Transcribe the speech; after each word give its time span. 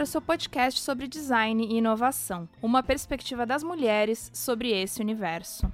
ar 0.00 0.04
o 0.04 0.06
seu 0.06 0.22
podcast 0.22 0.80
sobre 0.80 1.06
design 1.06 1.62
e 1.62 1.76
inovação, 1.76 2.48
uma 2.62 2.82
perspectiva 2.82 3.44
das 3.44 3.62
mulheres 3.62 4.30
sobre 4.32 4.70
esse 4.70 5.02
universo. 5.02 5.70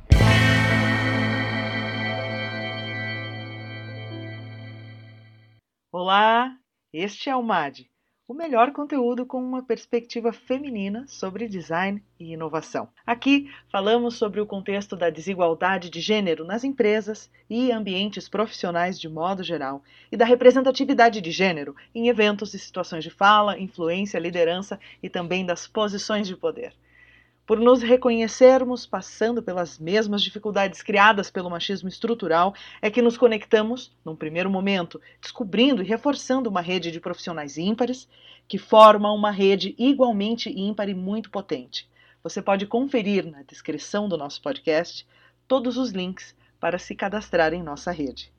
Olá, 5.92 6.58
este 6.92 7.30
é 7.30 7.36
o 7.36 7.42
MAD, 7.42 7.88
o 8.28 8.34
melhor 8.34 8.72
conteúdo 8.72 9.24
com 9.24 9.38
uma 9.38 9.62
perspectiva 9.62 10.32
feminina 10.32 11.04
sobre 11.06 11.46
design 11.46 12.02
e 12.18 12.32
inovação. 12.32 12.88
Aqui 13.06 13.48
falamos 13.70 14.16
sobre 14.16 14.40
o 14.40 14.46
contexto 14.46 14.96
da 14.96 15.10
desigualdade 15.10 15.88
de 15.88 16.00
gênero 16.00 16.44
nas 16.44 16.64
empresas 16.64 17.30
e 17.48 17.70
ambientes 17.70 18.28
profissionais 18.28 18.98
de 18.98 19.08
modo 19.08 19.44
geral 19.44 19.80
e 20.10 20.16
da 20.16 20.24
representatividade 20.24 21.20
de 21.20 21.30
gênero 21.30 21.76
em 21.94 22.08
eventos 22.08 22.52
e 22.52 22.58
situações 22.58 23.04
de 23.04 23.10
fala, 23.10 23.60
influência, 23.60 24.18
liderança 24.18 24.80
e 25.00 25.08
também 25.08 25.46
das 25.46 25.68
posições 25.68 26.26
de 26.26 26.36
poder 26.36 26.74
por 27.46 27.60
nos 27.60 27.80
reconhecermos 27.80 28.84
passando 28.84 29.40
pelas 29.40 29.78
mesmas 29.78 30.20
dificuldades 30.20 30.82
criadas 30.82 31.30
pelo 31.30 31.48
machismo 31.48 31.88
estrutural, 31.88 32.52
é 32.82 32.90
que 32.90 33.00
nos 33.00 33.16
conectamos, 33.16 33.92
num 34.04 34.16
primeiro 34.16 34.50
momento, 34.50 35.00
descobrindo 35.20 35.80
e 35.80 35.86
reforçando 35.86 36.50
uma 36.50 36.60
rede 36.60 36.90
de 36.90 36.98
profissionais 36.98 37.56
ímpares, 37.56 38.08
que 38.48 38.58
forma 38.58 39.12
uma 39.12 39.30
rede 39.30 39.76
igualmente 39.78 40.50
ímpar 40.50 40.88
e 40.88 40.94
muito 40.94 41.30
potente. 41.30 41.88
Você 42.20 42.42
pode 42.42 42.66
conferir 42.66 43.24
na 43.24 43.42
descrição 43.42 44.08
do 44.08 44.18
nosso 44.18 44.42
podcast 44.42 45.06
todos 45.46 45.76
os 45.76 45.92
links 45.92 46.34
para 46.58 46.78
se 46.78 46.96
cadastrar 46.96 47.52
em 47.54 47.62
nossa 47.62 47.92
rede. 47.92 48.32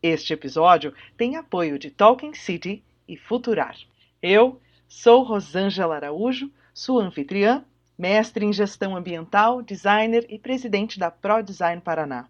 Este 0.00 0.32
episódio 0.32 0.94
tem 1.16 1.34
apoio 1.34 1.76
de 1.76 1.90
Talking 1.90 2.34
City 2.34 2.84
e 3.08 3.16
Futurar. 3.16 3.76
Eu 4.22 4.60
sou 4.86 5.24
Rosângela 5.24 5.96
Araújo, 5.96 6.48
sua 6.72 7.02
anfitriã 7.02 7.64
mestre 7.98 8.44
em 8.44 8.52
gestão 8.52 8.96
ambiental, 8.96 9.62
designer 9.62 10.26
e 10.28 10.38
presidente 10.38 10.98
da 10.98 11.10
ProDesign 11.10 11.80
Paraná. 11.80 12.28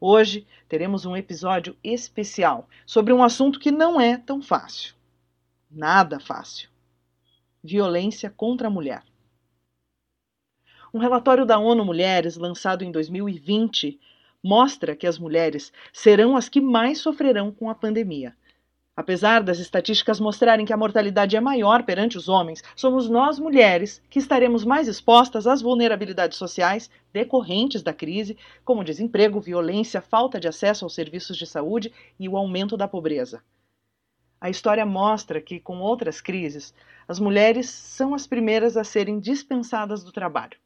Hoje 0.00 0.46
teremos 0.68 1.04
um 1.04 1.16
episódio 1.16 1.76
especial 1.82 2.68
sobre 2.84 3.12
um 3.12 3.22
assunto 3.22 3.60
que 3.60 3.70
não 3.70 4.00
é 4.00 4.16
tão 4.16 4.42
fácil. 4.42 4.94
Nada 5.70 6.18
fácil. 6.18 6.68
Violência 7.62 8.28
contra 8.28 8.66
a 8.66 8.70
mulher. 8.70 9.04
Um 10.92 10.98
relatório 10.98 11.46
da 11.46 11.58
ONU 11.58 11.84
Mulheres, 11.84 12.36
lançado 12.36 12.84
em 12.84 12.90
2020, 12.90 13.98
mostra 14.42 14.96
que 14.96 15.06
as 15.06 15.18
mulheres 15.18 15.72
serão 15.92 16.36
as 16.36 16.48
que 16.48 16.60
mais 16.60 16.98
sofrerão 16.98 17.52
com 17.52 17.70
a 17.70 17.74
pandemia. 17.74 18.36
Apesar 18.94 19.42
das 19.42 19.58
estatísticas 19.58 20.20
mostrarem 20.20 20.66
que 20.66 20.72
a 20.72 20.76
mortalidade 20.76 21.34
é 21.34 21.40
maior 21.40 21.82
perante 21.82 22.18
os 22.18 22.28
homens, 22.28 22.62
somos 22.76 23.08
nós 23.08 23.38
mulheres 23.38 24.02
que 24.10 24.18
estaremos 24.18 24.66
mais 24.66 24.86
expostas 24.86 25.46
às 25.46 25.62
vulnerabilidades 25.62 26.36
sociais 26.36 26.90
decorrentes 27.10 27.82
da 27.82 27.94
crise, 27.94 28.36
como 28.62 28.84
desemprego, 28.84 29.40
violência, 29.40 30.02
falta 30.02 30.38
de 30.38 30.46
acesso 30.46 30.84
aos 30.84 30.94
serviços 30.94 31.38
de 31.38 31.46
saúde 31.46 31.90
e 32.20 32.28
o 32.28 32.36
aumento 32.36 32.76
da 32.76 32.86
pobreza. 32.86 33.42
A 34.38 34.50
história 34.50 34.84
mostra 34.84 35.40
que, 35.40 35.58
com 35.58 35.80
outras 35.80 36.20
crises, 36.20 36.74
as 37.08 37.18
mulheres 37.18 37.70
são 37.70 38.12
as 38.12 38.26
primeiras 38.26 38.76
a 38.76 38.84
serem 38.84 39.18
dispensadas 39.18 40.04
do 40.04 40.12
trabalho, 40.12 40.58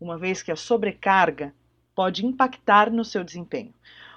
uma 0.00 0.18
vez 0.18 0.42
que 0.42 0.50
a 0.50 0.56
sobrecarga 0.56 1.54
pode 1.94 2.26
impactar 2.26 2.90
no 2.90 3.04
seu 3.04 3.22
desempenho, 3.22 3.74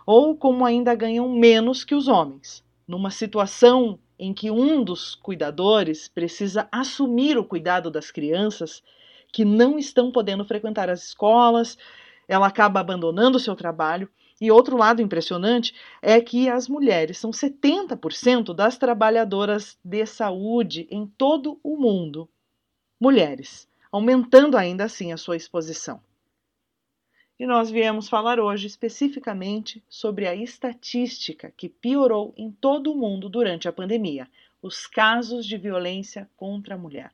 ou 0.08 0.36
como 0.36 0.66
ainda 0.66 0.96
ganham 0.96 1.30
menos 1.30 1.84
que 1.84 1.94
os 1.94 2.08
homens 2.08 2.64
numa 2.88 3.12
situação 3.12 4.00
em 4.18 4.34
que 4.34 4.52
um 4.52 4.84
dos 4.84 5.16
cuidadores 5.16 6.08
precisa 6.08 6.68
assumir 6.72 7.38
o 7.38 7.44
cuidado 7.44 7.90
das 7.90 8.12
crianças 8.12 8.82
que 9.32 9.44
não 9.44 9.80
estão 9.80 10.12
podendo 10.12 10.46
frequentar 10.46 10.90
as 10.90 11.04
escolas, 11.04 11.78
ela 12.28 12.48
acaba 12.48 12.80
abandonando 12.80 13.38
o 13.38 13.40
seu 13.40 13.56
trabalho. 13.56 14.10
E 14.40 14.52
outro 14.52 14.78
lado 14.78 15.02
impressionante 15.02 15.74
é 16.02 16.20
que 16.20 16.50
as 16.50 16.68
mulheres 16.68 17.18
são 17.18 17.32
70% 17.32 18.54
das 18.54 18.78
trabalhadoras 18.78 19.78
de 19.84 20.06
saúde 20.06 20.88
em 20.92 21.08
todo 21.08 21.60
o 21.64 21.78
mundo. 21.78 22.30
Mulheres, 23.00 23.68
aumentando 23.92 24.58
ainda 24.58 24.84
assim 24.84 25.12
a 25.12 25.18
sua 25.18 25.36
exposição. 25.36 26.02
E 27.44 27.46
nós 27.46 27.70
viemos 27.70 28.08
falar 28.08 28.40
hoje 28.40 28.68
especificamente 28.68 29.84
sobre 29.90 30.26
a 30.26 30.34
estatística 30.34 31.52
que 31.58 31.68
piorou 31.68 32.34
em 32.38 32.50
todo 32.50 32.90
o 32.90 32.96
mundo 32.96 33.28
durante 33.28 33.68
a 33.68 33.74
pandemia: 33.74 34.30
os 34.62 34.88
casos 34.88 35.46
de 35.46 35.58
violência 35.58 36.30
contra 36.38 36.76
a 36.76 36.78
mulher. 36.78 37.12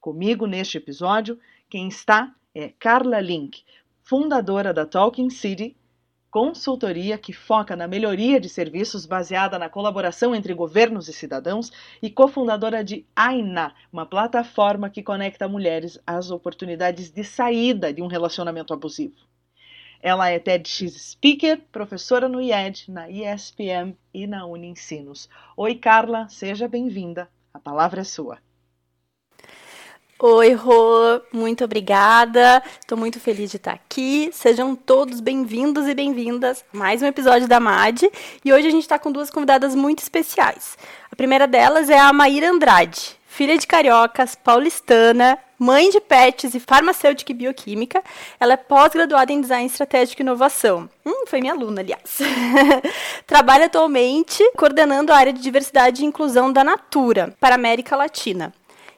Comigo 0.00 0.46
neste 0.46 0.78
episódio, 0.78 1.38
quem 1.68 1.86
está 1.86 2.34
é 2.54 2.70
Carla 2.78 3.20
Link, 3.20 3.62
fundadora 4.00 4.72
da 4.72 4.86
Talking 4.86 5.28
City, 5.28 5.76
consultoria 6.30 7.18
que 7.18 7.34
foca 7.34 7.76
na 7.76 7.86
melhoria 7.86 8.40
de 8.40 8.48
serviços 8.48 9.04
baseada 9.04 9.58
na 9.58 9.68
colaboração 9.68 10.34
entre 10.34 10.54
governos 10.54 11.08
e 11.08 11.12
cidadãos, 11.12 11.70
e 12.00 12.08
cofundadora 12.08 12.82
de 12.82 13.04
AINA, 13.14 13.74
uma 13.92 14.06
plataforma 14.06 14.88
que 14.88 15.02
conecta 15.02 15.46
mulheres 15.46 16.00
às 16.06 16.30
oportunidades 16.30 17.10
de 17.10 17.22
saída 17.22 17.92
de 17.92 18.00
um 18.00 18.06
relacionamento 18.06 18.72
abusivo. 18.72 19.30
Ela 20.04 20.30
é 20.30 20.38
TEDx 20.40 20.92
Speaker, 21.12 21.62
professora 21.70 22.28
no 22.28 22.40
IED, 22.40 22.90
na 22.90 23.08
ESPM 23.08 23.96
e 24.12 24.26
na 24.26 24.44
Uniensinos. 24.44 25.28
Oi, 25.56 25.76
Carla, 25.76 26.28
seja 26.28 26.66
bem-vinda. 26.66 27.30
A 27.54 27.60
palavra 27.60 28.00
é 28.00 28.04
sua. 28.04 28.40
Oi, 30.24 30.52
Rô, 30.52 31.20
muito 31.32 31.64
obrigada. 31.64 32.62
Estou 32.78 32.96
muito 32.96 33.18
feliz 33.18 33.50
de 33.50 33.56
estar 33.56 33.72
aqui. 33.72 34.30
Sejam 34.32 34.76
todos 34.76 35.18
bem-vindos 35.18 35.88
e 35.88 35.94
bem-vindas 35.94 36.64
a 36.72 36.76
mais 36.78 37.02
um 37.02 37.06
episódio 37.06 37.48
da 37.48 37.58
MAD. 37.58 38.08
E 38.44 38.52
hoje 38.52 38.68
a 38.68 38.70
gente 38.70 38.82
está 38.82 39.00
com 39.00 39.10
duas 39.10 39.30
convidadas 39.30 39.74
muito 39.74 39.98
especiais. 39.98 40.78
A 41.10 41.16
primeira 41.16 41.48
delas 41.48 41.90
é 41.90 41.98
a 41.98 42.12
Maíra 42.12 42.52
Andrade, 42.52 43.18
filha 43.26 43.58
de 43.58 43.66
cariocas, 43.66 44.36
paulistana, 44.36 45.36
mãe 45.58 45.90
de 45.90 46.00
pets 46.00 46.54
e 46.54 46.60
farmacêutica 46.60 47.32
e 47.32 47.34
bioquímica. 47.34 48.00
Ela 48.38 48.52
é 48.52 48.56
pós-graduada 48.56 49.32
em 49.32 49.40
design 49.40 49.66
estratégico 49.66 50.22
e 50.22 50.24
inovação. 50.24 50.88
Hum, 51.04 51.24
foi 51.26 51.40
minha 51.40 51.52
aluna, 51.52 51.80
aliás. 51.80 52.18
Trabalha 53.26 53.66
atualmente 53.66 54.40
coordenando 54.56 55.12
a 55.12 55.16
área 55.16 55.32
de 55.32 55.42
diversidade 55.42 56.02
e 56.02 56.06
inclusão 56.06 56.52
da 56.52 56.62
Natura 56.62 57.34
para 57.40 57.56
a 57.56 57.58
América 57.58 57.96
Latina. 57.96 58.52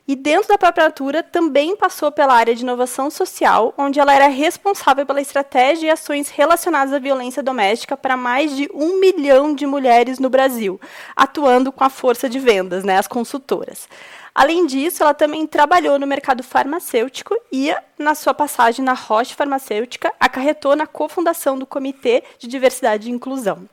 E 0.07 0.15
dentro 0.15 0.49
da 0.49 0.59
própria 0.59 0.85
Natura 0.85 1.23
também 1.23 1.75
passou 1.75 2.13
pela 2.13 2.35
área 2.35 2.55
de 2.55 2.61
inovação 2.63 3.09
social, 3.09 3.73
onde 3.79 3.99
ela 3.99 4.15
era 4.15 4.29
responsável 4.29 5.07
pela 5.07 5.21
estratégia 5.21 5.87
e 5.87 5.91
ações 5.91 6.29
relacionadas 6.29 6.93
à 6.93 6.99
violência 6.99 7.43
doméstica 7.43 7.97
para 7.97 8.15
mais 8.15 8.55
de 8.55 8.69
um 8.75 9.01
milhão 9.01 9.55
de 9.55 9.65
mulheres 9.65 10.19
no 10.19 10.29
Brasil, 10.29 10.79
atuando 11.17 11.73
com 11.73 11.85
a 11.85 11.89
força 11.89 12.29
de 12.29 12.39
vendas, 12.39 12.85
né, 12.85 12.99
as 12.99 13.09
consultoras. 13.09 13.89
Além 14.35 14.67
disso, 14.67 15.03
ela 15.03 15.15
também 15.15 15.47
trabalhou 15.47 15.99
no 15.99 16.07
mercado 16.07 16.43
farmacêutico 16.43 17.35
e, 17.51 17.75
na 17.97 18.15
sua 18.15 18.35
passagem 18.35 18.85
na 18.85 18.93
Roche 18.93 19.35
Farmacêutica, 19.35 20.13
acarretou 20.21 20.77
na 20.77 20.87
cofundação 20.87 21.57
do 21.57 21.65
Comitê 21.65 22.23
de 22.39 22.49
Diversidade 22.49 23.09
e 23.09 23.13
Inclusão. 23.13 23.67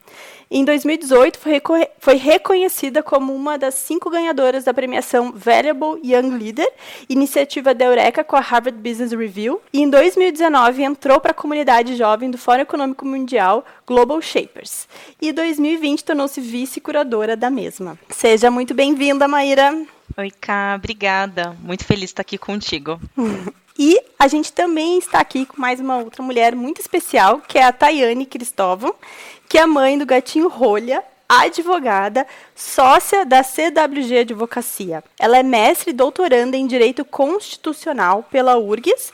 Em 0.53 0.65
2018, 0.65 1.39
foi, 1.39 1.61
foi 1.97 2.15
reconhecida 2.15 3.01
como 3.01 3.33
uma 3.33 3.57
das 3.57 3.73
cinco 3.75 4.09
ganhadoras 4.09 4.65
da 4.65 4.73
premiação 4.73 5.31
Valuable 5.33 6.01
Young 6.03 6.37
Leader, 6.37 6.69
iniciativa 7.07 7.73
da 7.73 7.85
Eureka 7.85 8.21
com 8.21 8.35
a 8.35 8.41
Harvard 8.41 8.77
Business 8.77 9.13
Review, 9.13 9.61
e 9.71 9.79
em 9.81 9.89
2019 9.89 10.83
entrou 10.83 11.21
para 11.21 11.31
a 11.31 11.33
comunidade 11.33 11.95
jovem 11.95 12.29
do 12.29 12.37
Fórum 12.37 12.63
Econômico 12.63 13.05
Mundial 13.05 13.63
Global 13.87 14.21
Shapers. 14.21 14.89
E 15.21 15.29
em 15.29 15.33
2020 15.33 16.03
tornou-se 16.03 16.41
vice-curadora 16.41 17.37
da 17.37 17.49
mesma. 17.49 17.97
Seja 18.09 18.51
muito 18.51 18.73
bem-vinda, 18.73 19.29
Maíra. 19.29 19.73
Oi, 20.17 20.31
Ká, 20.31 20.75
obrigada. 20.75 21.55
Muito 21.61 21.85
feliz 21.85 22.01
de 22.01 22.05
estar 22.07 22.23
aqui 22.23 22.37
contigo. 22.37 22.99
E 23.79 23.99
a 24.19 24.27
gente 24.27 24.51
também 24.53 24.99
está 24.99 25.19
aqui 25.19 25.45
com 25.45 25.59
mais 25.59 25.79
uma 25.79 25.97
outra 25.97 26.21
mulher 26.21 26.55
muito 26.55 26.79
especial, 26.79 27.39
que 27.39 27.57
é 27.57 27.63
a 27.63 27.71
Tayane 27.71 28.27
Cristóvão, 28.27 28.93
que 29.51 29.57
é 29.57 29.65
mãe 29.65 29.97
do 29.97 30.05
gatinho 30.05 30.47
Rolha, 30.47 31.03
advogada, 31.27 32.25
sócia 32.55 33.25
da 33.25 33.43
CWG 33.43 34.19
Advocacia. 34.19 35.03
Ela 35.19 35.39
é 35.39 35.43
mestre 35.43 35.89
e 35.89 35.93
doutoranda 35.93 36.55
em 36.55 36.65
Direito 36.65 37.03
Constitucional 37.03 38.23
pela 38.23 38.57
URGS, 38.57 39.11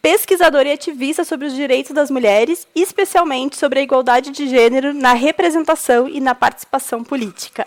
pesquisadora 0.00 0.68
e 0.68 0.72
ativista 0.74 1.24
sobre 1.24 1.48
os 1.48 1.56
direitos 1.56 1.90
das 1.90 2.08
mulheres, 2.08 2.68
especialmente 2.72 3.56
sobre 3.56 3.80
a 3.80 3.82
igualdade 3.82 4.30
de 4.30 4.46
gênero 4.46 4.94
na 4.94 5.12
representação 5.12 6.08
e 6.08 6.20
na 6.20 6.36
participação 6.36 7.02
política. 7.02 7.66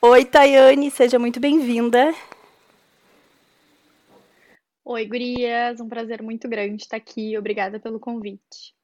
Oi, 0.00 0.24
Tayane, 0.24 0.92
seja 0.92 1.18
muito 1.18 1.40
bem-vinda. 1.40 2.14
Oi, 4.84 5.04
gurias, 5.06 5.80
um 5.80 5.88
prazer 5.88 6.22
muito 6.22 6.48
grande 6.48 6.84
estar 6.84 6.98
aqui. 6.98 7.36
Obrigada 7.36 7.80
pelo 7.80 7.98
convite. 7.98 8.78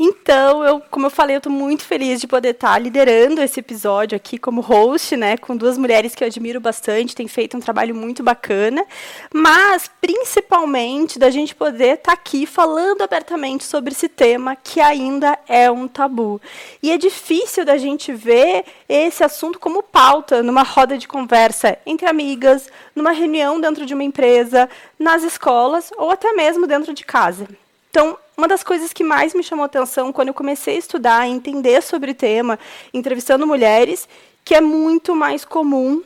Então, 0.00 0.62
eu, 0.62 0.80
como 0.80 1.06
eu 1.06 1.10
falei, 1.10 1.34
eu 1.34 1.38
estou 1.38 1.52
muito 1.52 1.82
feliz 1.82 2.20
de 2.20 2.28
poder 2.28 2.50
estar 2.50 2.78
liderando 2.78 3.42
esse 3.42 3.58
episódio 3.58 4.14
aqui 4.14 4.38
como 4.38 4.60
host, 4.60 5.16
né, 5.16 5.36
com 5.36 5.56
duas 5.56 5.76
mulheres 5.76 6.14
que 6.14 6.22
eu 6.22 6.28
admiro 6.28 6.60
bastante, 6.60 7.16
têm 7.16 7.26
feito 7.26 7.56
um 7.56 7.60
trabalho 7.60 7.96
muito 7.96 8.22
bacana, 8.22 8.86
mas 9.34 9.90
principalmente 10.00 11.18
da 11.18 11.30
gente 11.30 11.52
poder 11.52 11.94
estar 11.94 12.12
aqui 12.12 12.46
falando 12.46 13.02
abertamente 13.02 13.64
sobre 13.64 13.92
esse 13.92 14.08
tema 14.08 14.54
que 14.54 14.80
ainda 14.80 15.36
é 15.48 15.68
um 15.68 15.88
tabu. 15.88 16.40
E 16.80 16.92
é 16.92 16.96
difícil 16.96 17.64
da 17.64 17.76
gente 17.76 18.12
ver 18.12 18.64
esse 18.88 19.24
assunto 19.24 19.58
como 19.58 19.82
pauta 19.82 20.44
numa 20.44 20.62
roda 20.62 20.96
de 20.96 21.08
conversa 21.08 21.76
entre 21.84 22.06
amigas, 22.06 22.68
numa 22.94 23.10
reunião 23.10 23.60
dentro 23.60 23.84
de 23.84 23.94
uma 23.94 24.04
empresa, 24.04 24.70
nas 24.96 25.24
escolas 25.24 25.90
ou 25.96 26.12
até 26.12 26.32
mesmo 26.34 26.68
dentro 26.68 26.94
de 26.94 27.04
casa. 27.04 27.48
Então, 27.90 28.18
uma 28.36 28.46
das 28.46 28.62
coisas 28.62 28.92
que 28.92 29.02
mais 29.02 29.34
me 29.34 29.42
chamou 29.42 29.64
atenção 29.64 30.12
quando 30.12 30.28
eu 30.28 30.34
comecei 30.34 30.76
a 30.76 30.78
estudar, 30.78 31.20
a 31.20 31.28
entender 31.28 31.82
sobre 31.82 32.12
o 32.12 32.14
tema, 32.14 32.58
entrevistando 32.94 33.46
mulheres, 33.46 34.08
que 34.44 34.54
é 34.54 34.60
muito 34.60 35.14
mais 35.14 35.44
comum 35.44 35.96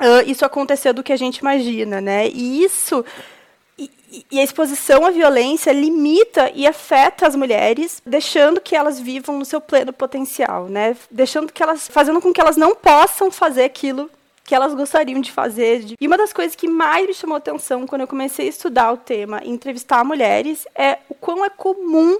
uh, 0.00 0.22
isso 0.26 0.44
acontecer 0.44 0.92
do 0.92 1.02
que 1.02 1.12
a 1.12 1.16
gente 1.16 1.38
imagina, 1.38 2.00
né? 2.00 2.28
E 2.28 2.64
isso 2.64 3.04
e 4.30 4.38
a 4.38 4.42
exposição 4.42 5.06
à 5.06 5.10
violência 5.10 5.72
limita 5.72 6.50
e 6.54 6.66
afeta 6.66 7.26
as 7.26 7.36
mulheres, 7.36 8.02
deixando 8.04 8.60
que 8.60 8.74
elas 8.74 8.98
vivam 8.98 9.38
no 9.38 9.44
seu 9.44 9.60
pleno 9.60 9.92
potencial, 9.92 10.66
né? 10.68 10.96
Deixando 11.10 11.52
que 11.52 11.62
elas, 11.62 11.88
fazendo 11.88 12.20
com 12.20 12.32
que 12.32 12.40
elas 12.40 12.56
não 12.56 12.74
possam 12.74 13.30
fazer 13.30 13.64
aquilo 13.64 14.10
que 14.50 14.54
elas 14.56 14.74
gostariam 14.74 15.20
de 15.20 15.30
fazer. 15.30 15.94
E 16.00 16.06
uma 16.08 16.18
das 16.18 16.32
coisas 16.32 16.56
que 16.56 16.66
mais 16.66 17.06
me 17.06 17.14
chamou 17.14 17.36
atenção 17.36 17.86
quando 17.86 18.00
eu 18.00 18.08
comecei 18.08 18.46
a 18.46 18.48
estudar 18.48 18.92
o 18.92 18.96
tema 18.96 19.40
e 19.44 19.48
entrevistar 19.48 20.04
mulheres 20.04 20.66
é 20.74 20.98
o 21.08 21.14
quão 21.14 21.44
é 21.44 21.48
comum 21.48 22.18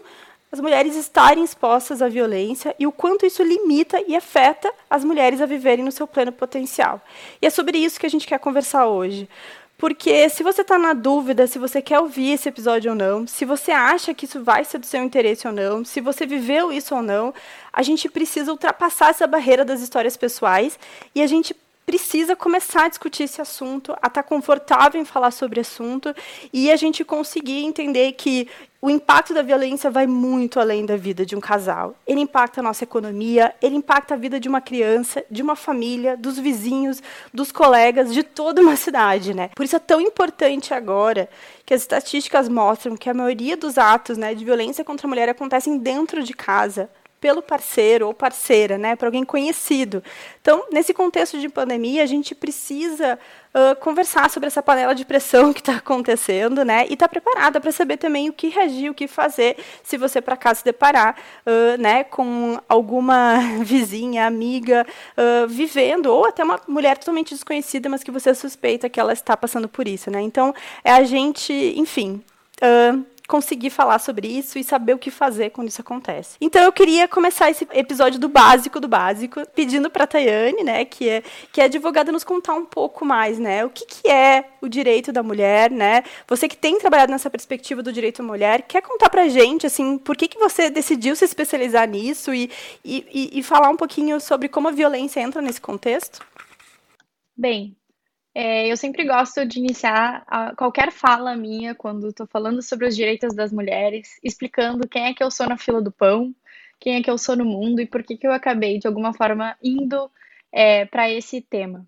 as 0.52 0.60
mulheres 0.60 0.94
estarem 0.94 1.42
expostas 1.42 2.00
à 2.00 2.08
violência 2.08 2.72
e 2.78 2.86
o 2.86 2.92
quanto 2.92 3.26
isso 3.26 3.42
limita 3.42 4.00
e 4.06 4.14
afeta 4.14 4.72
as 4.88 5.04
mulheres 5.04 5.40
a 5.40 5.46
viverem 5.46 5.84
no 5.84 5.90
seu 5.90 6.06
pleno 6.06 6.30
potencial. 6.30 7.00
E 7.42 7.46
é 7.48 7.50
sobre 7.50 7.78
isso 7.78 7.98
que 7.98 8.06
a 8.06 8.10
gente 8.10 8.28
quer 8.28 8.38
conversar 8.38 8.86
hoje. 8.86 9.28
Porque 9.76 10.28
se 10.28 10.44
você 10.44 10.60
está 10.60 10.78
na 10.78 10.92
dúvida 10.92 11.48
se 11.48 11.58
você 11.58 11.82
quer 11.82 11.98
ouvir 11.98 12.34
esse 12.34 12.48
episódio 12.48 12.92
ou 12.92 12.96
não, 12.96 13.26
se 13.26 13.44
você 13.44 13.72
acha 13.72 14.14
que 14.14 14.26
isso 14.26 14.44
vai 14.44 14.62
ser 14.62 14.78
do 14.78 14.86
seu 14.86 15.02
interesse 15.02 15.48
ou 15.48 15.52
não, 15.52 15.84
se 15.84 16.00
você 16.00 16.26
viveu 16.26 16.70
isso 16.70 16.94
ou 16.94 17.02
não, 17.02 17.34
a 17.72 17.82
gente 17.82 18.08
precisa 18.08 18.52
ultrapassar 18.52 19.08
essa 19.08 19.26
barreira 19.26 19.64
das 19.64 19.80
histórias 19.80 20.16
pessoais 20.16 20.78
e 21.12 21.22
a 21.22 21.26
gente 21.26 21.56
precisa 21.86 22.36
começar 22.36 22.84
a 22.84 22.88
discutir 22.88 23.24
esse 23.24 23.40
assunto, 23.40 23.92
a 23.92 24.06
estar 24.06 24.10
tá 24.10 24.22
confortável 24.22 25.00
em 25.00 25.04
falar 25.04 25.30
sobre 25.30 25.58
o 25.58 25.62
assunto 25.62 26.14
e 26.52 26.70
a 26.70 26.76
gente 26.76 27.04
conseguir 27.04 27.64
entender 27.64 28.12
que 28.12 28.48
o 28.82 28.88
impacto 28.88 29.34
da 29.34 29.42
violência 29.42 29.90
vai 29.90 30.06
muito 30.06 30.58
além 30.58 30.86
da 30.86 30.96
vida 30.96 31.26
de 31.26 31.36
um 31.36 31.40
casal. 31.40 31.94
Ele 32.06 32.20
impacta 32.20 32.60
a 32.60 32.62
nossa 32.62 32.84
economia, 32.84 33.54
ele 33.60 33.76
impacta 33.76 34.14
a 34.14 34.16
vida 34.16 34.40
de 34.40 34.48
uma 34.48 34.60
criança, 34.60 35.22
de 35.30 35.42
uma 35.42 35.54
família, 35.54 36.16
dos 36.16 36.38
vizinhos, 36.38 37.02
dos 37.34 37.52
colegas, 37.52 38.12
de 38.12 38.22
toda 38.22 38.62
uma 38.62 38.76
cidade, 38.76 39.34
né? 39.34 39.50
Por 39.54 39.64
isso 39.64 39.76
é 39.76 39.80
tão 39.80 40.00
importante 40.00 40.72
agora 40.72 41.28
que 41.66 41.74
as 41.74 41.82
estatísticas 41.82 42.48
mostram 42.48 42.96
que 42.96 43.10
a 43.10 43.14
maioria 43.14 43.56
dos 43.56 43.76
atos, 43.76 44.16
né, 44.16 44.34
de 44.34 44.44
violência 44.44 44.82
contra 44.82 45.06
a 45.06 45.10
mulher 45.10 45.28
acontecem 45.28 45.76
dentro 45.76 46.22
de 46.22 46.32
casa, 46.32 46.88
pelo 47.20 47.42
parceiro 47.42 48.06
ou 48.06 48.14
parceira, 48.14 48.78
né, 48.78 48.96
para 48.96 49.06
alguém 49.06 49.24
conhecido. 49.24 50.02
Então, 50.40 50.64
nesse 50.72 50.94
contexto 50.94 51.38
de 51.38 51.48
pandemia, 51.50 52.02
a 52.02 52.06
gente 52.06 52.34
precisa 52.34 53.18
uh, 53.54 53.76
conversar 53.78 54.30
sobre 54.30 54.46
essa 54.46 54.62
panela 54.62 54.94
de 54.94 55.04
pressão 55.04 55.52
que 55.54 55.60
está 55.60 55.76
acontecendo, 55.76 56.64
né, 56.64 56.86
e 56.88 56.94
estar 56.94 57.06
tá 57.06 57.08
preparada 57.08 57.60
para 57.60 57.70
saber 57.70 57.98
também 57.98 58.30
o 58.30 58.32
que 58.32 58.48
reagir, 58.48 58.90
o 58.90 58.94
que 58.94 59.06
fazer, 59.06 59.58
se 59.82 59.98
você 59.98 60.22
para 60.22 60.54
se 60.54 60.64
deparar, 60.64 61.14
uh, 61.46 61.80
né, 61.80 62.04
com 62.04 62.58
alguma 62.66 63.38
vizinha, 63.60 64.26
amiga, 64.26 64.86
uh, 65.16 65.46
vivendo, 65.46 66.06
ou 66.06 66.24
até 66.24 66.42
uma 66.42 66.58
mulher 66.66 66.96
totalmente 66.96 67.34
desconhecida, 67.34 67.90
mas 67.90 68.02
que 68.02 68.10
você 68.10 68.34
suspeita 68.34 68.88
que 68.88 68.98
ela 68.98 69.12
está 69.12 69.36
passando 69.36 69.68
por 69.68 69.86
isso, 69.86 70.10
né. 70.10 70.22
Então, 70.22 70.54
é 70.82 70.92
a 70.92 71.04
gente, 71.04 71.52
enfim, 71.76 72.24
conseguir 73.30 73.70
falar 73.70 74.00
sobre 74.00 74.26
isso 74.26 74.58
e 74.58 74.64
saber 74.64 74.92
o 74.92 74.98
que 74.98 75.08
fazer 75.08 75.50
quando 75.50 75.68
isso 75.68 75.80
acontece. 75.80 76.36
Então 76.40 76.60
eu 76.64 76.72
queria 76.72 77.06
começar 77.06 77.48
esse 77.48 77.66
episódio 77.72 78.18
do 78.18 78.28
básico 78.28 78.80
do 78.80 78.88
básico, 78.88 79.46
pedindo 79.54 79.88
para 79.88 80.04
Tayane, 80.04 80.64
né, 80.64 80.84
que 80.84 81.08
é 81.08 81.22
que 81.52 81.60
é 81.60 81.64
advogada 81.64 82.10
nos 82.10 82.24
contar 82.24 82.54
um 82.54 82.64
pouco 82.64 83.04
mais, 83.04 83.38
né, 83.38 83.64
o 83.64 83.70
que 83.70 83.86
que 83.86 84.08
é 84.08 84.50
o 84.60 84.68
direito 84.68 85.12
da 85.12 85.22
mulher, 85.22 85.70
né? 85.70 86.02
Você 86.26 86.48
que 86.48 86.56
tem 86.56 86.78
trabalhado 86.78 87.12
nessa 87.12 87.30
perspectiva 87.30 87.82
do 87.84 87.92
direito 87.92 88.20
à 88.20 88.24
mulher, 88.24 88.62
quer 88.62 88.82
contar 88.82 89.08
pra 89.08 89.28
gente 89.28 89.64
assim, 89.64 89.96
por 89.96 90.16
que 90.16 90.26
que 90.26 90.38
você 90.38 90.68
decidiu 90.68 91.14
se 91.14 91.24
especializar 91.24 91.88
nisso 91.88 92.34
e, 92.34 92.50
e, 92.84 93.38
e 93.38 93.42
falar 93.44 93.70
um 93.70 93.76
pouquinho 93.76 94.20
sobre 94.20 94.48
como 94.48 94.66
a 94.66 94.72
violência 94.72 95.20
entra 95.20 95.40
nesse 95.40 95.60
contexto? 95.60 96.18
Bem, 97.36 97.76
é, 98.34 98.70
eu 98.70 98.76
sempre 98.76 99.04
gosto 99.04 99.44
de 99.44 99.58
iniciar 99.58 100.22
a, 100.26 100.54
qualquer 100.54 100.92
fala 100.92 101.36
minha 101.36 101.74
quando 101.74 102.08
estou 102.08 102.26
falando 102.26 102.62
sobre 102.62 102.86
os 102.86 102.94
direitos 102.94 103.34
das 103.34 103.52
mulheres, 103.52 104.18
explicando 104.22 104.88
quem 104.88 105.06
é 105.06 105.14
que 105.14 105.22
eu 105.22 105.30
sou 105.30 105.48
na 105.48 105.56
fila 105.56 105.82
do 105.82 105.90
pão, 105.90 106.34
quem 106.78 106.96
é 106.96 107.02
que 107.02 107.10
eu 107.10 107.18
sou 107.18 107.36
no 107.36 107.44
mundo 107.44 107.80
e 107.80 107.86
por 107.86 108.02
que, 108.02 108.16
que 108.16 108.26
eu 108.26 108.32
acabei, 108.32 108.78
de 108.78 108.86
alguma 108.86 109.12
forma, 109.12 109.56
indo 109.62 110.10
é, 110.52 110.84
para 110.86 111.10
esse 111.10 111.40
tema. 111.40 111.86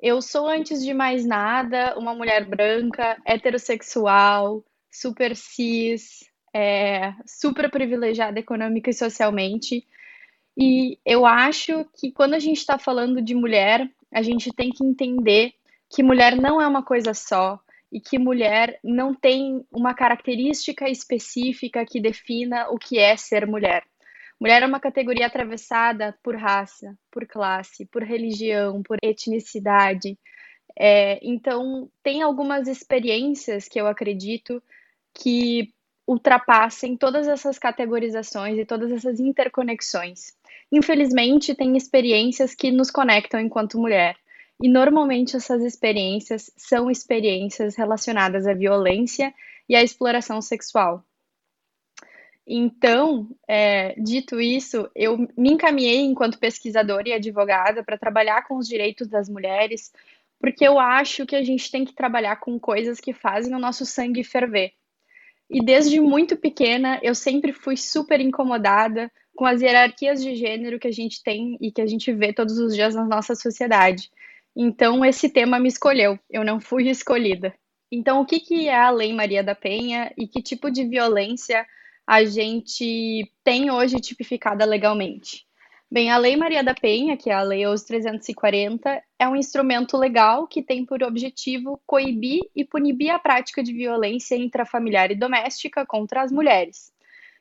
Eu 0.00 0.20
sou, 0.20 0.48
antes 0.48 0.82
de 0.84 0.92
mais 0.92 1.24
nada, 1.24 1.98
uma 1.98 2.14
mulher 2.14 2.44
branca, 2.44 3.16
heterossexual, 3.24 4.64
super 4.90 5.36
cis, 5.36 6.24
é, 6.54 7.14
super 7.26 7.70
privilegiada 7.70 8.38
econômica 8.38 8.90
e 8.90 8.94
socialmente. 8.94 9.86
E 10.56 10.98
eu 11.04 11.26
acho 11.26 11.84
que 11.98 12.10
quando 12.12 12.34
a 12.34 12.38
gente 12.38 12.58
está 12.58 12.78
falando 12.78 13.20
de 13.20 13.34
mulher, 13.34 13.88
a 14.12 14.22
gente 14.22 14.50
tem 14.52 14.70
que 14.70 14.84
entender 14.84 15.54
que 15.94 16.02
mulher 16.02 16.34
não 16.34 16.60
é 16.60 16.66
uma 16.66 16.82
coisa 16.82 17.14
só 17.14 17.60
e 17.90 18.00
que 18.00 18.18
mulher 18.18 18.80
não 18.82 19.14
tem 19.14 19.64
uma 19.70 19.94
característica 19.94 20.90
específica 20.90 21.86
que 21.86 22.00
defina 22.00 22.68
o 22.68 22.76
que 22.76 22.98
é 22.98 23.16
ser 23.16 23.46
mulher. 23.46 23.84
Mulher 24.40 24.64
é 24.64 24.66
uma 24.66 24.80
categoria 24.80 25.26
atravessada 25.26 26.18
por 26.20 26.34
raça, 26.34 26.98
por 27.12 27.24
classe, 27.24 27.86
por 27.86 28.02
religião, 28.02 28.82
por 28.82 28.98
etnicidade. 29.00 30.18
É, 30.76 31.20
então, 31.22 31.88
tem 32.02 32.22
algumas 32.22 32.66
experiências 32.66 33.68
que 33.68 33.80
eu 33.80 33.86
acredito 33.86 34.60
que 35.14 35.72
ultrapassem 36.04 36.96
todas 36.96 37.28
essas 37.28 37.56
categorizações 37.56 38.58
e 38.58 38.64
todas 38.64 38.90
essas 38.90 39.20
interconexões. 39.20 40.32
Infelizmente, 40.72 41.54
tem 41.54 41.76
experiências 41.76 42.52
que 42.52 42.72
nos 42.72 42.90
conectam 42.90 43.38
enquanto 43.38 43.78
mulher. 43.78 44.16
E 44.62 44.68
normalmente 44.68 45.36
essas 45.36 45.62
experiências 45.62 46.50
são 46.56 46.90
experiências 46.90 47.76
relacionadas 47.76 48.46
à 48.46 48.54
violência 48.54 49.34
e 49.68 49.74
à 49.74 49.82
exploração 49.82 50.40
sexual. 50.40 51.04
Então, 52.46 53.28
é, 53.48 53.94
dito 53.98 54.38
isso, 54.40 54.88
eu 54.94 55.16
me 55.36 55.52
encaminhei 55.52 56.00
enquanto 56.00 56.38
pesquisadora 56.38 57.08
e 57.08 57.12
advogada 57.12 57.82
para 57.82 57.96
trabalhar 57.96 58.46
com 58.46 58.56
os 58.56 58.68
direitos 58.68 59.08
das 59.08 59.28
mulheres, 59.28 59.90
porque 60.38 60.66
eu 60.66 60.78
acho 60.78 61.24
que 61.24 61.34
a 61.34 61.42
gente 61.42 61.70
tem 61.70 61.86
que 61.86 61.94
trabalhar 61.94 62.36
com 62.36 62.58
coisas 62.60 63.00
que 63.00 63.14
fazem 63.14 63.54
o 63.54 63.58
nosso 63.58 63.86
sangue 63.86 64.22
ferver. 64.22 64.72
E 65.48 65.64
desde 65.64 66.00
muito 66.00 66.36
pequena, 66.36 67.00
eu 67.02 67.14
sempre 67.14 67.52
fui 67.52 67.76
super 67.76 68.20
incomodada 68.20 69.10
com 69.34 69.46
as 69.46 69.62
hierarquias 69.62 70.22
de 70.22 70.34
gênero 70.34 70.78
que 70.78 70.88
a 70.88 70.92
gente 70.92 71.22
tem 71.22 71.56
e 71.60 71.72
que 71.72 71.80
a 71.80 71.86
gente 71.86 72.12
vê 72.12 72.32
todos 72.32 72.58
os 72.58 72.74
dias 72.74 72.94
na 72.94 73.04
nossa 73.04 73.34
sociedade. 73.34 74.10
Então, 74.56 75.04
esse 75.04 75.28
tema 75.28 75.58
me 75.58 75.68
escolheu, 75.68 76.18
eu 76.30 76.44
não 76.44 76.60
fui 76.60 76.88
escolhida. 76.88 77.52
Então, 77.90 78.20
o 78.20 78.26
que, 78.26 78.38
que 78.40 78.68
é 78.68 78.76
a 78.76 78.90
Lei 78.90 79.12
Maria 79.12 79.42
da 79.42 79.54
Penha 79.54 80.12
e 80.16 80.26
que 80.26 80.42
tipo 80.42 80.70
de 80.70 80.84
violência 80.84 81.66
a 82.06 82.24
gente 82.24 83.32
tem 83.42 83.70
hoje 83.70 83.96
tipificada 84.00 84.64
legalmente? 84.64 85.44
Bem, 85.90 86.10
a 86.10 86.18
Lei 86.18 86.36
Maria 86.36 86.64
da 86.64 86.74
Penha, 86.74 87.16
que 87.16 87.30
é 87.30 87.34
a 87.34 87.42
Lei 87.42 87.66
OS 87.66 87.84
340, 87.84 89.02
é 89.18 89.28
um 89.28 89.36
instrumento 89.36 89.96
legal 89.96 90.46
que 90.46 90.62
tem 90.62 90.84
por 90.84 91.02
objetivo 91.02 91.80
coibir 91.86 92.40
e 92.54 92.64
punir 92.64 93.10
a 93.10 93.18
prática 93.18 93.62
de 93.62 93.72
violência 93.72 94.34
intrafamiliar 94.34 95.10
e 95.10 95.14
doméstica 95.14 95.86
contra 95.86 96.22
as 96.22 96.32
mulheres. 96.32 96.92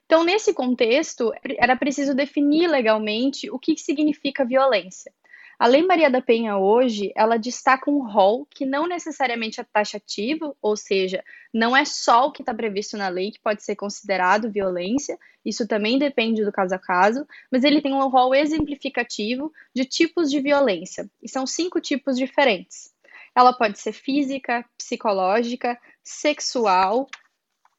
Então, 0.05 0.23
nesse 0.23 0.53
contexto, 0.53 1.31
era 1.57 1.75
preciso 1.75 2.13
definir 2.13 2.67
legalmente 2.67 3.49
o 3.49 3.57
que 3.57 3.75
significa 3.77 4.45
violência. 4.45 5.11
A 5.59 5.67
Lei 5.67 5.83
Maria 5.83 6.09
da 6.09 6.21
Penha 6.21 6.57
hoje, 6.57 7.11
ela 7.15 7.37
destaca 7.37 7.89
um 7.89 8.05
rol 8.05 8.45
que 8.45 8.65
não 8.65 8.87
necessariamente 8.87 9.61
é 9.61 9.63
taxativo, 9.63 10.57
ou 10.61 10.75
seja, 10.75 11.23
não 11.53 11.77
é 11.77 11.85
só 11.85 12.27
o 12.27 12.31
que 12.31 12.41
está 12.41 12.53
previsto 12.53 12.97
na 12.97 13.07
lei 13.07 13.31
que 13.31 13.39
pode 13.39 13.63
ser 13.63 13.75
considerado 13.75 14.51
violência, 14.51 15.17
isso 15.45 15.67
também 15.67 15.99
depende 15.99 16.43
do 16.43 16.51
caso 16.51 16.73
a 16.73 16.79
caso, 16.79 17.25
mas 17.51 17.63
ele 17.63 17.81
tem 17.81 17.93
um 17.93 18.07
rol 18.07 18.33
exemplificativo 18.33 19.51
de 19.73 19.85
tipos 19.85 20.31
de 20.31 20.39
violência, 20.39 21.09
e 21.21 21.29
são 21.29 21.45
cinco 21.45 21.79
tipos 21.79 22.17
diferentes. 22.17 22.91
Ela 23.35 23.53
pode 23.53 23.79
ser 23.79 23.93
física, 23.93 24.65
psicológica, 24.77 25.79
sexual, 26.03 27.07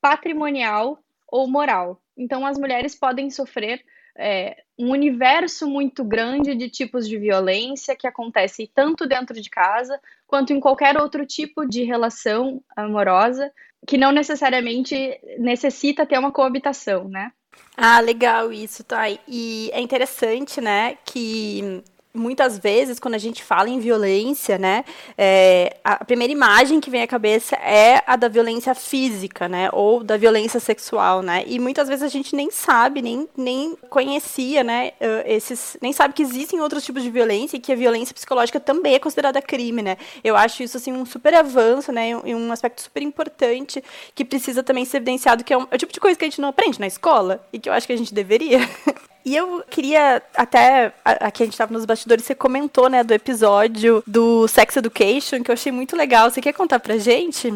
patrimonial 0.00 0.99
ou 1.26 1.49
moral. 1.49 2.00
Então, 2.16 2.47
as 2.47 2.59
mulheres 2.59 2.95
podem 2.95 3.31
sofrer 3.31 3.85
é, 4.16 4.56
um 4.78 4.90
universo 4.90 5.68
muito 5.68 6.04
grande 6.04 6.54
de 6.54 6.68
tipos 6.68 7.09
de 7.09 7.18
violência 7.18 7.97
que 7.97 8.06
acontece 8.06 8.71
tanto 8.75 9.06
dentro 9.06 9.40
de 9.40 9.50
casa 9.50 10.00
quanto 10.26 10.52
em 10.52 10.61
qualquer 10.61 11.00
outro 11.00 11.26
tipo 11.26 11.66
de 11.66 11.83
relação 11.85 12.62
amorosa 12.76 13.52
que 13.87 13.99
não 13.99 14.12
necessariamente 14.12 14.97
necessita 15.38 16.06
ter 16.06 16.18
uma 16.18 16.33
coabitação, 16.33 17.09
né? 17.09 17.33
Ah, 17.76 18.00
legal 18.00 18.52
isso, 18.52 18.83
tá? 18.83 19.04
E 19.28 19.71
é 19.73 19.80
interessante, 19.80 20.61
né, 20.61 20.97
que 21.04 21.83
muitas 22.14 22.56
vezes, 22.59 23.00
quando 23.00 23.14
a 23.14 23.18
gente 23.18 23.42
fala 23.42 23.68
em 23.68 23.80
violência, 23.80 24.56
né, 24.56 24.85
é, 25.18 25.76
a 25.83 26.04
primeira 26.04 26.33
imagem 26.33 26.80
que 26.80 26.88
vem 26.88 27.02
à 27.02 27.06
cabeça 27.06 27.56
é 27.56 28.02
a 28.06 28.14
da 28.14 28.28
violência 28.28 28.75
física, 28.75 29.49
né, 29.49 29.68
ou 29.73 30.04
da 30.04 30.16
violência 30.16 30.61
sexual, 30.61 31.23
né, 31.23 31.42
e 31.47 31.59
muitas 31.59 31.88
vezes 31.88 32.04
a 32.04 32.09
gente 32.09 32.37
nem 32.37 32.50
sabe, 32.50 33.02
nem, 33.02 33.28
nem 33.37 33.76
conhecia, 33.90 34.62
né, 34.62 34.92
esses, 35.26 35.76
nem 35.83 35.92
sabe 35.92 36.14
que 36.14 36.23
existem 36.23 36.61
outros 36.61 36.85
tipos 36.85 37.02
de 37.02 37.11
violência 37.11 37.56
e 37.56 37.61
que 37.61 37.73
a 37.73 37.76
violência 37.76 38.14
psicológica 38.14 38.61
também 38.61 38.94
é 38.94 38.99
considerada 38.99 39.42
crime, 39.42 39.83
né. 39.83 39.97
Eu 40.23 40.37
acho 40.37 40.62
isso, 40.62 40.76
assim, 40.76 40.92
um 40.92 41.04
super 41.04 41.35
avanço, 41.35 41.90
né, 41.90 42.11
e 42.25 42.35
um 42.35 42.52
aspecto 42.52 42.80
super 42.80 43.02
importante 43.02 43.83
que 44.14 44.25
precisa 44.25 44.62
também 44.62 44.85
ser 44.85 44.99
evidenciado, 44.99 45.42
que 45.42 45.52
é, 45.52 45.59
um, 45.59 45.66
é 45.71 45.75
o 45.75 45.78
tipo 45.78 45.92
de 45.92 45.99
coisa 45.99 46.16
que 46.16 46.25
a 46.25 46.28
gente 46.28 46.40
não 46.40 46.50
aprende 46.50 46.78
na 46.78 46.87
escola 46.87 47.44
e 47.52 47.59
que 47.59 47.68
eu 47.68 47.73
acho 47.73 47.87
que 47.87 47.92
a 47.92 47.97
gente 47.97 48.14
deveria. 48.14 48.61
E 49.25 49.35
eu 49.35 49.62
queria 49.71 50.23
até 50.35 50.93
aqui 51.04 51.43
a 51.43 51.47
gente 51.47 51.54
estava 51.54 51.73
nos 51.73 51.87
bastidores, 51.87 52.25
você 52.25 52.35
comentou, 52.35 52.90
né, 52.90 53.02
do 53.02 53.14
episódio 53.14 54.02
do 54.07 54.47
Sex 54.47 54.76
Education, 54.76 55.43
que 55.43 55.50
eu 55.50 55.54
achei 55.54 55.73
muito 55.73 55.97
legal. 55.97 56.31
Você 56.31 56.43
quer 56.43 56.52
contar 56.52 56.78
pra 56.78 56.99
gente? 56.99 57.50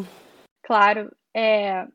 Claro. 0.63 1.13
É, 1.37 1.87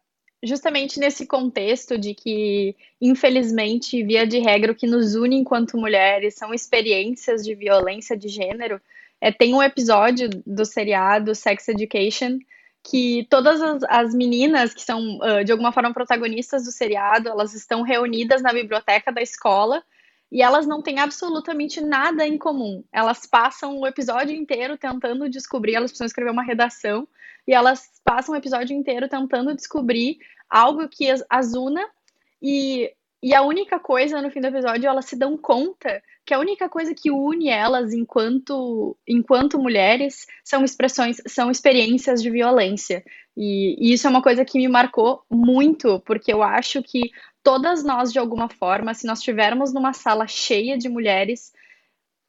justamente 0.43 0.99
nesse 0.99 1.25
contexto 1.25 1.97
de 1.97 2.13
que, 2.13 2.75
infelizmente, 3.01 4.03
via 4.03 4.27
de 4.27 4.39
regra, 4.39 4.71
o 4.71 4.75
que 4.75 4.85
nos 4.85 5.15
une 5.15 5.37
enquanto 5.37 5.77
mulheres 5.77 6.35
são 6.35 6.53
experiências 6.53 7.43
de 7.43 7.55
violência 7.55 8.15
de 8.15 8.27
gênero. 8.27 8.79
É, 9.19 9.31
tem 9.31 9.55
um 9.55 9.63
episódio 9.63 10.29
do 10.45 10.65
seriado 10.65 11.33
Sex 11.33 11.67
Education 11.69 12.37
que 12.83 13.25
todas 13.29 13.61
as, 13.61 13.83
as 13.83 14.13
meninas 14.13 14.73
que 14.73 14.81
são, 14.81 15.17
uh, 15.19 15.43
de 15.43 15.51
alguma 15.51 15.71
forma, 15.71 15.93
protagonistas 15.93 16.65
do 16.65 16.71
seriado, 16.71 17.29
elas 17.29 17.53
estão 17.53 17.81
reunidas 17.81 18.41
na 18.41 18.51
biblioteca 18.51 19.11
da 19.11 19.21
escola 19.21 19.81
e 20.29 20.41
elas 20.41 20.67
não 20.67 20.81
têm 20.81 20.99
absolutamente 20.99 21.79
nada 21.79 22.27
em 22.27 22.37
comum. 22.37 22.83
Elas 22.91 23.25
passam 23.25 23.79
o 23.79 23.87
episódio 23.87 24.35
inteiro 24.35 24.77
tentando 24.77 25.29
descobrir, 25.29 25.75
elas 25.75 25.91
precisam 25.91 26.07
escrever 26.07 26.31
uma 26.31 26.43
redação, 26.43 27.07
e 27.47 27.53
elas 27.53 27.89
passam 28.03 28.33
o 28.33 28.37
episódio 28.37 28.75
inteiro 28.75 29.07
tentando 29.07 29.53
descobrir 29.53 30.17
algo 30.49 30.89
que 30.89 31.07
as 31.29 31.53
una, 31.53 31.87
e, 32.41 32.91
e 33.21 33.33
a 33.35 33.43
única 33.43 33.79
coisa 33.79 34.21
no 34.21 34.31
fim 34.31 34.41
do 34.41 34.47
episódio, 34.47 34.89
elas 34.89 35.05
se 35.05 35.15
dão 35.15 35.37
conta 35.37 36.01
que 36.25 36.33
a 36.33 36.39
única 36.39 36.69
coisa 36.69 36.95
que 36.95 37.11
une 37.11 37.49
elas 37.49 37.93
enquanto, 37.93 38.97
enquanto 39.07 39.59
mulheres 39.59 40.25
são 40.43 40.63
expressões, 40.63 41.17
são 41.27 41.51
experiências 41.51 42.21
de 42.21 42.29
violência. 42.29 43.03
E, 43.35 43.75
e, 43.79 43.93
isso 43.93 44.07
é 44.07 44.09
uma 44.09 44.21
coisa 44.21 44.45
que 44.45 44.57
me 44.57 44.67
marcou 44.67 45.23
muito, 45.29 45.99
porque 46.01 46.31
eu 46.31 46.41
acho 46.41 46.81
que 46.81 47.11
todas 47.43 47.83
nós, 47.83 48.11
de 48.13 48.19
alguma 48.19 48.47
forma, 48.47 48.93
se 48.93 49.05
nós 49.05 49.19
estivermos 49.19 49.73
numa 49.73 49.91
sala 49.91 50.25
cheia 50.25 50.77
de 50.77 50.87
mulheres, 50.87 51.51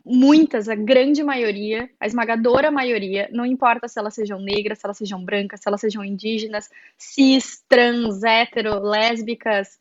muitas, 0.05 0.69
a 0.69 0.75
grande 0.75 1.23
maioria, 1.23 1.89
a 2.01 2.07
esmagadora 2.07 2.71
maioria, 2.71 3.29
não 3.33 3.47
importa 3.47 3.87
se 3.87 3.99
elas 3.99 4.15
sejam 4.15 4.41
negras, 4.41 4.79
se 4.79 4.87
elas 4.87 4.99
sejam 4.99 5.25
brancas, 5.25 5.61
se 5.61 5.69
elas 5.69 5.81
sejam 5.81 6.05
indígenas, 6.05 6.69
cis, 6.99 7.63
trans, 7.69 8.25
hétero, 8.25 8.81
lésbicas, 8.81 9.79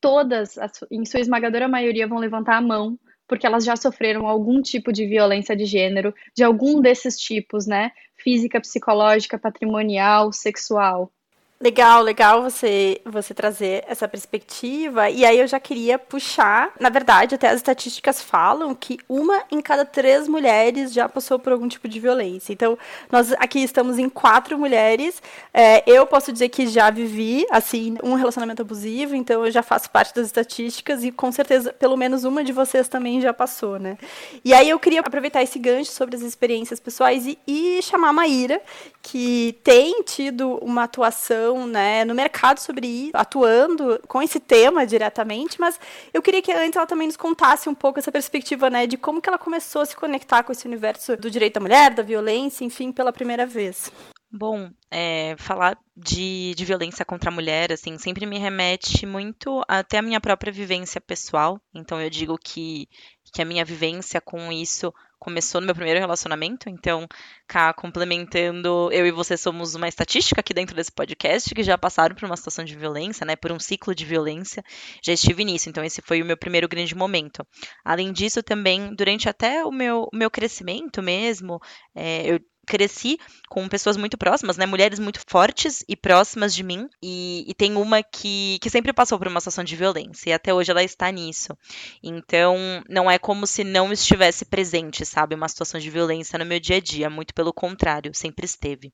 todas, 0.00 0.56
em 0.90 1.04
sua 1.04 1.20
esmagadora 1.20 1.66
maioria, 1.66 2.06
vão 2.06 2.18
levantar 2.18 2.56
a 2.56 2.60
mão 2.60 2.98
porque 3.28 3.46
elas 3.46 3.64
já 3.64 3.76
sofreram 3.76 4.26
algum 4.26 4.62
tipo 4.62 4.92
de 4.92 5.06
violência 5.06 5.54
de 5.54 5.64
gênero, 5.66 6.14
de 6.34 6.42
algum 6.42 6.80
desses 6.80 7.16
tipos, 7.18 7.66
né? 7.66 7.92
Física, 8.16 8.60
psicológica, 8.60 9.38
patrimonial, 9.38 10.32
sexual. 10.32 11.12
Legal, 11.60 12.02
legal 12.02 12.40
você, 12.40 13.00
você 13.04 13.34
trazer 13.34 13.84
essa 13.88 14.06
perspectiva. 14.06 15.10
E 15.10 15.24
aí 15.24 15.40
eu 15.40 15.46
já 15.48 15.58
queria 15.58 15.98
puxar, 15.98 16.70
na 16.78 16.88
verdade, 16.88 17.34
até 17.34 17.48
as 17.48 17.56
estatísticas 17.56 18.22
falam 18.22 18.72
que 18.76 18.96
uma 19.08 19.42
em 19.50 19.60
cada 19.60 19.84
três 19.84 20.28
mulheres 20.28 20.92
já 20.92 21.08
passou 21.08 21.36
por 21.36 21.52
algum 21.52 21.66
tipo 21.66 21.88
de 21.88 21.98
violência. 21.98 22.52
Então, 22.52 22.78
nós 23.10 23.32
aqui 23.32 23.58
estamos 23.58 23.98
em 23.98 24.08
quatro 24.08 24.56
mulheres. 24.56 25.20
É, 25.52 25.82
eu 25.84 26.06
posso 26.06 26.32
dizer 26.32 26.48
que 26.48 26.68
já 26.68 26.90
vivi, 26.90 27.44
assim, 27.50 27.96
um 28.04 28.14
relacionamento 28.14 28.62
abusivo, 28.62 29.16
então 29.16 29.44
eu 29.44 29.50
já 29.50 29.62
faço 29.62 29.90
parte 29.90 30.14
das 30.14 30.26
estatísticas 30.26 31.02
e 31.02 31.10
com 31.10 31.32
certeza 31.32 31.72
pelo 31.72 31.96
menos 31.96 32.22
uma 32.22 32.44
de 32.44 32.52
vocês 32.52 32.86
também 32.86 33.20
já 33.20 33.34
passou, 33.34 33.80
né? 33.80 33.98
E 34.44 34.54
aí 34.54 34.70
eu 34.70 34.78
queria 34.78 35.00
aproveitar 35.00 35.42
esse 35.42 35.58
gancho 35.58 35.90
sobre 35.90 36.14
as 36.14 36.22
experiências 36.22 36.78
pessoais 36.78 37.26
e, 37.26 37.36
e 37.48 37.82
chamar 37.82 38.10
a 38.10 38.12
Maíra, 38.12 38.62
que 39.02 39.58
tem 39.64 40.04
tido 40.04 40.56
uma 40.62 40.84
atuação 40.84 41.47
né, 41.66 42.04
no 42.04 42.14
mercado 42.14 42.58
sobre 42.58 42.86
isso, 42.86 43.12
atuando 43.14 44.00
com 44.08 44.22
esse 44.22 44.40
tema 44.40 44.86
diretamente, 44.86 45.60
mas 45.60 45.78
eu 46.12 46.20
queria 46.22 46.42
que 46.42 46.52
antes 46.52 46.76
ela 46.76 46.86
também 46.86 47.06
nos 47.06 47.16
contasse 47.16 47.68
um 47.68 47.74
pouco 47.74 47.98
essa 47.98 48.12
perspectiva, 48.12 48.68
né, 48.68 48.86
de 48.86 48.96
como 48.96 49.20
que 49.20 49.28
ela 49.28 49.38
começou 49.38 49.82
a 49.82 49.86
se 49.86 49.96
conectar 49.96 50.42
com 50.42 50.52
esse 50.52 50.66
universo 50.66 51.16
do 51.16 51.30
direito 51.30 51.54
da 51.54 51.60
mulher, 51.60 51.94
da 51.94 52.02
violência, 52.02 52.64
enfim, 52.64 52.92
pela 52.92 53.12
primeira 53.12 53.46
vez. 53.46 53.90
Bom, 54.30 54.70
é, 54.90 55.34
falar 55.38 55.78
de, 55.96 56.54
de 56.54 56.64
violência 56.64 57.02
contra 57.02 57.30
a 57.30 57.32
mulher, 57.32 57.72
assim, 57.72 57.96
sempre 57.96 58.26
me 58.26 58.38
remete 58.38 59.06
muito 59.06 59.62
até 59.66 59.96
a 59.98 60.02
minha 60.02 60.20
própria 60.20 60.52
vivência 60.52 61.00
pessoal. 61.00 61.58
Então, 61.74 61.98
eu 61.98 62.10
digo 62.10 62.36
que, 62.36 62.88
que 63.32 63.40
a 63.40 63.44
minha 63.44 63.64
vivência 63.64 64.20
com 64.20 64.52
isso 64.52 64.92
começou 65.18 65.60
no 65.62 65.66
meu 65.66 65.74
primeiro 65.74 65.98
relacionamento, 65.98 66.68
então, 66.68 67.08
cá, 67.46 67.72
complementando, 67.72 68.90
eu 68.92 69.06
e 69.06 69.10
você 69.10 69.36
somos 69.36 69.74
uma 69.74 69.88
estatística 69.88 70.40
aqui 70.40 70.54
dentro 70.54 70.76
desse 70.76 70.92
podcast 70.92 71.52
que 71.54 71.62
já 71.62 71.76
passaram 71.76 72.14
por 72.14 72.26
uma 72.26 72.36
situação 72.36 72.64
de 72.64 72.76
violência, 72.76 73.26
né, 73.26 73.34
por 73.34 73.50
um 73.50 73.58
ciclo 73.58 73.94
de 73.94 74.04
violência, 74.04 74.62
já 75.02 75.12
estive 75.12 75.44
nisso, 75.44 75.68
então 75.68 75.82
esse 75.82 76.00
foi 76.02 76.22
o 76.22 76.24
meu 76.24 76.36
primeiro 76.36 76.68
grande 76.68 76.94
momento. 76.94 77.44
Além 77.84 78.12
disso, 78.12 78.42
também, 78.42 78.94
durante 78.94 79.28
até 79.28 79.64
o 79.64 79.72
meu, 79.72 80.08
meu 80.12 80.30
crescimento 80.30 81.02
mesmo, 81.02 81.58
é, 81.96 82.30
eu 82.30 82.40
cresci 82.68 83.18
com 83.48 83.66
pessoas 83.68 83.96
muito 83.96 84.18
próximas, 84.18 84.56
né? 84.56 84.66
Mulheres 84.66 84.98
muito 84.98 85.20
fortes 85.26 85.82
e 85.88 85.96
próximas 85.96 86.54
de 86.54 86.62
mim. 86.62 86.88
E, 87.02 87.44
e, 87.48 87.54
tem 87.54 87.74
uma 87.76 88.02
que, 88.02 88.58
que 88.60 88.68
sempre 88.68 88.92
passou 88.92 89.18
por 89.18 89.26
uma 89.26 89.40
situação 89.40 89.64
de 89.64 89.74
violência. 89.74 90.30
E 90.30 90.32
até 90.32 90.52
hoje 90.52 90.70
ela 90.70 90.84
está 90.84 91.10
nisso. 91.10 91.56
Então, 92.02 92.56
não 92.88 93.10
é 93.10 93.18
como 93.18 93.46
se 93.46 93.64
não 93.64 93.92
estivesse 93.92 94.44
presente, 94.44 95.04
sabe? 95.06 95.34
Uma 95.34 95.48
situação 95.48 95.80
de 95.80 95.90
violência 95.90 96.38
no 96.38 96.44
meu 96.44 96.60
dia 96.60 96.76
a 96.76 96.80
dia. 96.80 97.10
Muito 97.10 97.34
pelo 97.34 97.52
contrário, 97.52 98.12
sempre 98.14 98.44
esteve. 98.44 98.92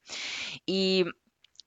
E 0.67 1.05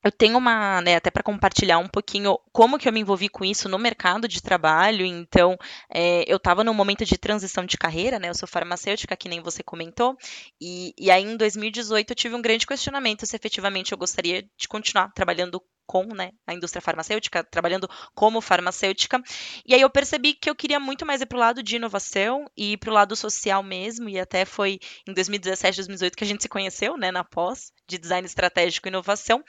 eu 0.03 0.11
tenho 0.11 0.37
uma, 0.37 0.81
né, 0.81 0.95
até 0.95 1.09
para 1.09 1.23
compartilhar 1.23 1.79
um 1.79 1.87
pouquinho 1.87 2.37
como 2.51 2.77
que 2.77 2.87
eu 2.87 2.93
me 2.93 2.99
envolvi 2.99 3.27
com 3.29 3.43
isso 3.43 3.67
no 3.67 3.79
mercado 3.79 4.27
de 4.27 4.41
trabalho. 4.41 5.05
Então, 5.05 5.57
é, 5.89 6.23
eu 6.31 6.37
estava 6.37 6.63
num 6.63 6.73
momento 6.73 7.03
de 7.03 7.17
transição 7.17 7.65
de 7.65 7.77
carreira, 7.77 8.19
né? 8.19 8.29
Eu 8.29 8.35
sou 8.35 8.47
farmacêutica, 8.47 9.17
que 9.17 9.27
nem 9.27 9.41
você 9.41 9.63
comentou. 9.63 10.15
E, 10.61 10.93
e 10.97 11.11
aí, 11.11 11.23
em 11.23 11.35
2018, 11.35 12.11
eu 12.11 12.15
tive 12.15 12.35
um 12.35 12.41
grande 12.41 12.67
questionamento 12.67 13.25
se 13.25 13.35
efetivamente 13.35 13.91
eu 13.91 13.97
gostaria 13.97 14.43
de 14.57 14.67
continuar 14.67 15.11
trabalhando 15.13 15.61
com 15.85 16.03
né, 16.03 16.31
a 16.45 16.53
indústria 16.53 16.81
farmacêutica, 16.81 17.43
trabalhando 17.45 17.89
como 18.13 18.41
farmacêutica. 18.41 19.21
E 19.65 19.73
aí 19.73 19.81
eu 19.81 19.89
percebi 19.89 20.33
que 20.33 20.49
eu 20.49 20.55
queria 20.55 20.79
muito 20.79 21.05
mais 21.05 21.21
ir 21.21 21.25
para 21.25 21.37
o 21.37 21.39
lado 21.39 21.63
de 21.63 21.77
inovação 21.77 22.45
e 22.57 22.75
para 22.77 22.91
o 22.91 22.93
lado 22.93 23.15
social 23.15 23.63
mesmo. 23.63 24.09
E 24.09 24.19
até 24.19 24.45
foi 24.45 24.79
em 25.07 25.13
2017, 25.13 25.77
2018 25.77 26.17
que 26.17 26.23
a 26.23 26.27
gente 26.27 26.43
se 26.43 26.49
conheceu, 26.49 26.97
né, 26.97 27.09
na 27.09 27.23
pós 27.23 27.71
de 27.87 27.97
design 27.97 28.25
estratégico 28.25 28.87
e 28.87 28.89
inovação. 28.89 29.43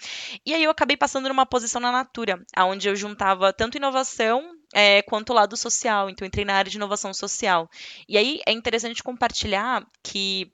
E 0.45 0.55
aí 0.55 0.63
eu 0.63 0.71
acabei 0.71 0.97
passando 0.97 1.29
numa 1.29 1.45
posição 1.47 1.81
na 1.81 1.91
Natura, 1.91 2.41
onde 2.59 2.89
eu 2.89 2.97
juntava 2.97 3.53
tanto 3.53 3.77
inovação 3.77 4.55
é, 4.73 5.03
quanto 5.03 5.31
o 5.31 5.35
lado 5.35 5.57
social. 5.57 6.09
Então, 6.09 6.27
entrei 6.27 6.45
na 6.45 6.55
área 6.55 6.71
de 6.71 6.77
inovação 6.77 7.13
social. 7.13 7.69
E 8.09 8.17
aí 8.17 8.41
é 8.47 8.53
interessante 8.53 9.03
compartilhar 9.03 9.85
que 10.03 10.53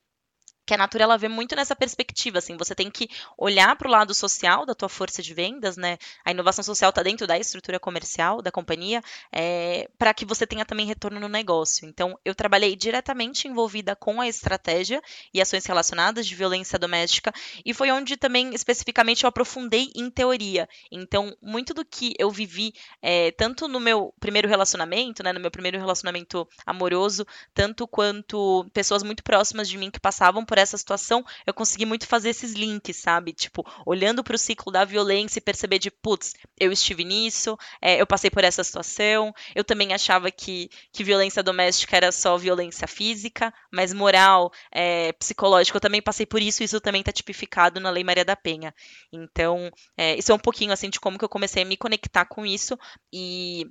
que 0.67 0.75
a 0.75 0.77
Natura 0.77 1.05
ela 1.05 1.19
vê 1.19 1.29
muito 1.29 1.55
nessa 1.55 1.77
perspectiva, 1.77 2.39
assim, 2.39 2.57
você 2.57 2.75
tem 2.75 2.91
que 2.91 3.09
olhar 3.37 3.77
para 3.77 3.89
o 3.89 3.91
lado 3.91 4.15
social 4.15 4.65
da 4.65 4.75
tua 4.75 4.89
força 4.89 5.23
de 5.23 5.35
vendas, 5.35 5.77
né? 5.77 5.99
A 6.25 6.31
inovação 6.31 6.65
social 6.65 6.91
está 6.91 7.03
dentro 7.03 7.27
da 7.27 7.39
estrutura 7.39 7.79
comercial 7.79 8.41
da 8.41 8.51
companhia, 8.51 9.03
é, 9.31 9.89
para 9.99 10.15
que 10.15 10.25
você 10.25 10.47
tenha 10.47 10.65
também 10.65 10.87
retorno 10.87 11.21
no 11.21 11.29
negócio. 11.29 11.87
Então, 11.87 12.19
eu 12.25 12.35
trabalhei 12.35 12.75
diretamente 12.77 13.47
envolvida 13.47 13.95
com 13.95 14.21
a 14.21 14.29
estratégia 14.29 15.03
e 15.33 15.41
ações 15.41 15.67
relacionadas 15.67 16.27
de 16.27 16.35
violência 16.35 16.79
doméstica, 16.79 17.33
e 17.65 17.75
foi 17.75 17.91
onde 17.91 18.17
também 18.17 18.55
especificamente 18.55 19.25
eu 19.25 19.29
aprofundei 19.29 19.91
em 19.95 20.09
teoria. 20.11 20.69
Então, 20.91 21.37
muito 21.43 21.75
do 21.75 21.85
que 21.85 22.15
eu 22.19 22.31
vivi, 22.31 22.73
é, 23.03 23.31
tanto 23.33 23.69
no 23.69 23.81
meu 23.81 24.15
primeiro 24.19 24.49
relacionamento, 24.49 25.23
né, 25.23 25.33
no 25.33 25.41
meu 25.41 25.51
primeiro 25.51 25.79
relacionamento 25.79 26.49
amoroso, 26.65 27.27
tanto 27.53 27.87
quanto 27.87 28.67
pessoas 28.73 29.03
muito 29.03 29.23
próximas 29.23 29.69
de 29.69 29.77
mim 29.77 29.91
que 29.91 30.01
passavam 30.01 30.45
por 30.45 30.54
por 30.55 30.59
essa 30.59 30.79
situação, 30.79 31.25
eu 31.45 31.53
consegui 31.53 31.85
muito 31.85 32.07
fazer 32.07 32.29
esses 32.29 32.53
links, 32.53 32.99
sabe? 32.99 33.33
Tipo, 33.33 33.67
olhando 33.85 34.23
para 34.23 34.37
o 34.37 34.39
ciclo 34.39 34.71
da 34.71 34.85
violência 34.85 35.41
e 35.41 35.43
perceber 35.43 35.81
de, 35.81 35.91
putz, 35.91 36.33
eu 36.61 36.71
estive 36.71 37.03
nisso, 37.03 37.59
é, 37.83 38.01
eu 38.01 38.07
passei 38.07 38.31
por 38.31 38.45
essa 38.45 38.63
situação, 38.63 39.35
eu 39.53 39.65
também 39.65 39.93
achava 39.93 40.31
que, 40.31 40.71
que 40.93 41.03
violência 41.03 41.43
doméstica 41.43 41.97
era 41.97 42.13
só 42.13 42.37
violência 42.37 42.87
física, 42.87 43.53
mas 43.73 43.93
moral, 43.93 44.53
é, 44.71 45.13
psicológica, 45.15 45.77
eu 45.77 45.81
também 45.81 46.01
passei 46.01 46.25
por 46.25 46.41
isso, 46.41 46.63
isso 46.63 46.81
também 46.81 47.01
está 47.01 47.11
tipificado 47.11 47.81
na 47.81 47.91
Lei 47.91 48.05
Maria 48.05 48.25
da 48.25 48.37
Penha. 48.37 48.73
Então, 49.13 49.69
é, 49.97 50.17
isso 50.17 50.31
é 50.31 50.35
um 50.37 50.39
pouquinho, 50.39 50.73
assim, 50.73 50.89
de 50.89 51.01
como 51.01 51.19
que 51.19 51.25
eu 51.25 51.29
comecei 51.29 51.65
a 51.65 51.67
me 51.67 51.77
conectar 51.77 52.27
com 52.27 52.47
isso 52.47 52.79
e 53.13 53.67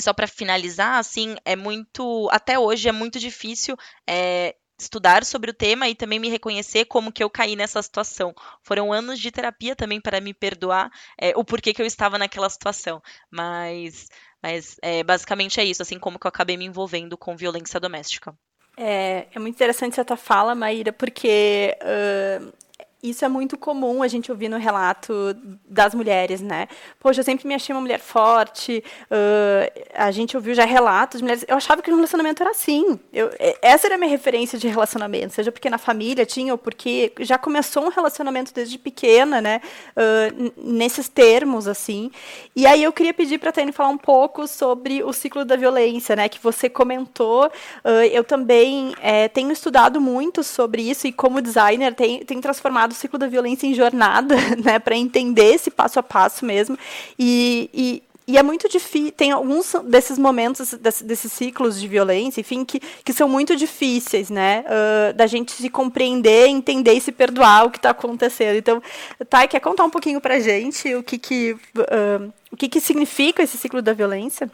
só 0.00 0.12
para 0.12 0.26
finalizar, 0.26 0.98
assim, 0.98 1.36
é 1.44 1.54
muito. 1.54 2.28
Até 2.30 2.58
hoje 2.58 2.88
é 2.88 2.92
muito 2.92 3.18
difícil 3.18 3.76
é, 4.08 4.54
estudar 4.82 5.24
sobre 5.24 5.50
o 5.50 5.54
tema 5.54 5.88
e 5.88 5.94
também 5.94 6.18
me 6.18 6.28
reconhecer 6.28 6.84
como 6.86 7.12
que 7.12 7.22
eu 7.22 7.30
caí 7.30 7.56
nessa 7.56 7.82
situação. 7.82 8.34
Foram 8.62 8.92
anos 8.92 9.18
de 9.18 9.30
terapia 9.30 9.74
também 9.74 10.00
para 10.00 10.20
me 10.20 10.34
perdoar 10.34 10.90
é, 11.18 11.32
o 11.36 11.44
porquê 11.44 11.72
que 11.72 11.80
eu 11.80 11.86
estava 11.86 12.18
naquela 12.18 12.50
situação. 12.50 13.02
Mas, 13.30 14.08
mas 14.42 14.76
é, 14.82 15.02
basicamente 15.02 15.60
é 15.60 15.64
isso, 15.64 15.82
assim 15.82 15.98
como 15.98 16.18
que 16.18 16.26
eu 16.26 16.30
acabei 16.30 16.56
me 16.56 16.64
envolvendo 16.64 17.16
com 17.16 17.36
violência 17.36 17.80
doméstica. 17.80 18.36
É, 18.76 19.26
é 19.34 19.38
muito 19.38 19.54
interessante 19.54 19.92
essa 19.94 20.04
tua 20.04 20.16
fala, 20.16 20.54
Maíra, 20.54 20.92
porque 20.92 21.76
isso 23.02 23.24
é 23.24 23.28
muito 23.28 23.58
comum 23.58 24.00
a 24.00 24.06
gente 24.06 24.30
ouvir 24.30 24.48
no 24.48 24.58
relato 24.58 25.36
das 25.68 25.92
mulheres, 25.92 26.40
né? 26.40 26.68
Poxa, 27.00 27.20
eu 27.20 27.24
sempre 27.24 27.48
me 27.48 27.54
achei 27.54 27.74
uma 27.74 27.80
mulher 27.80 27.98
forte. 27.98 28.82
Uh, 29.10 29.88
a 29.92 30.12
gente 30.12 30.36
ouviu 30.36 30.54
já 30.54 30.64
relatos 30.64 31.18
de 31.18 31.24
mulheres. 31.24 31.44
Eu 31.48 31.56
achava 31.56 31.82
que 31.82 31.90
o 31.90 31.96
relacionamento 31.96 32.40
era 32.40 32.52
assim. 32.52 33.00
Eu, 33.12 33.28
essa 33.60 33.88
era 33.88 33.96
a 33.96 33.98
minha 33.98 34.08
referência 34.10 34.56
de 34.56 34.68
relacionamento, 34.68 35.34
seja 35.34 35.50
porque 35.50 35.68
na 35.68 35.78
família 35.78 36.24
tinha 36.24 36.52
ou 36.52 36.58
porque 36.58 37.12
já 37.20 37.36
começou 37.36 37.84
um 37.86 37.88
relacionamento 37.88 38.54
desde 38.54 38.78
pequena, 38.78 39.40
né? 39.40 39.60
Uh, 39.96 40.52
nesses 40.56 41.08
termos, 41.08 41.66
assim. 41.66 42.08
E 42.54 42.66
aí 42.66 42.84
eu 42.84 42.92
queria 42.92 43.12
pedir 43.12 43.38
para 43.38 43.50
a 43.50 43.52
Tânia 43.52 43.72
falar 43.72 43.88
um 43.88 43.98
pouco 43.98 44.46
sobre 44.46 45.02
o 45.02 45.12
ciclo 45.12 45.44
da 45.44 45.56
violência, 45.56 46.14
né? 46.14 46.28
Que 46.28 46.40
você 46.40 46.68
comentou. 46.68 47.46
Uh, 47.46 48.04
eu 48.12 48.22
também 48.22 48.94
é, 49.00 49.26
tenho 49.26 49.50
estudado 49.50 50.00
muito 50.00 50.44
sobre 50.44 50.82
isso 50.82 51.08
e 51.08 51.12
como 51.12 51.42
designer 51.42 51.92
tenho, 51.94 52.24
tenho 52.24 52.40
transformado 52.40 52.91
o 52.92 52.94
ciclo 52.94 53.18
da 53.18 53.26
violência 53.26 53.66
em 53.66 53.74
jornada, 53.74 54.36
né, 54.62 54.78
para 54.78 54.96
entender 54.96 55.54
esse 55.54 55.70
passo 55.70 55.98
a 55.98 56.02
passo 56.02 56.44
mesmo. 56.44 56.78
E, 57.18 57.68
e, 57.72 58.02
e 58.26 58.38
é 58.38 58.42
muito 58.42 58.68
difícil, 58.68 59.12
tem 59.12 59.32
alguns 59.32 59.74
desses 59.84 60.18
momentos, 60.18 60.72
desse, 60.74 61.04
desses 61.04 61.32
ciclos 61.32 61.80
de 61.80 61.88
violência, 61.88 62.40
enfim, 62.40 62.64
que, 62.64 62.78
que 62.78 63.12
são 63.12 63.28
muito 63.28 63.56
difíceis, 63.56 64.30
né, 64.30 64.64
uh, 64.66 65.12
da 65.14 65.26
gente 65.26 65.52
se 65.52 65.68
compreender, 65.68 66.46
entender 66.46 66.92
e 66.92 67.00
se 67.00 67.10
perdoar 67.10 67.66
o 67.66 67.70
que 67.70 67.78
está 67.78 67.90
acontecendo. 67.90 68.56
Então, 68.56 68.80
Thay, 69.28 69.48
quer 69.48 69.60
contar 69.60 69.84
um 69.84 69.90
pouquinho 69.90 70.20
para 70.20 70.40
gente 70.40 70.94
o 70.94 71.02
que 71.02 71.18
que, 71.18 71.52
uh, 71.52 72.32
o 72.50 72.56
que 72.56 72.68
que 72.68 72.80
significa 72.80 73.42
esse 73.42 73.58
ciclo 73.58 73.82
da 73.82 73.92
violência? 73.92 74.50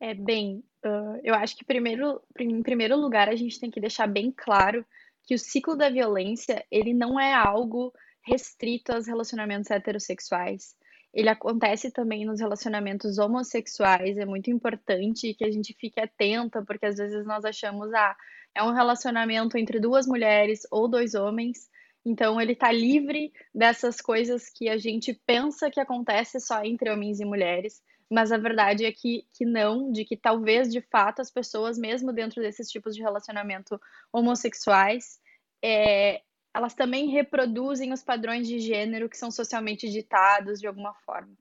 É, 0.00 0.12
bem, 0.14 0.62
uh, 0.84 1.20
eu 1.24 1.34
acho 1.34 1.56
que 1.56 1.64
primeiro, 1.64 2.20
em 2.38 2.62
primeiro 2.62 2.96
lugar 2.96 3.28
a 3.28 3.36
gente 3.36 3.58
tem 3.58 3.70
que 3.70 3.80
deixar 3.80 4.06
bem 4.06 4.32
claro 4.36 4.84
que 5.24 5.34
o 5.34 5.38
ciclo 5.38 5.76
da 5.76 5.88
violência, 5.88 6.64
ele 6.70 6.92
não 6.92 7.18
é 7.18 7.32
algo 7.32 7.92
restrito 8.24 8.92
aos 8.92 9.06
relacionamentos 9.06 9.70
heterossexuais. 9.70 10.74
Ele 11.12 11.28
acontece 11.28 11.90
também 11.90 12.24
nos 12.24 12.40
relacionamentos 12.40 13.18
homossexuais, 13.18 14.16
é 14.16 14.24
muito 14.24 14.50
importante 14.50 15.34
que 15.34 15.44
a 15.44 15.50
gente 15.50 15.76
fique 15.78 16.00
atenta, 16.00 16.64
porque 16.64 16.86
às 16.86 16.96
vezes 16.96 17.26
nós 17.26 17.44
achamos, 17.44 17.92
ah, 17.92 18.16
é 18.54 18.62
um 18.62 18.72
relacionamento 18.72 19.58
entre 19.58 19.78
duas 19.78 20.06
mulheres 20.06 20.66
ou 20.70 20.88
dois 20.88 21.14
homens, 21.14 21.68
então 22.04 22.40
ele 22.40 22.52
está 22.52 22.72
livre 22.72 23.32
dessas 23.54 24.00
coisas 24.00 24.48
que 24.48 24.68
a 24.68 24.78
gente 24.78 25.12
pensa 25.26 25.70
que 25.70 25.80
acontece 25.80 26.40
só 26.40 26.64
entre 26.64 26.90
homens 26.90 27.20
e 27.20 27.24
mulheres 27.24 27.82
mas 28.12 28.30
a 28.30 28.36
verdade 28.36 28.84
é 28.84 28.92
que, 28.92 29.26
que 29.32 29.44
não, 29.46 29.90
de 29.90 30.04
que 30.04 30.16
talvez 30.16 30.70
de 30.70 30.82
fato 30.82 31.20
as 31.20 31.30
pessoas, 31.30 31.78
mesmo 31.78 32.12
dentro 32.12 32.42
desses 32.42 32.68
tipos 32.68 32.94
de 32.94 33.02
relacionamento 33.02 33.80
homossexuais, 34.12 35.18
é, 35.64 36.20
elas 36.54 36.74
também 36.74 37.08
reproduzem 37.08 37.92
os 37.92 38.02
padrões 38.02 38.46
de 38.46 38.58
gênero 38.58 39.08
que 39.08 39.16
são 39.16 39.30
socialmente 39.30 39.88
ditados 39.90 40.60
de 40.60 40.66
alguma 40.66 40.92
forma. 41.06 41.32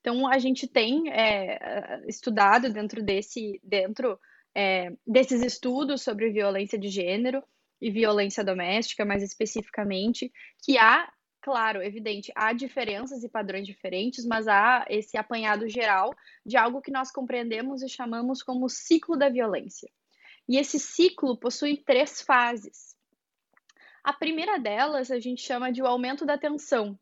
Então 0.00 0.30
a 0.30 0.38
gente 0.38 0.68
tem 0.68 1.10
é, 1.10 2.00
estudado 2.06 2.72
dentro 2.72 3.02
desse 3.02 3.60
dentro 3.64 4.16
é, 4.54 4.92
desses 5.04 5.42
estudos 5.42 6.02
sobre 6.02 6.30
violência 6.30 6.78
de 6.78 6.88
gênero 6.88 7.42
e 7.80 7.90
violência 7.90 8.44
doméstica, 8.44 9.04
mais 9.04 9.22
especificamente, 9.22 10.32
que 10.64 10.78
há 10.78 11.12
claro, 11.46 11.80
evidente, 11.80 12.32
há 12.34 12.52
diferenças 12.52 13.22
e 13.22 13.28
padrões 13.28 13.68
diferentes, 13.68 14.26
mas 14.26 14.48
há 14.48 14.84
esse 14.90 15.16
apanhado 15.16 15.68
geral 15.68 16.12
de 16.44 16.56
algo 16.56 16.82
que 16.82 16.90
nós 16.90 17.12
compreendemos 17.12 17.84
e 17.84 17.88
chamamos 17.88 18.42
como 18.42 18.68
ciclo 18.68 19.16
da 19.16 19.28
violência. 19.28 19.88
E 20.48 20.58
esse 20.58 20.80
ciclo 20.80 21.38
possui 21.38 21.76
três 21.76 22.20
fases. 22.20 22.96
A 24.02 24.12
primeira 24.12 24.58
delas 24.58 25.12
a 25.12 25.20
gente 25.20 25.40
chama 25.40 25.70
de 25.70 25.80
o 25.80 25.86
aumento 25.86 26.26
da 26.26 26.36
tensão, 26.36 26.98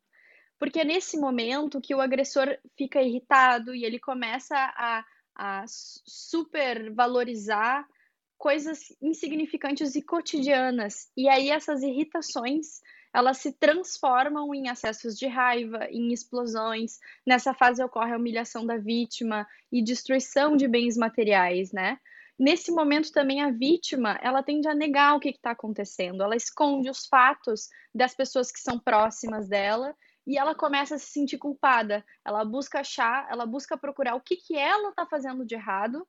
porque 0.59 0.81
é 0.81 0.85
nesse 0.85 1.19
momento 1.19 1.81
que 1.81 1.95
o 1.95 2.03
agressor 2.03 2.55
fica 2.77 3.01
irritado 3.01 3.75
e 3.75 3.83
ele 3.83 3.99
começa 3.99 4.57
a, 4.77 5.03
a 5.35 5.65
supervalorizar 5.67 7.89
coisas 8.37 8.95
insignificantes 9.01 9.95
e 9.95 10.03
cotidianas. 10.03 11.11
E 11.17 11.31
aí 11.31 11.49
essas 11.49 11.83
irritações 11.83 12.83
elas 13.15 13.39
se 13.39 13.53
transformam 13.53 14.53
em 14.53 14.69
acessos 14.69 15.17
de 15.17 15.29
raiva, 15.29 15.87
em 15.89 16.13
explosões. 16.13 16.99
Nessa 17.25 17.55
fase 17.55 17.83
ocorre 17.83 18.13
a 18.13 18.17
humilhação 18.17 18.67
da 18.67 18.77
vítima 18.77 19.47
e 19.71 19.81
destruição 19.81 20.57
de 20.57 20.67
bens 20.67 20.97
materiais, 20.97 21.71
né? 21.71 21.99
Nesse 22.37 22.73
momento 22.73 23.13
também 23.13 23.41
a 23.41 23.53
vítima, 23.53 24.19
ela 24.21 24.43
tende 24.43 24.67
a 24.67 24.75
negar 24.75 25.15
o 25.15 25.21
que 25.21 25.29
está 25.29 25.53
acontecendo, 25.53 26.25
ela 26.25 26.35
esconde 26.35 26.91
os 26.91 27.07
fatos 27.07 27.69
das 27.95 28.13
pessoas 28.13 28.51
que 28.51 28.59
são 28.59 28.77
próximas 28.77 29.49
dela 29.49 29.95
e 30.27 30.37
ela 30.37 30.53
começa 30.53 30.97
a 30.97 30.99
se 30.99 31.07
sentir 31.07 31.39
culpada. 31.39 32.05
Ela 32.25 32.45
busca 32.45 32.81
achar, 32.81 33.29
ela 33.31 33.47
busca 33.47 33.77
procurar 33.77 34.17
o 34.17 34.21
que, 34.21 34.35
que 34.35 34.57
ela 34.57 34.89
está 34.89 35.07
fazendo 35.07 35.47
de 35.47 35.55
errado 35.55 36.05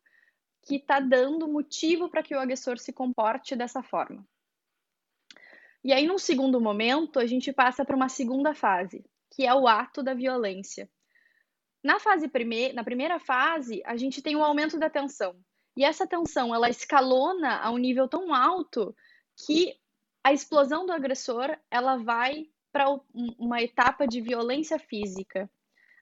que 0.66 0.78
está 0.78 1.00
dando 1.00 1.48
motivo 1.48 2.10
para 2.10 2.24
que 2.24 2.34
o 2.34 2.40
agressor 2.40 2.80
se 2.80 2.92
comporte 2.92 3.56
dessa 3.56 3.84
forma. 3.84 4.26
E 5.86 5.94
aí, 5.94 6.08
num 6.08 6.18
segundo 6.18 6.60
momento, 6.60 7.20
a 7.20 7.28
gente 7.28 7.54
passa 7.54 7.86
para 7.86 7.96
uma 7.96 8.10
segunda 8.10 8.56
fase, 8.56 9.06
que 9.30 9.46
é 9.46 9.54
o 9.54 9.68
ato 9.68 10.02
da 10.02 10.16
violência. 10.16 10.90
Na 11.84 12.00
fase 12.00 12.28
prime 12.28 12.74
na 12.74 12.84
primeira 12.84 13.20
fase, 13.20 13.84
a 13.86 13.96
gente 13.96 14.20
tem 14.20 14.36
o 14.36 14.40
um 14.40 14.44
aumento 14.44 14.80
da 14.80 14.90
tensão. 14.90 15.36
E 15.78 15.86
essa 15.86 16.08
tensão, 16.08 16.56
ela 16.56 16.72
escalona 16.72 17.60
a 17.60 17.70
um 17.70 17.78
nível 17.78 18.08
tão 18.08 18.34
alto 18.34 18.96
que 19.46 19.76
a 20.24 20.34
explosão 20.34 20.88
do 20.88 20.92
agressor, 20.92 21.56
ela 21.70 21.98
vai 21.98 22.48
para 22.74 22.88
uma 23.14 23.62
etapa 23.62 24.08
de 24.08 24.22
violência 24.22 24.80
física. 24.80 25.48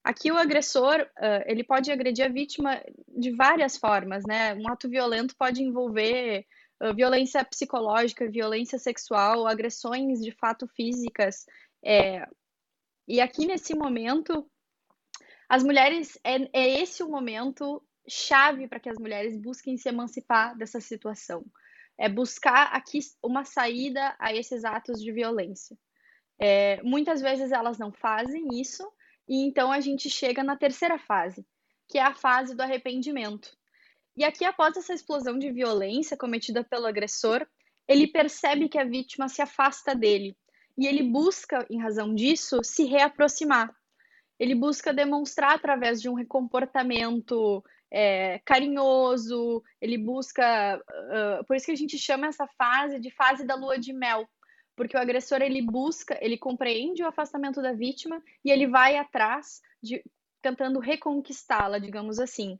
Aqui 0.02 0.32
o 0.32 0.38
agressor, 0.38 1.06
ele 1.46 1.62
pode 1.62 1.92
agredir 1.92 2.26
a 2.26 2.30
vítima 2.30 2.82
de 3.10 3.32
várias 3.32 3.76
formas, 3.76 4.24
né? 4.26 4.54
Um 4.54 4.70
ato 4.70 4.88
violento 4.88 5.36
pode 5.36 5.62
envolver 5.62 6.46
violência 6.92 7.46
psicológica, 7.46 8.30
violência 8.30 8.80
sexual, 8.80 9.48
agressões 9.48 10.20
de 10.20 10.32
fato 10.32 10.68
físicas. 10.68 11.46
É, 11.84 12.28
e 13.08 13.22
aqui 13.22 13.46
nesse 13.46 13.76
momento, 13.76 14.50
as 15.48 15.64
mulheres, 15.64 16.18
é, 16.24 16.50
é 16.52 16.82
esse 16.82 17.04
o 17.04 17.10
momento 17.10 17.82
chave 18.08 18.68
para 18.68 18.80
que 18.80 18.90
as 18.90 18.98
mulheres 18.98 19.38
busquem 19.38 19.78
se 19.78 19.90
emancipar 19.90 20.58
dessa 20.58 20.82
situação. 20.82 21.46
É 21.98 22.10
buscar 22.10 22.74
aqui 22.74 23.00
uma 23.22 23.46
saída 23.46 24.16
a 24.20 24.34
esses 24.34 24.66
atos 24.66 25.02
de 25.02 25.12
violência. 25.12 25.78
É, 26.40 26.82
muitas 26.82 27.22
vezes 27.22 27.52
elas 27.52 27.78
não 27.78 27.92
fazem 27.92 28.48
isso, 28.60 28.84
e 29.28 29.46
então 29.46 29.72
a 29.72 29.80
gente 29.80 30.10
chega 30.10 30.44
na 30.44 30.58
terceira 30.58 30.98
fase, 30.98 31.46
que 31.88 31.98
é 31.98 32.02
a 32.02 32.14
fase 32.14 32.56
do 32.56 32.62
arrependimento. 32.62 33.56
E 34.16 34.24
aqui, 34.24 34.46
após 34.46 34.78
essa 34.78 34.94
explosão 34.94 35.40
de 35.40 35.52
violência 35.52 36.16
cometida 36.16 36.64
pelo 36.64 36.86
agressor, 36.86 37.46
ele 37.88 38.08
percebe 38.08 38.70
que 38.70 38.78
a 38.78 38.86
vítima 38.86 39.28
se 39.28 39.42
afasta 39.42 39.96
dele 39.96 40.38
e 40.78 40.88
ele 40.88 41.04
busca, 41.04 41.66
em 41.70 41.80
razão 41.80 42.14
disso, 42.14 42.60
se 42.64 42.86
reaproximar. 42.86 43.74
Ele 44.40 44.56
busca 44.56 44.94
demonstrar 44.94 45.56
através 45.56 46.02
de 46.02 46.10
um 46.10 46.26
comportamento 46.26 47.64
é, 47.92 48.40
carinhoso, 48.40 49.64
ele 49.80 49.98
busca. 49.98 50.78
Uh, 50.78 51.46
por 51.46 51.56
isso 51.56 51.68
que 51.68 51.72
a 51.72 51.78
gente 51.78 51.98
chama 51.98 52.28
essa 52.28 52.48
fase 52.48 53.00
de 53.00 53.12
fase 53.12 53.46
da 53.46 53.56
lua 53.56 53.78
de 53.78 53.94
mel, 53.94 54.28
porque 54.76 54.98
o 54.98 55.00
agressor 55.00 55.42
ele 55.42 55.62
busca, 55.62 56.18
ele 56.20 56.38
compreende 56.38 57.04
o 57.04 57.08
afastamento 57.08 57.62
da 57.62 57.72
vítima 57.72 58.22
e 58.44 58.50
ele 58.50 58.68
vai 58.68 58.98
atrás 58.98 59.62
de 59.82 60.04
tentando 60.42 60.80
reconquistá-la, 60.80 61.78
digamos 61.78 62.20
assim. 62.20 62.60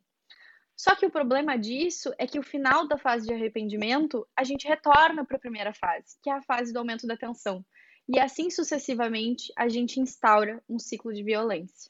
Só 0.84 0.98
que 0.98 1.06
o 1.06 1.10
problema 1.10 1.58
disso 1.58 2.14
é 2.18 2.28
que 2.28 2.38
o 2.38 2.44
final 2.44 2.86
da 2.86 2.98
fase 2.98 3.26
de 3.26 3.34
arrependimento, 3.34 4.28
a 4.36 4.44
gente 4.44 4.68
retorna 4.68 5.24
para 5.24 5.38
a 5.38 5.40
primeira 5.40 5.74
fase, 5.74 6.18
que 6.22 6.30
é 6.30 6.34
a 6.34 6.42
fase 6.42 6.74
do 6.74 6.80
aumento 6.80 7.08
da 7.08 7.16
tensão. 7.16 7.64
E 8.06 8.20
assim 8.20 8.50
sucessivamente, 8.50 9.54
a 9.58 9.70
gente 9.70 10.02
instaura 10.02 10.62
um 10.68 10.78
ciclo 10.78 11.14
de 11.14 11.24
violência. 11.24 11.90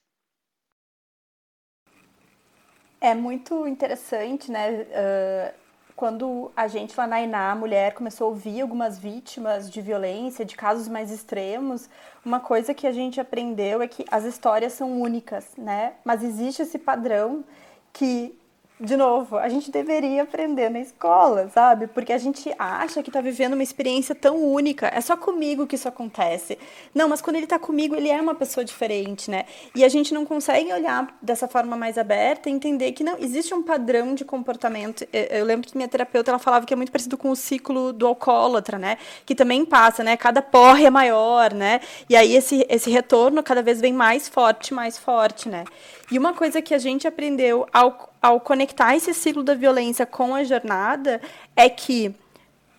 É 3.01 3.15
muito 3.15 3.65
interessante, 3.65 4.51
né? 4.51 4.83
Uh, 4.83 5.53
quando 5.95 6.51
a 6.55 6.67
gente 6.67 6.95
lá 6.95 7.07
na 7.07 7.19
INA, 7.19 7.49
a 7.49 7.55
mulher, 7.55 7.95
começou 7.95 8.27
a 8.27 8.29
ouvir 8.29 8.61
algumas 8.61 8.99
vítimas 8.99 9.71
de 9.71 9.81
violência, 9.81 10.45
de 10.45 10.55
casos 10.55 10.87
mais 10.87 11.09
extremos, 11.09 11.89
uma 12.23 12.39
coisa 12.39 12.75
que 12.75 12.85
a 12.85 12.91
gente 12.91 13.19
aprendeu 13.19 13.81
é 13.81 13.87
que 13.87 14.05
as 14.11 14.23
histórias 14.23 14.73
são 14.73 15.01
únicas, 15.01 15.57
né? 15.57 15.95
Mas 16.05 16.23
existe 16.23 16.61
esse 16.61 16.77
padrão 16.77 17.43
que 17.91 18.37
de 18.79 18.97
novo, 18.97 19.37
a 19.37 19.47
gente 19.49 19.69
deveria 19.69 20.23
aprender 20.23 20.67
na 20.69 20.79
escola, 20.79 21.47
sabe? 21.53 21.85
Porque 21.87 22.11
a 22.11 22.17
gente 22.17 22.51
acha 22.57 23.03
que 23.03 23.09
está 23.09 23.21
vivendo 23.21 23.53
uma 23.53 23.61
experiência 23.61 24.15
tão 24.15 24.35
única. 24.43 24.87
É 24.87 24.99
só 24.99 25.15
comigo 25.15 25.67
que 25.67 25.75
isso 25.75 25.87
acontece. 25.87 26.57
Não, 26.93 27.07
mas 27.07 27.21
quando 27.21 27.35
ele 27.35 27.45
está 27.45 27.59
comigo, 27.59 27.95
ele 27.95 28.09
é 28.09 28.19
uma 28.19 28.33
pessoa 28.33 28.65
diferente, 28.65 29.29
né? 29.29 29.45
E 29.75 29.85
a 29.85 29.89
gente 29.89 30.11
não 30.13 30.25
consegue 30.25 30.73
olhar 30.73 31.15
dessa 31.21 31.47
forma 31.47 31.77
mais 31.77 31.99
aberta 31.99 32.49
e 32.49 32.51
entender 32.51 32.91
que 32.93 33.03
não 33.03 33.17
existe 33.19 33.53
um 33.53 33.61
padrão 33.61 34.15
de 34.15 34.25
comportamento. 34.25 35.07
Eu 35.13 35.45
lembro 35.45 35.67
que 35.69 35.77
minha 35.77 35.87
terapeuta 35.87 36.31
ela 36.31 36.39
falava 36.39 36.65
que 36.65 36.73
é 36.73 36.77
muito 36.77 36.91
parecido 36.91 37.15
com 37.15 37.29
o 37.29 37.35
ciclo 37.35 37.93
do 37.93 38.07
alcoólatra, 38.07 38.79
né? 38.79 38.97
Que 39.23 39.35
também 39.35 39.63
passa, 39.65 40.03
né? 40.03 40.17
Cada 40.17 40.41
porre 40.41 40.85
é 40.85 40.89
maior, 40.89 41.53
né? 41.53 41.79
E 42.09 42.15
aí 42.15 42.35
esse, 42.35 42.65
esse 42.67 42.89
retorno 42.89 43.43
cada 43.43 43.61
vez 43.61 43.79
vem 43.79 43.93
mais 43.93 44.27
forte, 44.27 44.73
mais 44.73 44.97
forte, 44.97 45.47
né? 45.47 45.63
E 46.11 46.17
uma 46.19 46.33
coisa 46.33 46.61
que 46.61 46.73
a 46.73 46.77
gente 46.77 47.07
aprendeu 47.07 47.65
ao, 47.71 48.13
ao 48.21 48.39
conectar 48.39 48.95
esse 48.95 49.13
ciclo 49.13 49.43
da 49.43 49.55
violência 49.55 50.05
com 50.05 50.35
a 50.35 50.43
jornada 50.43 51.21
é 51.55 51.69
que 51.69 52.13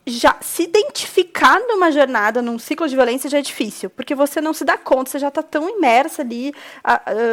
já 0.06 0.36
se 0.40 0.64
identificar 0.64 1.58
numa 1.60 1.90
jornada, 1.90 2.42
num 2.42 2.58
ciclo 2.58 2.86
de 2.86 2.94
violência 2.94 3.30
já 3.30 3.38
é 3.38 3.42
difícil, 3.42 3.88
porque 3.88 4.14
você 4.14 4.38
não 4.38 4.52
se 4.52 4.62
dá 4.62 4.76
conta, 4.76 5.10
você 5.10 5.18
já 5.18 5.28
está 5.28 5.42
tão 5.42 5.68
imersa 5.68 6.20
ali 6.20 6.52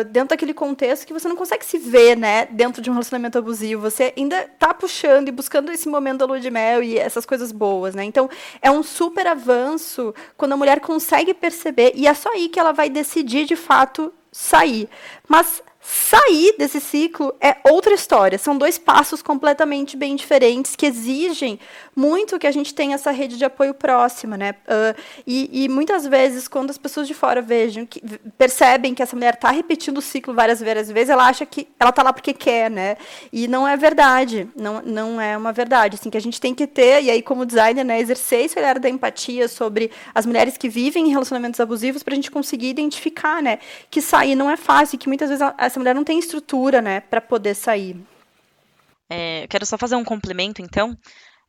dentro 0.09 0.29
daquele 0.29 0.53
contexto 0.53 1.05
que 1.05 1.11
você 1.11 1.27
não 1.27 1.35
consegue 1.35 1.65
se 1.65 1.77
ver, 1.77 2.15
né, 2.15 2.45
dentro 2.45 2.81
de 2.81 2.89
um 2.89 2.93
relacionamento 2.93 3.37
abusivo. 3.37 3.81
Você 3.81 4.13
ainda 4.15 4.43
está 4.43 4.73
puxando 4.73 5.27
e 5.27 5.31
buscando 5.31 5.69
esse 5.69 5.89
momento 5.89 6.19
da 6.19 6.25
lua 6.25 6.39
de 6.39 6.49
mel 6.49 6.81
e 6.81 6.97
essas 6.97 7.25
coisas 7.25 7.51
boas, 7.51 7.93
né? 7.93 8.05
Então 8.05 8.29
é 8.61 8.71
um 8.71 8.83
super 8.83 9.27
avanço 9.27 10.15
quando 10.37 10.53
a 10.53 10.57
mulher 10.57 10.79
consegue 10.79 11.33
perceber 11.33 11.91
e 11.93 12.07
é 12.07 12.13
só 12.13 12.29
aí 12.31 12.47
que 12.47 12.59
ela 12.59 12.71
vai 12.71 12.89
decidir 12.89 13.45
de 13.45 13.57
fato 13.57 14.13
sair. 14.31 14.87
Mas 15.27 15.61
Sair 15.83 16.55
desse 16.59 16.79
ciclo 16.79 17.33
é 17.41 17.57
outra 17.63 17.95
história. 17.95 18.37
São 18.37 18.55
dois 18.55 18.77
passos 18.77 19.23
completamente 19.23 19.97
bem 19.97 20.15
diferentes 20.15 20.75
que 20.75 20.85
exigem 20.85 21.59
muito 21.95 22.37
que 22.37 22.45
a 22.45 22.51
gente 22.51 22.73
tenha 22.73 22.93
essa 22.93 23.09
rede 23.09 23.35
de 23.35 23.43
apoio 23.43 23.73
próxima, 23.73 24.37
né? 24.37 24.53
Uh, 24.67 25.01
e, 25.25 25.63
e, 25.63 25.69
muitas 25.69 26.05
vezes, 26.05 26.47
quando 26.47 26.69
as 26.69 26.77
pessoas 26.77 27.07
de 27.07 27.15
fora 27.15 27.41
vejam, 27.41 27.83
que, 27.83 27.99
percebem 28.37 28.93
que 28.93 29.01
essa 29.01 29.15
mulher 29.15 29.33
está 29.33 29.49
repetindo 29.49 29.97
o 29.97 30.01
ciclo 30.01 30.35
várias, 30.35 30.61
várias 30.61 30.91
vezes, 30.91 31.09
ela 31.09 31.25
acha 31.25 31.47
que 31.47 31.67
ela 31.79 31.89
está 31.89 32.03
lá 32.03 32.13
porque 32.13 32.31
quer, 32.31 32.69
né? 32.69 32.95
E 33.33 33.47
não 33.47 33.67
é 33.67 33.75
verdade. 33.75 34.47
Não, 34.55 34.83
não 34.83 35.19
é 35.19 35.35
uma 35.35 35.51
verdade. 35.51 35.95
Assim, 35.95 36.11
que 36.11 36.17
a 36.17 36.21
gente 36.21 36.39
tem 36.39 36.53
que 36.53 36.67
ter, 36.67 37.01
e 37.01 37.09
aí, 37.09 37.23
como 37.23 37.43
designer, 37.43 37.83
né, 37.83 37.99
exercer 37.99 38.45
esse 38.45 38.59
olhar 38.59 38.77
da 38.77 38.87
empatia 38.87 39.47
sobre 39.47 39.89
as 40.13 40.27
mulheres 40.27 40.57
que 40.57 40.69
vivem 40.69 41.07
em 41.07 41.09
relacionamentos 41.09 41.59
abusivos 41.59 42.03
para 42.03 42.13
a 42.13 42.15
gente 42.15 42.29
conseguir 42.29 42.69
identificar, 42.69 43.41
né? 43.41 43.57
Que 43.89 43.99
sair 43.99 44.35
não 44.35 44.47
é 44.47 44.55
fácil, 44.55 44.99
que 44.99 45.07
muitas 45.07 45.29
vezes 45.29 45.41
essa 45.71 45.79
mulher 45.79 45.95
não 45.95 46.03
tem 46.03 46.19
estrutura, 46.19 46.81
né, 46.81 46.99
para 46.99 47.21
poder 47.21 47.55
sair. 47.55 47.95
É, 49.09 49.47
quero 49.47 49.65
só 49.65 49.77
fazer 49.77 49.95
um 49.95 50.03
complemento, 50.03 50.61
então. 50.61 50.97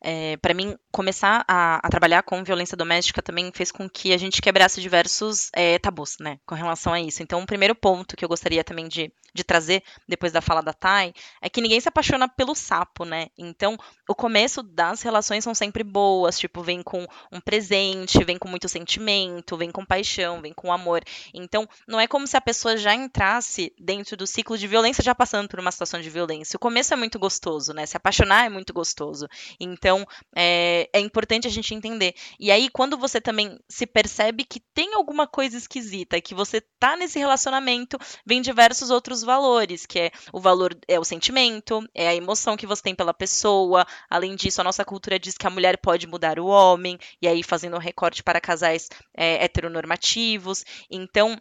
É, 0.05 0.35
para 0.37 0.53
mim, 0.53 0.75
começar 0.91 1.45
a, 1.47 1.75
a, 1.77 1.89
trabalhar 1.89 2.23
com 2.23 2.43
violência 2.43 2.75
doméstica 2.75 3.21
também 3.21 3.49
fez 3.53 3.71
com 3.71 3.89
que 3.89 4.13
a 4.13 4.17
gente 4.17 4.41
quebrasse 4.41 4.81
diversos 4.81 5.49
é, 5.55 5.79
tabus, 5.79 6.17
né, 6.19 6.39
com 6.45 6.55
relação 6.55 6.91
a 6.91 6.99
isso. 6.99 7.23
Então, 7.23 7.41
o 7.41 7.45
primeiro 7.45 7.73
ponto 7.73 8.17
que 8.17 8.25
eu 8.25 8.29
gostaria 8.29 8.65
também 8.65 8.89
de, 8.89 9.09
de 9.33 9.43
trazer, 9.45 9.81
depois 10.07 10.33
da 10.33 10.41
fala 10.41 10.61
da 10.61 10.73
Thay, 10.73 11.13
é 11.41 11.49
que 11.49 11.61
ninguém 11.61 11.79
se 11.79 11.87
apaixona 11.87 12.27
pelo 12.27 12.53
sapo, 12.53 13.05
né? 13.05 13.27
Então, 13.37 13.77
o 14.09 14.13
começo 14.13 14.61
das 14.61 15.01
relações 15.01 15.43
são 15.43 15.55
sempre 15.55 15.85
boas, 15.85 16.37
tipo, 16.37 16.61
vem 16.61 16.83
com 16.83 17.07
um 17.31 17.39
presente, 17.39 18.23
vem 18.25 18.37
com 18.37 18.49
muito 18.49 18.67
sentimento, 18.67 19.55
vem 19.55 19.71
com 19.71 19.85
paixão, 19.85 20.41
vem 20.41 20.53
com 20.53 20.71
amor. 20.71 21.01
Então, 21.33 21.67
não 21.87 21.99
é 21.99 22.07
como 22.07 22.27
se 22.27 22.35
a 22.35 22.41
pessoa 22.41 22.75
já 22.75 22.93
entrasse 22.93 23.73
dentro 23.79 24.17
do 24.17 24.27
ciclo 24.27 24.57
de 24.57 24.67
violência 24.67 25.03
já 25.03 25.15
passando 25.15 25.47
por 25.47 25.61
uma 25.61 25.71
situação 25.71 26.01
de 26.01 26.09
violência. 26.09 26.57
O 26.57 26.59
começo 26.59 26.93
é 26.93 26.97
muito 26.97 27.17
gostoso, 27.17 27.73
né? 27.73 27.85
Se 27.85 27.95
apaixonar 27.95 28.45
é 28.45 28.49
muito 28.49 28.73
gostoso. 28.73 29.27
Então, 29.59 29.92
então, 29.93 30.07
é, 30.35 30.89
é 30.91 30.99
importante 30.99 31.47
a 31.47 31.51
gente 31.51 31.75
entender. 31.75 32.15
E 32.39 32.51
aí, 32.51 32.67
quando 32.67 32.97
você 32.97 33.21
também 33.21 33.59
se 33.69 33.85
percebe 33.85 34.43
que 34.43 34.59
tem 34.73 34.95
alguma 34.95 35.27
coisa 35.27 35.55
esquisita, 35.55 36.19
que 36.19 36.33
você 36.33 36.59
tá 36.79 36.97
nesse 36.97 37.19
relacionamento, 37.19 37.99
vem 38.25 38.41
diversos 38.41 38.89
outros 38.89 39.21
valores, 39.21 39.85
que 39.85 39.99
é 39.99 40.11
o 40.31 40.39
valor, 40.39 40.75
é 40.87 40.99
o 40.99 41.03
sentimento, 41.03 41.87
é 41.93 42.07
a 42.07 42.15
emoção 42.15 42.57
que 42.57 42.65
você 42.65 42.81
tem 42.81 42.95
pela 42.95 43.13
pessoa. 43.13 43.85
Além 44.09 44.35
disso, 44.35 44.61
a 44.61 44.63
nossa 44.63 44.83
cultura 44.83 45.19
diz 45.19 45.37
que 45.37 45.45
a 45.45 45.51
mulher 45.51 45.77
pode 45.77 46.07
mudar 46.07 46.39
o 46.39 46.47
homem, 46.47 46.97
e 47.21 47.27
aí 47.27 47.43
fazendo 47.43 47.75
um 47.75 47.79
recorte 47.79 48.23
para 48.23 48.41
casais 48.41 48.89
é, 49.15 49.45
heteronormativos. 49.45 50.65
Então, 50.89 51.39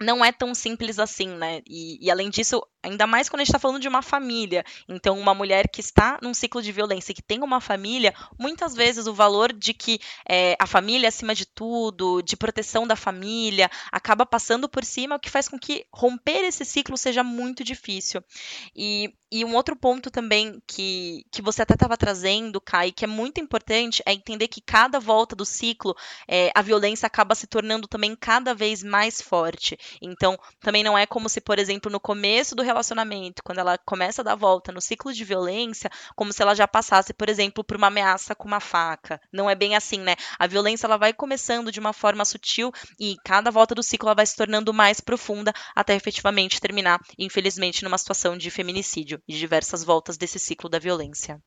não 0.00 0.24
é 0.24 0.30
tão 0.30 0.54
simples 0.54 0.98
assim, 0.98 1.28
né? 1.28 1.62
E, 1.66 2.04
e, 2.04 2.10
além 2.10 2.28
disso, 2.28 2.62
ainda 2.86 3.06
mais 3.06 3.28
quando 3.28 3.40
a 3.40 3.44
gente 3.44 3.48
está 3.48 3.58
falando 3.58 3.80
de 3.80 3.88
uma 3.88 4.02
família. 4.02 4.64
Então, 4.88 5.18
uma 5.18 5.34
mulher 5.34 5.68
que 5.68 5.80
está 5.80 6.18
num 6.22 6.32
ciclo 6.32 6.62
de 6.62 6.72
violência 6.72 7.14
que 7.14 7.22
tem 7.22 7.42
uma 7.42 7.60
família, 7.60 8.14
muitas 8.38 8.74
vezes 8.74 9.06
o 9.06 9.14
valor 9.14 9.52
de 9.52 9.74
que 9.74 9.98
é, 10.28 10.56
a 10.58 10.66
família 10.66 11.08
acima 11.08 11.34
de 11.34 11.46
tudo, 11.46 12.22
de 12.22 12.36
proteção 12.36 12.86
da 12.86 12.96
família, 12.96 13.70
acaba 13.90 14.24
passando 14.24 14.68
por 14.68 14.84
cima, 14.84 15.16
o 15.16 15.20
que 15.20 15.30
faz 15.30 15.48
com 15.48 15.58
que 15.58 15.84
romper 15.92 16.44
esse 16.44 16.64
ciclo 16.64 16.96
seja 16.96 17.24
muito 17.24 17.64
difícil. 17.64 18.22
E, 18.74 19.12
e 19.30 19.44
um 19.44 19.54
outro 19.54 19.74
ponto 19.74 20.10
também 20.10 20.62
que, 20.66 21.26
que 21.32 21.42
você 21.42 21.62
até 21.62 21.74
estava 21.74 21.96
trazendo, 21.96 22.60
Kai, 22.60 22.92
que 22.92 23.04
é 23.04 23.08
muito 23.08 23.40
importante, 23.40 24.02
é 24.06 24.12
entender 24.12 24.46
que 24.46 24.60
cada 24.60 25.00
volta 25.00 25.34
do 25.34 25.44
ciclo, 25.44 25.96
é, 26.28 26.52
a 26.54 26.62
violência 26.62 27.06
acaba 27.06 27.34
se 27.34 27.46
tornando 27.46 27.88
também 27.88 28.14
cada 28.14 28.54
vez 28.54 28.82
mais 28.82 29.20
forte. 29.20 29.76
Então, 30.00 30.38
também 30.60 30.84
não 30.84 30.96
é 30.96 31.06
como 31.06 31.28
se, 31.28 31.40
por 31.40 31.58
exemplo, 31.58 31.90
no 31.90 31.98
começo 31.98 32.54
do 32.54 32.62
relacionamento, 32.62 32.75
quando 33.42 33.58
ela 33.58 33.78
começa 33.78 34.22
a 34.22 34.24
dar 34.24 34.34
volta 34.34 34.72
no 34.72 34.80
ciclo 34.80 35.12
de 35.12 35.24
violência, 35.24 35.90
como 36.14 36.32
se 36.32 36.42
ela 36.42 36.54
já 36.54 36.66
passasse, 36.66 37.14
por 37.14 37.28
exemplo, 37.28 37.64
por 37.64 37.76
uma 37.76 37.86
ameaça 37.86 38.34
com 38.34 38.46
uma 38.46 38.60
faca. 38.60 39.20
Não 39.32 39.48
é 39.48 39.54
bem 39.54 39.74
assim, 39.76 39.98
né? 39.98 40.14
A 40.38 40.46
violência 40.46 40.86
ela 40.86 40.96
vai 40.96 41.12
começando 41.12 41.72
de 41.72 41.80
uma 41.80 41.92
forma 41.92 42.24
sutil 42.24 42.72
e 42.98 43.16
cada 43.24 43.50
volta 43.50 43.74
do 43.74 43.82
ciclo 43.82 44.08
ela 44.08 44.16
vai 44.16 44.26
se 44.26 44.36
tornando 44.36 44.72
mais 44.72 45.00
profunda 45.00 45.52
até 45.74 45.94
efetivamente 45.94 46.60
terminar, 46.60 47.00
infelizmente, 47.18 47.84
numa 47.84 47.98
situação 47.98 48.36
de 48.36 48.50
feminicídio 48.50 49.20
e 49.26 49.34
diversas 49.34 49.84
voltas 49.84 50.16
desse 50.16 50.38
ciclo 50.38 50.68
da 50.68 50.78
violência. 50.78 51.40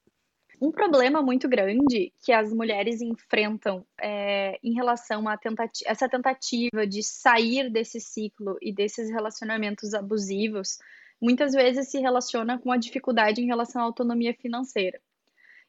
Um 0.61 0.71
problema 0.71 1.21
muito 1.21 1.47
grande 1.47 2.11
que 2.21 2.33
as 2.33 2.53
mulheres 2.53 3.01
enfrentam 3.01 3.85
é, 4.01 4.59
em 4.61 4.73
relação 4.73 5.27
a 5.29 5.37
tentati 5.37 5.87
essa 5.87 6.09
tentativa 6.09 6.85
de 6.85 7.01
sair 7.01 7.71
desse 7.71 8.01
ciclo 8.01 8.57
e 8.61 8.73
desses 8.73 9.09
relacionamentos 9.09 9.93
abusivos, 9.93 10.77
muitas 11.21 11.53
vezes 11.53 11.89
se 11.89 11.99
relaciona 11.99 12.57
com 12.57 12.71
a 12.71 12.77
dificuldade 12.77 13.41
em 13.41 13.47
relação 13.47 13.81
à 13.81 13.85
autonomia 13.85 14.33
financeira. 14.33 14.99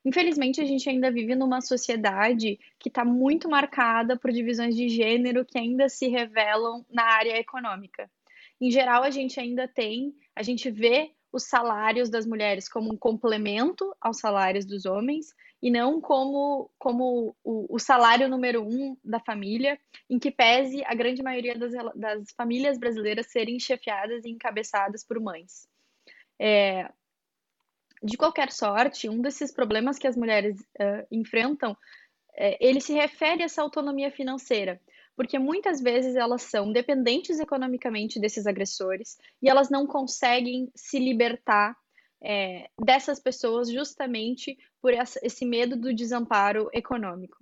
Infelizmente, 0.04 0.60
a 0.60 0.64
gente 0.64 0.88
ainda 0.88 1.10
vive 1.10 1.34
numa 1.34 1.60
sociedade 1.60 2.58
que 2.78 2.88
está 2.88 3.04
muito 3.04 3.48
marcada 3.48 4.16
por 4.16 4.32
divisões 4.32 4.74
de 4.74 4.88
gênero 4.88 5.44
que 5.44 5.58
ainda 5.58 5.88
se 5.88 6.08
revelam 6.08 6.84
na 6.88 7.04
área 7.04 7.38
econômica. 7.38 8.10
Em 8.60 8.70
geral, 8.70 9.02
a 9.02 9.10
gente 9.10 9.38
ainda 9.38 9.68
tem, 9.68 10.14
a 10.34 10.42
gente 10.42 10.70
vê 10.70 11.12
os 11.32 11.44
salários 11.44 12.10
das 12.10 12.26
mulheres 12.26 12.68
como 12.68 12.92
um 12.92 12.96
complemento 12.96 13.94
aos 14.00 14.18
salários 14.18 14.64
dos 14.64 14.84
homens 14.84 15.34
e 15.62 15.70
não 15.70 16.00
como, 16.00 16.70
como 16.78 17.36
o, 17.44 17.74
o 17.74 17.78
salário 17.78 18.28
número 18.28 18.62
um 18.62 18.96
da 19.04 19.20
família, 19.20 19.78
em 20.08 20.18
que 20.18 20.30
pese 20.30 20.82
a 20.84 20.94
grande 20.94 21.22
maioria 21.22 21.56
das, 21.56 21.72
das 21.94 22.30
famílias 22.32 22.78
brasileiras 22.78 23.26
serem 23.26 23.60
chefiadas 23.60 24.24
e 24.24 24.30
encabeçadas 24.30 25.04
por 25.04 25.20
mães. 25.20 25.68
É, 26.38 26.90
de 28.02 28.16
qualquer 28.16 28.50
sorte, 28.50 29.08
um 29.08 29.20
desses 29.20 29.52
problemas 29.52 29.98
que 29.98 30.06
as 30.06 30.16
mulheres 30.16 30.58
uh, 30.58 31.06
enfrentam, 31.10 31.76
é, 32.34 32.56
ele 32.58 32.80
se 32.80 32.94
refere 32.94 33.42
a 33.42 33.44
essa 33.44 33.60
autonomia 33.60 34.10
financeira, 34.10 34.80
porque 35.16 35.38
muitas 35.38 35.80
vezes 35.80 36.16
elas 36.16 36.42
são 36.42 36.72
dependentes 36.72 37.38
economicamente 37.38 38.18
desses 38.18 38.46
agressores 38.46 39.18
e 39.42 39.48
elas 39.48 39.68
não 39.68 39.86
conseguem 39.86 40.70
se 40.74 40.98
libertar 40.98 41.76
é, 42.22 42.68
dessas 42.78 43.18
pessoas 43.18 43.70
justamente 43.70 44.58
por 44.80 44.92
essa, 44.92 45.18
esse 45.22 45.44
medo 45.44 45.76
do 45.76 45.94
desamparo 45.94 46.68
econômico. 46.72 47.36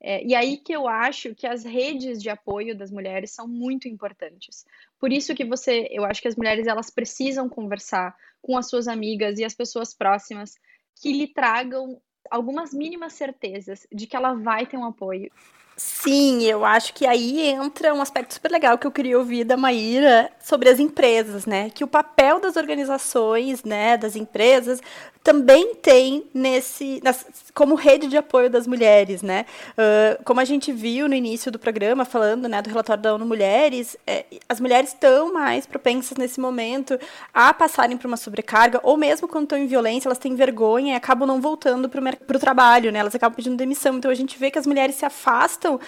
É, 0.00 0.22
e 0.22 0.34
aí 0.34 0.58
que 0.58 0.72
eu 0.72 0.86
acho 0.86 1.34
que 1.34 1.46
as 1.46 1.64
redes 1.64 2.22
de 2.22 2.28
apoio 2.28 2.76
das 2.76 2.90
mulheres 2.90 3.30
são 3.30 3.48
muito 3.48 3.88
importantes. 3.88 4.64
Por 5.00 5.10
isso 5.10 5.34
que 5.34 5.44
você, 5.44 5.88
eu 5.90 6.04
acho 6.04 6.20
que 6.20 6.28
as 6.28 6.36
mulheres 6.36 6.66
elas 6.66 6.90
precisam 6.90 7.48
conversar 7.48 8.14
com 8.42 8.58
as 8.58 8.68
suas 8.68 8.86
amigas 8.86 9.38
e 9.38 9.44
as 9.44 9.54
pessoas 9.54 9.94
próximas 9.94 10.54
que 11.00 11.10
lhe 11.10 11.26
tragam 11.26 12.00
algumas 12.30 12.74
mínimas 12.74 13.14
certezas 13.14 13.86
de 13.90 14.06
que 14.06 14.16
ela 14.16 14.34
vai 14.34 14.66
ter 14.66 14.76
um 14.76 14.84
apoio 14.84 15.30
Sim, 15.76 16.44
eu 16.44 16.64
acho 16.64 16.94
que 16.94 17.04
aí 17.04 17.48
entra 17.48 17.92
um 17.92 18.00
aspecto 18.00 18.34
super 18.34 18.50
legal 18.50 18.78
que 18.78 18.86
eu 18.86 18.92
queria 18.92 19.18
ouvir 19.18 19.42
da 19.42 19.56
Maíra 19.56 20.30
sobre 20.40 20.68
as 20.68 20.78
empresas, 20.78 21.46
né? 21.46 21.68
Que 21.70 21.82
o 21.82 21.88
papel 21.88 22.38
das 22.38 22.56
organizações, 22.56 23.64
né, 23.64 23.96
das 23.96 24.14
empresas, 24.14 24.80
também 25.24 25.74
tem 25.76 26.26
nesse 26.34 27.00
nas, 27.02 27.24
como 27.54 27.74
rede 27.74 28.08
de 28.08 28.16
apoio 28.16 28.50
das 28.50 28.66
mulheres, 28.66 29.22
né? 29.22 29.46
Uh, 29.70 30.22
como 30.22 30.38
a 30.38 30.44
gente 30.44 30.70
viu 30.70 31.08
no 31.08 31.14
início 31.14 31.50
do 31.50 31.58
programa, 31.58 32.04
falando 32.04 32.46
né, 32.46 32.60
do 32.60 32.68
relatório 32.68 33.02
da 33.02 33.14
ONU 33.14 33.24
Mulheres, 33.24 33.96
é, 34.06 34.26
as 34.46 34.60
mulheres 34.60 34.90
estão 34.90 35.32
mais 35.32 35.66
propensas 35.66 36.18
nesse 36.18 36.38
momento 36.38 36.98
a 37.32 37.54
passarem 37.54 37.96
por 37.96 38.06
uma 38.06 38.18
sobrecarga, 38.18 38.78
ou 38.82 38.98
mesmo 38.98 39.26
quando 39.26 39.44
estão 39.44 39.58
em 39.58 39.66
violência, 39.66 40.08
elas 40.08 40.18
têm 40.18 40.34
vergonha 40.34 40.92
e 40.92 40.96
acabam 40.96 41.26
não 41.26 41.40
voltando 41.40 41.88
para 41.88 42.36
o 42.36 42.38
trabalho, 42.38 42.92
né? 42.92 42.98
Elas 42.98 43.14
acabam 43.14 43.34
pedindo 43.34 43.56
demissão. 43.56 43.96
Então 43.96 44.10
a 44.10 44.14
gente 44.14 44.38
vê 44.38 44.50
que 44.50 44.58
as 44.58 44.66
mulheres 44.66 44.94
se 44.94 45.06
afastam, 45.06 45.63
uh, 45.72 45.80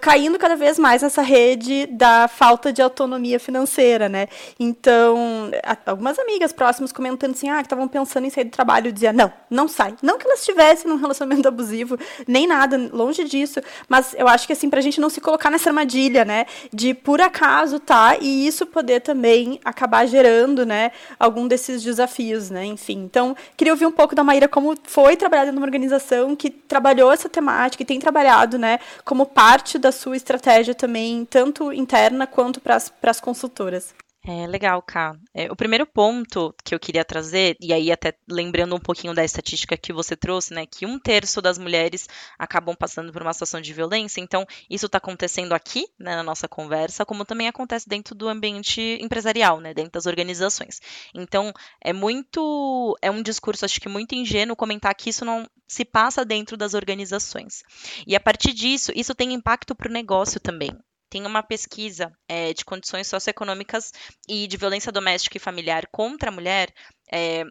caindo 0.00 0.38
cada 0.38 0.56
vez 0.56 0.78
mais 0.78 1.02
nessa 1.02 1.22
rede 1.22 1.86
da 1.86 2.28
falta 2.28 2.72
de 2.72 2.82
autonomia 2.82 3.38
financeira, 3.38 4.08
né? 4.08 4.28
Então, 4.58 5.50
algumas 5.86 6.18
amigas 6.18 6.52
próximas 6.52 6.92
comentando 6.92 7.32
assim, 7.32 7.48
ah, 7.48 7.56
que 7.56 7.62
estavam 7.62 7.88
pensando 7.88 8.26
em 8.26 8.30
sair 8.30 8.44
do 8.44 8.50
trabalho 8.50 8.92
dizia, 8.92 9.12
não, 9.12 9.32
não 9.48 9.68
sai. 9.68 9.94
Não 10.02 10.18
que 10.18 10.26
elas 10.26 10.40
estivessem 10.40 10.90
num 10.90 10.96
relacionamento 10.96 11.46
abusivo, 11.48 11.98
nem 12.26 12.46
nada, 12.46 12.76
longe 12.92 13.24
disso, 13.24 13.60
mas 13.88 14.14
eu 14.16 14.28
acho 14.28 14.46
que 14.46 14.52
assim, 14.52 14.68
pra 14.68 14.80
gente 14.80 15.00
não 15.00 15.10
se 15.10 15.20
colocar 15.20 15.50
nessa 15.50 15.70
armadilha, 15.70 16.24
né, 16.24 16.46
de 16.72 16.94
por 16.94 17.20
acaso 17.20 17.78
tá, 17.80 18.16
e 18.20 18.46
isso 18.46 18.66
poder 18.66 19.00
também 19.00 19.60
acabar 19.64 20.06
gerando, 20.06 20.64
né, 20.64 20.92
algum 21.18 21.46
desses 21.46 21.82
desafios, 21.82 22.50
né, 22.50 22.64
enfim. 22.64 22.98
Então, 23.04 23.36
queria 23.56 23.72
ouvir 23.72 23.86
um 23.86 23.92
pouco 23.92 24.14
da 24.14 24.24
Maíra 24.24 24.48
como 24.48 24.74
foi 24.84 25.16
trabalhar 25.16 25.52
numa 25.52 25.64
organização 25.64 26.34
que 26.36 26.50
trabalhou 26.50 27.12
essa 27.12 27.28
temática 27.28 27.82
e 27.82 27.86
tem 27.86 27.98
trabalhado, 27.98 28.58
né, 28.58 28.78
como 29.10 29.26
parte 29.26 29.76
da 29.76 29.90
sua 29.90 30.16
estratégia 30.16 30.72
também, 30.72 31.24
tanto 31.24 31.72
interna 31.72 32.28
quanto 32.28 32.60
para 32.60 32.76
as 32.76 33.20
consultoras. 33.20 33.92
É, 34.22 34.46
legal, 34.46 34.82
Ká. 34.82 35.16
É, 35.32 35.50
o 35.50 35.56
primeiro 35.56 35.86
ponto 35.86 36.54
que 36.62 36.74
eu 36.74 36.78
queria 36.78 37.02
trazer, 37.02 37.56
e 37.58 37.72
aí 37.72 37.90
até 37.90 38.14
lembrando 38.28 38.76
um 38.76 38.80
pouquinho 38.80 39.14
da 39.14 39.24
estatística 39.24 39.78
que 39.78 39.94
você 39.94 40.14
trouxe, 40.14 40.52
né, 40.52 40.66
que 40.66 40.84
um 40.84 40.98
terço 40.98 41.40
das 41.40 41.56
mulheres 41.56 42.06
acabam 42.38 42.76
passando 42.76 43.12
por 43.12 43.22
uma 43.22 43.32
situação 43.32 43.62
de 43.62 43.72
violência, 43.72 44.20
então 44.20 44.44
isso 44.68 44.84
está 44.84 44.98
acontecendo 44.98 45.54
aqui, 45.54 45.86
né, 45.98 46.16
na 46.16 46.22
nossa 46.22 46.46
conversa, 46.46 47.06
como 47.06 47.24
também 47.24 47.48
acontece 47.48 47.88
dentro 47.88 48.14
do 48.14 48.28
ambiente 48.28 48.98
empresarial, 49.00 49.58
né, 49.58 49.72
dentro 49.72 49.92
das 49.92 50.04
organizações. 50.04 50.82
Então, 51.14 51.50
é 51.80 51.92
muito, 51.94 52.98
é 53.00 53.10
um 53.10 53.22
discurso, 53.22 53.64
acho 53.64 53.80
que 53.80 53.88
muito 53.88 54.14
ingênuo 54.14 54.54
comentar 54.54 54.94
que 54.94 55.08
isso 55.08 55.24
não 55.24 55.48
se 55.66 55.84
passa 55.84 56.26
dentro 56.26 56.58
das 56.58 56.74
organizações. 56.74 57.62
E 58.06 58.14
a 58.14 58.20
partir 58.20 58.52
disso, 58.52 58.92
isso 58.94 59.14
tem 59.14 59.32
impacto 59.32 59.74
para 59.74 59.88
o 59.88 59.92
negócio 59.92 60.38
também 60.38 60.76
tem 61.10 61.26
uma 61.26 61.42
pesquisa 61.42 62.12
é, 62.28 62.54
de 62.54 62.64
condições 62.64 63.08
socioeconômicas 63.08 63.92
e 64.28 64.46
de 64.46 64.56
violência 64.56 64.92
doméstica 64.92 65.36
e 65.36 65.40
familiar 65.40 65.86
contra 65.90 66.30
a 66.30 66.32
mulher. 66.32 66.72
É, 67.12 67.44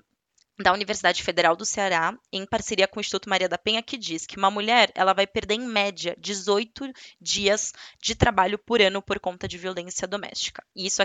da 0.61 0.73
Universidade 0.73 1.23
Federal 1.23 1.55
do 1.55 1.65
Ceará, 1.65 2.13
em 2.33 2.45
parceria 2.45 2.85
com 2.85 2.99
o 2.99 3.01
Instituto 3.01 3.29
Maria 3.29 3.47
da 3.47 3.57
Penha, 3.57 3.81
que 3.81 3.97
diz 3.97 4.25
que 4.25 4.37
uma 4.37 4.51
mulher 4.51 4.91
ela 4.93 5.13
vai 5.13 5.25
perder 5.25 5.55
em 5.55 5.65
média 5.65 6.15
18 6.19 6.91
dias 7.19 7.71
de 8.01 8.13
trabalho 8.13 8.59
por 8.59 8.81
ano 8.81 9.01
por 9.01 9.19
conta 9.21 9.47
de 9.47 9.57
violência 9.57 10.05
doméstica. 10.05 10.61
E 10.75 10.85
isso 10.85 11.01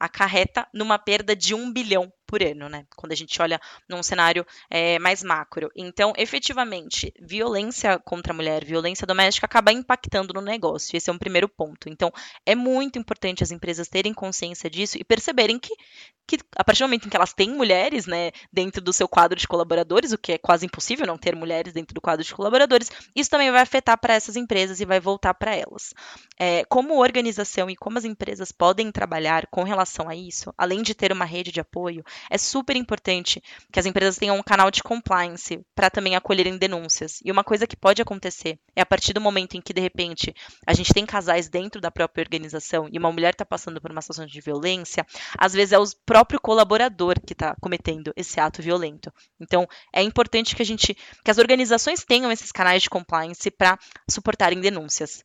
acarreta 0.00 0.66
numa 0.74 0.98
perda 0.98 1.36
de 1.36 1.54
um 1.54 1.72
bilhão 1.72 2.12
por 2.32 2.42
ano, 2.42 2.66
né? 2.66 2.86
Quando 2.96 3.12
a 3.12 3.14
gente 3.14 3.42
olha 3.42 3.60
num 3.86 4.02
cenário 4.02 4.46
é, 4.70 4.98
mais 4.98 5.22
macro. 5.22 5.70
Então, 5.76 6.14
efetivamente, 6.16 7.12
violência 7.20 7.98
contra 7.98 8.32
a 8.32 8.34
mulher, 8.34 8.64
violência 8.64 9.06
doméstica 9.06 9.44
acaba 9.44 9.70
impactando 9.70 10.32
no 10.32 10.40
negócio. 10.40 10.96
Esse 10.96 11.10
é 11.10 11.12
um 11.12 11.18
primeiro 11.18 11.46
ponto. 11.46 11.90
Então, 11.90 12.10
é 12.46 12.54
muito 12.54 12.98
importante 12.98 13.42
as 13.42 13.50
empresas 13.50 13.86
terem 13.86 14.14
consciência 14.14 14.70
disso 14.70 14.96
e 14.98 15.04
perceberem 15.04 15.58
que, 15.58 15.74
que 16.26 16.38
a 16.56 16.64
partir 16.64 16.78
do 16.78 16.86
momento 16.86 17.06
em 17.06 17.10
que 17.10 17.16
elas 17.16 17.34
têm 17.34 17.50
mulheres, 17.50 18.06
né, 18.06 18.30
dentro 18.50 18.80
do 18.80 18.94
seu 18.94 19.06
quadro 19.06 19.38
de 19.38 19.46
colaboradores, 19.46 20.12
o 20.12 20.18
que 20.18 20.32
é 20.32 20.38
quase 20.38 20.64
impossível 20.64 21.06
não 21.06 21.18
ter 21.18 21.36
mulheres 21.36 21.74
dentro 21.74 21.92
do 21.94 22.00
quadro 22.00 22.24
de 22.24 22.34
colaboradores, 22.34 22.90
isso 23.14 23.28
também 23.28 23.50
vai 23.50 23.60
afetar 23.60 24.00
para 24.00 24.14
essas 24.14 24.36
empresas 24.36 24.80
e 24.80 24.86
vai 24.86 25.00
voltar 25.00 25.34
para 25.34 25.54
elas. 25.54 25.92
É, 26.38 26.64
como 26.64 26.98
organização 26.98 27.68
e 27.68 27.76
como 27.76 27.98
as 27.98 28.06
empresas 28.06 28.50
podem 28.50 28.90
trabalhar 28.90 29.46
com 29.48 29.64
relação 29.64 30.08
a 30.08 30.16
isso, 30.16 30.50
além 30.56 30.80
de 30.80 30.94
ter 30.94 31.12
uma 31.12 31.26
rede 31.26 31.52
de 31.52 31.60
apoio, 31.60 32.02
é 32.30 32.38
super 32.38 32.76
importante 32.76 33.42
que 33.72 33.78
as 33.78 33.86
empresas 33.86 34.16
tenham 34.16 34.36
um 34.36 34.42
canal 34.42 34.70
de 34.70 34.82
compliance 34.82 35.60
para 35.74 35.90
também 35.90 36.16
acolherem 36.16 36.56
denúncias. 36.56 37.20
E 37.24 37.30
uma 37.30 37.44
coisa 37.44 37.66
que 37.66 37.76
pode 37.76 38.02
acontecer 38.02 38.58
é 38.74 38.80
a 38.80 38.86
partir 38.86 39.12
do 39.12 39.20
momento 39.20 39.56
em 39.56 39.60
que, 39.60 39.72
de 39.72 39.80
repente, 39.80 40.34
a 40.66 40.74
gente 40.74 40.92
tem 40.92 41.06
casais 41.06 41.48
dentro 41.48 41.80
da 41.80 41.90
própria 41.90 42.22
organização 42.22 42.88
e 42.90 42.98
uma 42.98 43.12
mulher 43.12 43.32
está 43.32 43.44
passando 43.44 43.80
por 43.80 43.90
uma 43.90 44.00
situação 44.00 44.26
de 44.26 44.40
violência, 44.40 45.06
às 45.38 45.52
vezes 45.52 45.72
é 45.72 45.78
o 45.78 45.84
próprio 46.04 46.40
colaborador 46.40 47.20
que 47.20 47.32
está 47.32 47.54
cometendo 47.60 48.12
esse 48.16 48.40
ato 48.40 48.62
violento. 48.62 49.12
Então, 49.40 49.66
é 49.92 50.02
importante 50.02 50.54
que 50.54 50.62
a 50.62 50.66
gente, 50.66 50.94
que 51.24 51.30
as 51.30 51.38
organizações 51.38 52.04
tenham 52.04 52.30
esses 52.30 52.52
canais 52.52 52.82
de 52.82 52.90
compliance 52.90 53.50
para 53.50 53.78
suportarem 54.08 54.60
denúncias. 54.60 55.24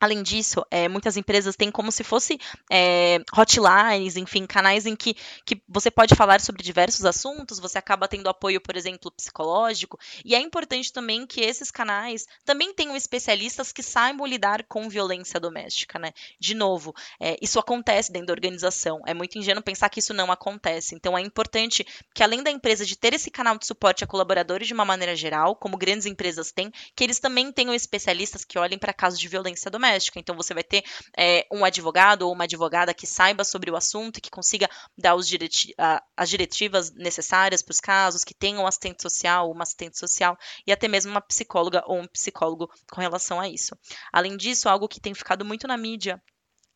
Além 0.00 0.22
disso, 0.22 0.64
é, 0.70 0.88
muitas 0.88 1.16
empresas 1.16 1.56
têm 1.56 1.72
como 1.72 1.90
se 1.90 2.04
fosse 2.04 2.38
é, 2.70 3.18
hotlines, 3.36 4.16
enfim, 4.16 4.46
canais 4.46 4.86
em 4.86 4.94
que, 4.94 5.14
que 5.44 5.60
você 5.68 5.90
pode 5.90 6.14
falar 6.14 6.40
sobre 6.40 6.62
diversos 6.62 7.04
assuntos, 7.04 7.58
você 7.58 7.78
acaba 7.78 8.06
tendo 8.06 8.28
apoio, 8.28 8.60
por 8.60 8.76
exemplo, 8.76 9.10
psicológico, 9.10 9.98
e 10.24 10.36
é 10.36 10.38
importante 10.40 10.92
também 10.92 11.26
que 11.26 11.40
esses 11.40 11.72
canais 11.72 12.26
também 12.44 12.72
tenham 12.72 12.94
especialistas 12.94 13.72
que 13.72 13.82
saibam 13.82 14.24
lidar 14.24 14.62
com 14.68 14.88
violência 14.88 15.40
doméstica, 15.40 15.98
né? 15.98 16.12
De 16.38 16.54
novo, 16.54 16.94
é, 17.18 17.36
isso 17.42 17.58
acontece 17.58 18.12
dentro 18.12 18.28
da 18.28 18.34
organização, 18.34 19.02
é 19.04 19.12
muito 19.12 19.36
ingênuo 19.36 19.64
pensar 19.64 19.88
que 19.88 19.98
isso 19.98 20.14
não 20.14 20.30
acontece, 20.30 20.94
então 20.94 21.18
é 21.18 21.20
importante 21.20 21.84
que 22.14 22.22
além 22.22 22.42
da 22.42 22.52
empresa 22.52 22.86
de 22.86 22.96
ter 22.96 23.14
esse 23.14 23.32
canal 23.32 23.58
de 23.58 23.66
suporte 23.66 24.04
a 24.04 24.06
colaboradores 24.06 24.68
de 24.68 24.74
uma 24.74 24.84
maneira 24.84 25.16
geral, 25.16 25.56
como 25.56 25.76
grandes 25.76 26.06
empresas 26.06 26.52
têm, 26.52 26.70
que 26.94 27.02
eles 27.02 27.18
também 27.18 27.50
tenham 27.50 27.74
especialistas 27.74 28.44
que 28.44 28.58
olhem 28.58 28.78
para 28.78 28.92
casos 28.92 29.18
de 29.18 29.26
violência 29.26 29.68
doméstica, 29.68 29.87
doméstica. 29.88 30.18
Então, 30.18 30.36
você 30.36 30.52
vai 30.54 30.62
ter 30.62 30.84
é, 31.16 31.46
um 31.50 31.64
advogado 31.64 32.22
ou 32.22 32.32
uma 32.32 32.44
advogada 32.44 32.92
que 32.92 33.06
saiba 33.06 33.44
sobre 33.44 33.70
o 33.70 33.76
assunto 33.76 34.18
e 34.18 34.20
que 34.20 34.30
consiga 34.30 34.68
dar 34.96 35.16
direti 35.18 35.74
as 36.16 36.28
diretivas 36.28 36.92
necessárias 36.92 37.62
para 37.62 37.72
os 37.72 37.80
casos, 37.80 38.24
que 38.24 38.34
tenham 38.34 38.62
um 38.62 38.66
assistente 38.66 39.02
social, 39.02 39.50
uma 39.50 39.62
assistente 39.62 39.98
social 39.98 40.36
e 40.66 40.72
até 40.72 40.86
mesmo 40.86 41.10
uma 41.10 41.20
psicóloga 41.20 41.82
ou 41.86 41.98
um 41.98 42.06
psicólogo 42.06 42.70
com 42.90 43.00
relação 43.00 43.40
a 43.40 43.48
isso. 43.48 43.76
Além 44.12 44.36
disso, 44.36 44.68
algo 44.68 44.88
que 44.88 45.00
tem 45.00 45.14
ficado 45.14 45.44
muito 45.44 45.66
na 45.66 45.76
mídia 45.76 46.22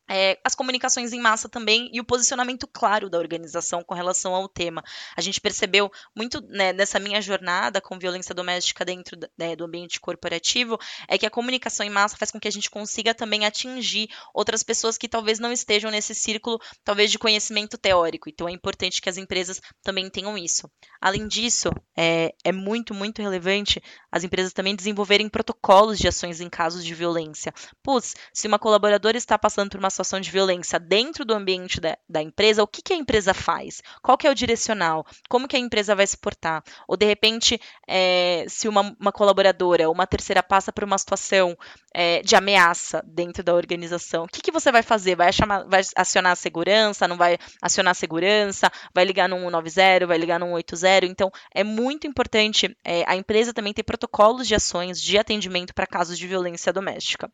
é, 0.09 0.37
as 0.43 0.53
comunicações 0.53 1.13
em 1.13 1.19
massa 1.19 1.47
também 1.47 1.89
e 1.93 1.99
o 1.99 2.03
posicionamento 2.03 2.67
claro 2.67 3.09
da 3.09 3.17
organização 3.17 3.83
com 3.83 3.95
relação 3.95 4.35
ao 4.35 4.47
tema. 4.47 4.83
A 5.15 5.21
gente 5.21 5.39
percebeu 5.39 5.91
muito 6.15 6.41
né, 6.49 6.73
nessa 6.73 6.99
minha 6.99 7.21
jornada 7.21 7.79
com 7.79 7.97
violência 7.97 8.35
doméstica 8.35 8.83
dentro 8.83 9.17
né, 9.37 9.55
do 9.55 9.65
ambiente 9.65 9.99
corporativo, 9.99 10.77
é 11.07 11.17
que 11.17 11.25
a 11.25 11.31
comunicação 11.31 11.85
em 11.85 11.89
massa 11.89 12.17
faz 12.17 12.31
com 12.31 12.39
que 12.39 12.47
a 12.47 12.51
gente 12.51 12.69
consiga 12.69 13.13
também 13.13 13.45
atingir 13.45 14.09
outras 14.33 14.63
pessoas 14.63 14.97
que 14.97 15.07
talvez 15.07 15.39
não 15.39 15.51
estejam 15.51 15.89
nesse 15.89 16.13
círculo, 16.13 16.59
talvez 16.83 17.11
de 17.11 17.19
conhecimento 17.19 17.77
teórico. 17.77 18.29
Então 18.29 18.47
é 18.47 18.51
importante 18.51 19.01
que 19.01 19.09
as 19.09 19.17
empresas 19.17 19.61
também 19.81 20.09
tenham 20.09 20.37
isso. 20.37 20.69
Além 20.99 21.27
disso, 21.27 21.69
é, 21.95 22.33
é 22.43 22.51
muito, 22.51 22.93
muito 22.93 23.21
relevante 23.21 23.81
as 24.11 24.23
empresas 24.23 24.53
também 24.53 24.75
desenvolverem 24.75 25.29
protocolos 25.29 25.97
de 25.97 26.07
ações 26.07 26.41
em 26.41 26.49
casos 26.49 26.83
de 26.83 26.93
violência. 26.93 27.53
Putz, 27.81 28.15
se 28.33 28.47
uma 28.47 28.59
colaboradora 28.59 29.17
está 29.17 29.37
passando 29.37 29.69
por 29.69 29.79
uma 29.79 29.89
situação 29.93 30.19
de 30.19 30.29
violência 30.29 30.79
dentro 30.79 31.23
do 31.23 31.33
ambiente 31.33 31.79
da, 31.79 31.97
da 32.09 32.21
empresa, 32.21 32.63
o 32.63 32.67
que, 32.67 32.81
que, 32.81 32.93
a 32.93 32.97
empresa 32.97 33.33
faz? 33.33 33.81
Qual 34.01 34.17
que 34.17 34.27
é 34.27 34.31
o 34.31 34.35
direcional? 34.35 35.05
Como 35.29 35.47
que 35.47 35.55
a 35.55 35.59
empresa 35.59 35.95
vai 35.95 36.05
se 36.05 36.17
portar? 36.17 36.63
Ou, 36.87 36.97
de 36.97 37.05
repente, 37.05 37.59
é, 37.87 38.45
se 38.49 38.67
uma, 38.67 38.95
uma, 38.99 39.11
colaboradora 39.11 39.87
ou 39.87 39.93
uma 39.93 40.07
terceira 40.07 40.41
passa 40.41 40.73
por 40.73 40.83
uma 40.83 40.97
situação 40.97 41.57
é, 41.93 42.21
de 42.21 42.35
ameaça 42.35 43.03
dentro 43.05 43.43
da 43.43 43.53
organização, 43.53 44.25
o 44.25 44.27
que, 44.27 44.41
que 44.41 44.51
você 44.51 44.71
vai 44.71 44.81
fazer? 44.81 45.15
Vai, 45.15 45.31
chamar, 45.31 45.63
vai 45.65 45.81
acionar 45.95 46.33
a 46.33 46.35
segurança? 46.35 47.07
Não 47.07 47.17
vai 47.17 47.37
acionar 47.61 47.91
a 47.91 47.95
segurança? 47.95 48.71
Vai 48.93 49.05
ligar 49.05 49.29
no 49.29 49.37
190? 49.37 50.07
Vai 50.07 50.17
ligar 50.17 50.39
no 50.39 50.47
180? 50.47 51.05
Então, 51.05 51.31
é 51.53 51.63
muito 51.63 52.07
importante 52.07 52.75
é, 52.83 53.03
a 53.07 53.15
empresa 53.15 53.53
também 53.53 53.73
ter 53.73 53.83
protocolos 53.83 54.47
de 54.47 54.55
ações 54.55 54.99
de 54.99 55.17
atendimento 55.17 55.73
para 55.73 55.87
casos 55.87 56.17
de 56.17 56.27
violência 56.27 56.73
doméstica. 56.73 57.31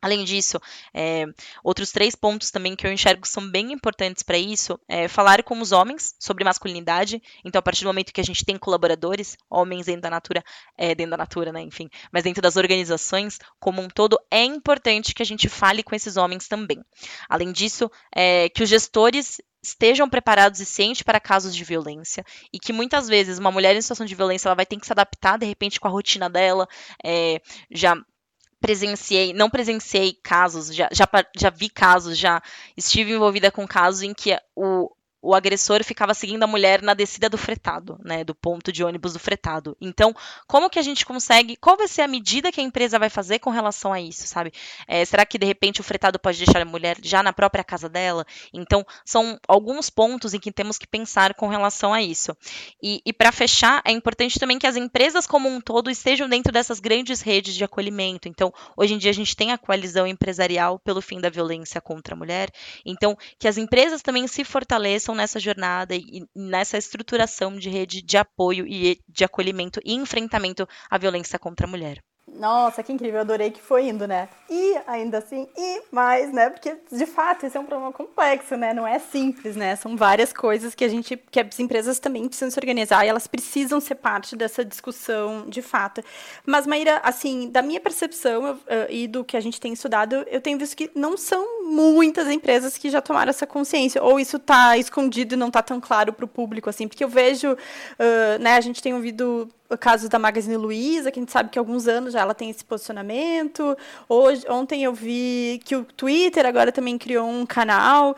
Além 0.00 0.24
disso, 0.24 0.60
é, 0.92 1.24
outros 1.64 1.90
três 1.90 2.14
pontos 2.14 2.50
também 2.50 2.76
que 2.76 2.86
eu 2.86 2.92
enxergo 2.92 3.26
são 3.26 3.50
bem 3.50 3.72
importantes 3.72 4.22
para 4.22 4.36
isso 4.36 4.78
é 4.86 5.08
falar 5.08 5.42
com 5.42 5.58
os 5.60 5.72
homens 5.72 6.14
sobre 6.18 6.44
masculinidade. 6.44 7.20
Então, 7.44 7.58
a 7.58 7.62
partir 7.62 7.82
do 7.82 7.88
momento 7.88 8.12
que 8.12 8.20
a 8.20 8.24
gente 8.24 8.44
tem 8.44 8.58
colaboradores, 8.58 9.36
homens 9.50 9.86
dentro 9.86 10.02
da 10.02 10.10
natura, 10.10 10.44
é, 10.76 10.94
dentro 10.94 11.12
da 11.12 11.16
natura, 11.16 11.50
né, 11.50 11.62
enfim, 11.62 11.88
mas 12.12 12.22
dentro 12.22 12.42
das 12.42 12.56
organizações 12.56 13.38
como 13.58 13.80
um 13.80 13.88
todo, 13.88 14.18
é 14.30 14.44
importante 14.44 15.14
que 15.14 15.22
a 15.22 15.26
gente 15.26 15.48
fale 15.48 15.82
com 15.82 15.94
esses 15.94 16.16
homens 16.16 16.46
também. 16.46 16.84
Além 17.28 17.50
disso, 17.50 17.90
é, 18.14 18.48
que 18.50 18.62
os 18.62 18.68
gestores 18.68 19.40
estejam 19.62 20.08
preparados 20.08 20.60
e 20.60 20.66
cientes 20.66 21.02
para 21.02 21.18
casos 21.18 21.54
de 21.54 21.64
violência 21.64 22.24
e 22.52 22.58
que 22.58 22.72
muitas 22.72 23.08
vezes 23.08 23.38
uma 23.38 23.50
mulher 23.50 23.74
em 23.74 23.80
situação 23.80 24.06
de 24.06 24.14
violência 24.14 24.48
ela 24.48 24.54
vai 24.54 24.66
ter 24.66 24.78
que 24.78 24.86
se 24.86 24.92
adaptar 24.92 25.38
de 25.38 25.46
repente 25.46 25.80
com 25.80 25.88
a 25.88 25.90
rotina 25.90 26.30
dela, 26.30 26.68
é, 27.04 27.40
já 27.70 27.96
presenciei, 28.66 29.32
não 29.32 29.48
presenciei 29.48 30.12
casos, 30.12 30.74
já, 30.74 30.88
já, 30.90 31.08
já 31.36 31.50
vi 31.50 31.70
casos, 31.70 32.18
já 32.18 32.42
estive 32.76 33.12
envolvida 33.12 33.48
com 33.48 33.64
casos 33.66 34.02
em 34.02 34.12
que 34.12 34.36
o, 34.56 34.90
o 35.20 35.34
agressor 35.34 35.82
ficava 35.82 36.14
seguindo 36.14 36.42
a 36.42 36.46
mulher 36.46 36.82
na 36.82 36.94
descida 36.94 37.28
do 37.28 37.36
fretado, 37.36 37.98
né, 38.04 38.22
do 38.22 38.34
ponto 38.34 38.70
de 38.70 38.84
ônibus 38.84 39.12
do 39.12 39.18
fretado. 39.18 39.76
Então, 39.80 40.14
como 40.46 40.70
que 40.70 40.78
a 40.78 40.82
gente 40.82 41.04
consegue, 41.04 41.56
qual 41.56 41.76
vai 41.76 41.88
ser 41.88 42.02
a 42.02 42.08
medida 42.08 42.52
que 42.52 42.60
a 42.60 42.64
empresa 42.64 42.98
vai 42.98 43.10
fazer 43.10 43.38
com 43.38 43.50
relação 43.50 43.92
a 43.92 44.00
isso, 44.00 44.26
sabe? 44.26 44.52
É, 44.86 45.04
será 45.04 45.26
que 45.26 45.38
de 45.38 45.46
repente 45.46 45.80
o 45.80 45.84
fretado 45.84 46.18
pode 46.18 46.38
deixar 46.38 46.60
a 46.60 46.64
mulher 46.64 46.98
já 47.02 47.22
na 47.22 47.32
própria 47.32 47.64
casa 47.64 47.88
dela? 47.88 48.24
Então, 48.52 48.86
são 49.04 49.38
alguns 49.48 49.90
pontos 49.90 50.32
em 50.34 50.38
que 50.38 50.52
temos 50.52 50.78
que 50.78 50.86
pensar 50.86 51.34
com 51.34 51.48
relação 51.48 51.92
a 51.92 52.00
isso. 52.00 52.36
E, 52.82 53.00
e 53.04 53.12
para 53.12 53.32
fechar, 53.32 53.82
é 53.84 53.90
importante 53.90 54.38
também 54.38 54.58
que 54.58 54.66
as 54.66 54.76
empresas 54.76 55.26
como 55.26 55.48
um 55.48 55.60
todo 55.60 55.90
estejam 55.90 56.28
dentro 56.28 56.52
dessas 56.52 56.78
grandes 56.78 57.20
redes 57.20 57.54
de 57.54 57.64
acolhimento. 57.64 58.28
Então, 58.28 58.52
hoje 58.76 58.94
em 58.94 58.98
dia 58.98 59.10
a 59.10 59.14
gente 59.14 59.34
tem 59.34 59.50
a 59.50 59.58
coalizão 59.58 60.06
empresarial 60.06 60.78
pelo 60.78 61.02
fim 61.02 61.20
da 61.20 61.30
violência 61.30 61.80
contra 61.80 62.14
a 62.14 62.16
mulher. 62.16 62.50
Então, 62.84 63.16
que 63.38 63.48
as 63.48 63.58
empresas 63.58 64.02
também 64.02 64.26
se 64.26 64.44
fortaleçam 64.44 65.15
nessa 65.16 65.40
jornada 65.40 65.94
e 65.96 66.24
nessa 66.34 66.78
estruturação 66.78 67.56
de 67.56 67.68
rede 67.68 68.02
de 68.02 68.16
apoio 68.16 68.66
e 68.66 69.00
de 69.08 69.24
acolhimento 69.24 69.80
e 69.84 69.94
enfrentamento 69.94 70.68
à 70.90 70.98
violência 70.98 71.38
contra 71.38 71.66
a 71.66 71.70
mulher. 71.70 72.02
Nossa, 72.38 72.82
que 72.82 72.92
incrível, 72.92 73.20
adorei 73.20 73.50
que 73.50 73.60
foi 73.60 73.88
indo, 73.88 74.06
né? 74.06 74.28
E 74.48 74.76
ainda 74.86 75.18
assim, 75.18 75.48
e 75.56 75.82
mais, 75.90 76.32
né? 76.32 76.50
Porque 76.50 76.76
de 76.90 77.06
fato 77.06 77.46
esse 77.46 77.56
é 77.56 77.60
um 77.60 77.64
problema 77.64 77.92
complexo, 77.92 78.56
né? 78.56 78.72
Não 78.72 78.86
é 78.86 78.98
simples, 78.98 79.56
né? 79.56 79.74
São 79.76 79.96
várias 79.96 80.32
coisas 80.32 80.74
que 80.74 80.84
a 80.84 80.88
gente, 80.88 81.16
que 81.16 81.40
as 81.40 81.58
empresas 81.58 81.98
também 81.98 82.26
precisam 82.26 82.50
se 82.50 82.58
organizar 82.58 83.04
e 83.04 83.08
elas 83.08 83.26
precisam 83.26 83.80
ser 83.80 83.96
parte 83.96 84.36
dessa 84.36 84.64
discussão 84.64 85.44
de 85.48 85.62
fato. 85.62 86.02
Mas 86.44 86.66
Maíra, 86.66 87.00
assim, 87.02 87.50
da 87.50 87.62
minha 87.62 87.80
percepção 87.80 88.52
uh, 88.52 88.58
e 88.88 89.08
do 89.08 89.24
que 89.24 89.36
a 89.36 89.40
gente 89.40 89.60
tem 89.60 89.72
estudado, 89.72 90.24
eu 90.28 90.40
tenho 90.40 90.58
visto 90.58 90.76
que 90.76 90.90
não 90.94 91.16
são 91.16 91.64
muitas 91.64 92.28
empresas 92.28 92.76
que 92.76 92.90
já 92.90 93.00
tomaram 93.00 93.30
essa 93.30 93.46
consciência, 93.46 94.02
ou 94.02 94.20
isso 94.20 94.36
está 94.36 94.76
escondido 94.76 95.34
e 95.34 95.36
não 95.36 95.48
está 95.48 95.62
tão 95.62 95.80
claro 95.80 96.12
para 96.12 96.24
o 96.24 96.28
público, 96.28 96.70
assim, 96.70 96.86
porque 96.86 97.02
eu 97.02 97.08
vejo, 97.08 97.52
uh, 97.52 98.38
né? 98.40 98.56
A 98.56 98.60
gente 98.60 98.82
tem 98.82 98.94
ouvido 98.94 99.48
casos 99.78 100.08
da 100.08 100.18
Magazine 100.18 100.56
Luiza, 100.56 101.10
que 101.10 101.18
a 101.18 101.22
gente 101.22 101.32
sabe 101.32 101.50
que 101.50 101.58
há 101.58 101.62
alguns 101.62 101.88
anos 101.88 102.12
já 102.12 102.20
ela 102.20 102.34
tem 102.34 102.50
esse 102.50 102.64
posicionamento. 102.64 103.76
Hoje, 104.08 104.44
ontem 104.48 104.84
eu 104.84 104.92
vi 104.92 105.60
que 105.64 105.74
o 105.74 105.84
Twitter 105.84 106.46
agora 106.46 106.70
também 106.70 106.98
criou 106.98 107.28
um 107.28 107.44
canal 107.46 108.16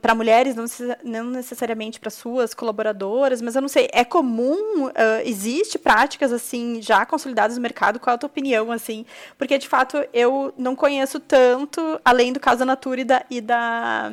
para 0.00 0.14
mulheres, 0.14 0.54
não, 0.54 0.64
não 1.04 1.24
necessariamente 1.30 2.00
para 2.00 2.10
suas 2.10 2.54
colaboradoras, 2.54 3.42
mas 3.42 3.54
eu 3.54 3.62
não 3.62 3.68
sei, 3.68 3.88
é 3.92 4.04
comum, 4.04 4.86
uh, 4.86 4.92
existe 5.24 5.78
práticas 5.78 6.32
assim 6.32 6.80
já 6.82 7.04
consolidadas 7.06 7.56
no 7.56 7.62
mercado? 7.62 7.98
Qual 7.98 8.12
é 8.12 8.14
a 8.14 8.18
tua 8.18 8.26
opinião, 8.26 8.72
assim? 8.72 9.04
Porque, 9.38 9.58
de 9.58 9.68
fato, 9.68 9.96
eu 10.12 10.52
não 10.56 10.76
conheço 10.76 11.20
tanto, 11.20 12.00
além 12.04 12.32
do 12.32 12.40
caso 12.40 12.60
da 12.60 12.66
Natura 12.66 13.00
e 13.00 13.04
da, 13.04 13.24
e 13.30 13.40
da, 13.40 14.12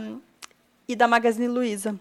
e 0.88 0.96
da 0.96 1.08
Magazine 1.08 1.48
Luiza. 1.48 2.00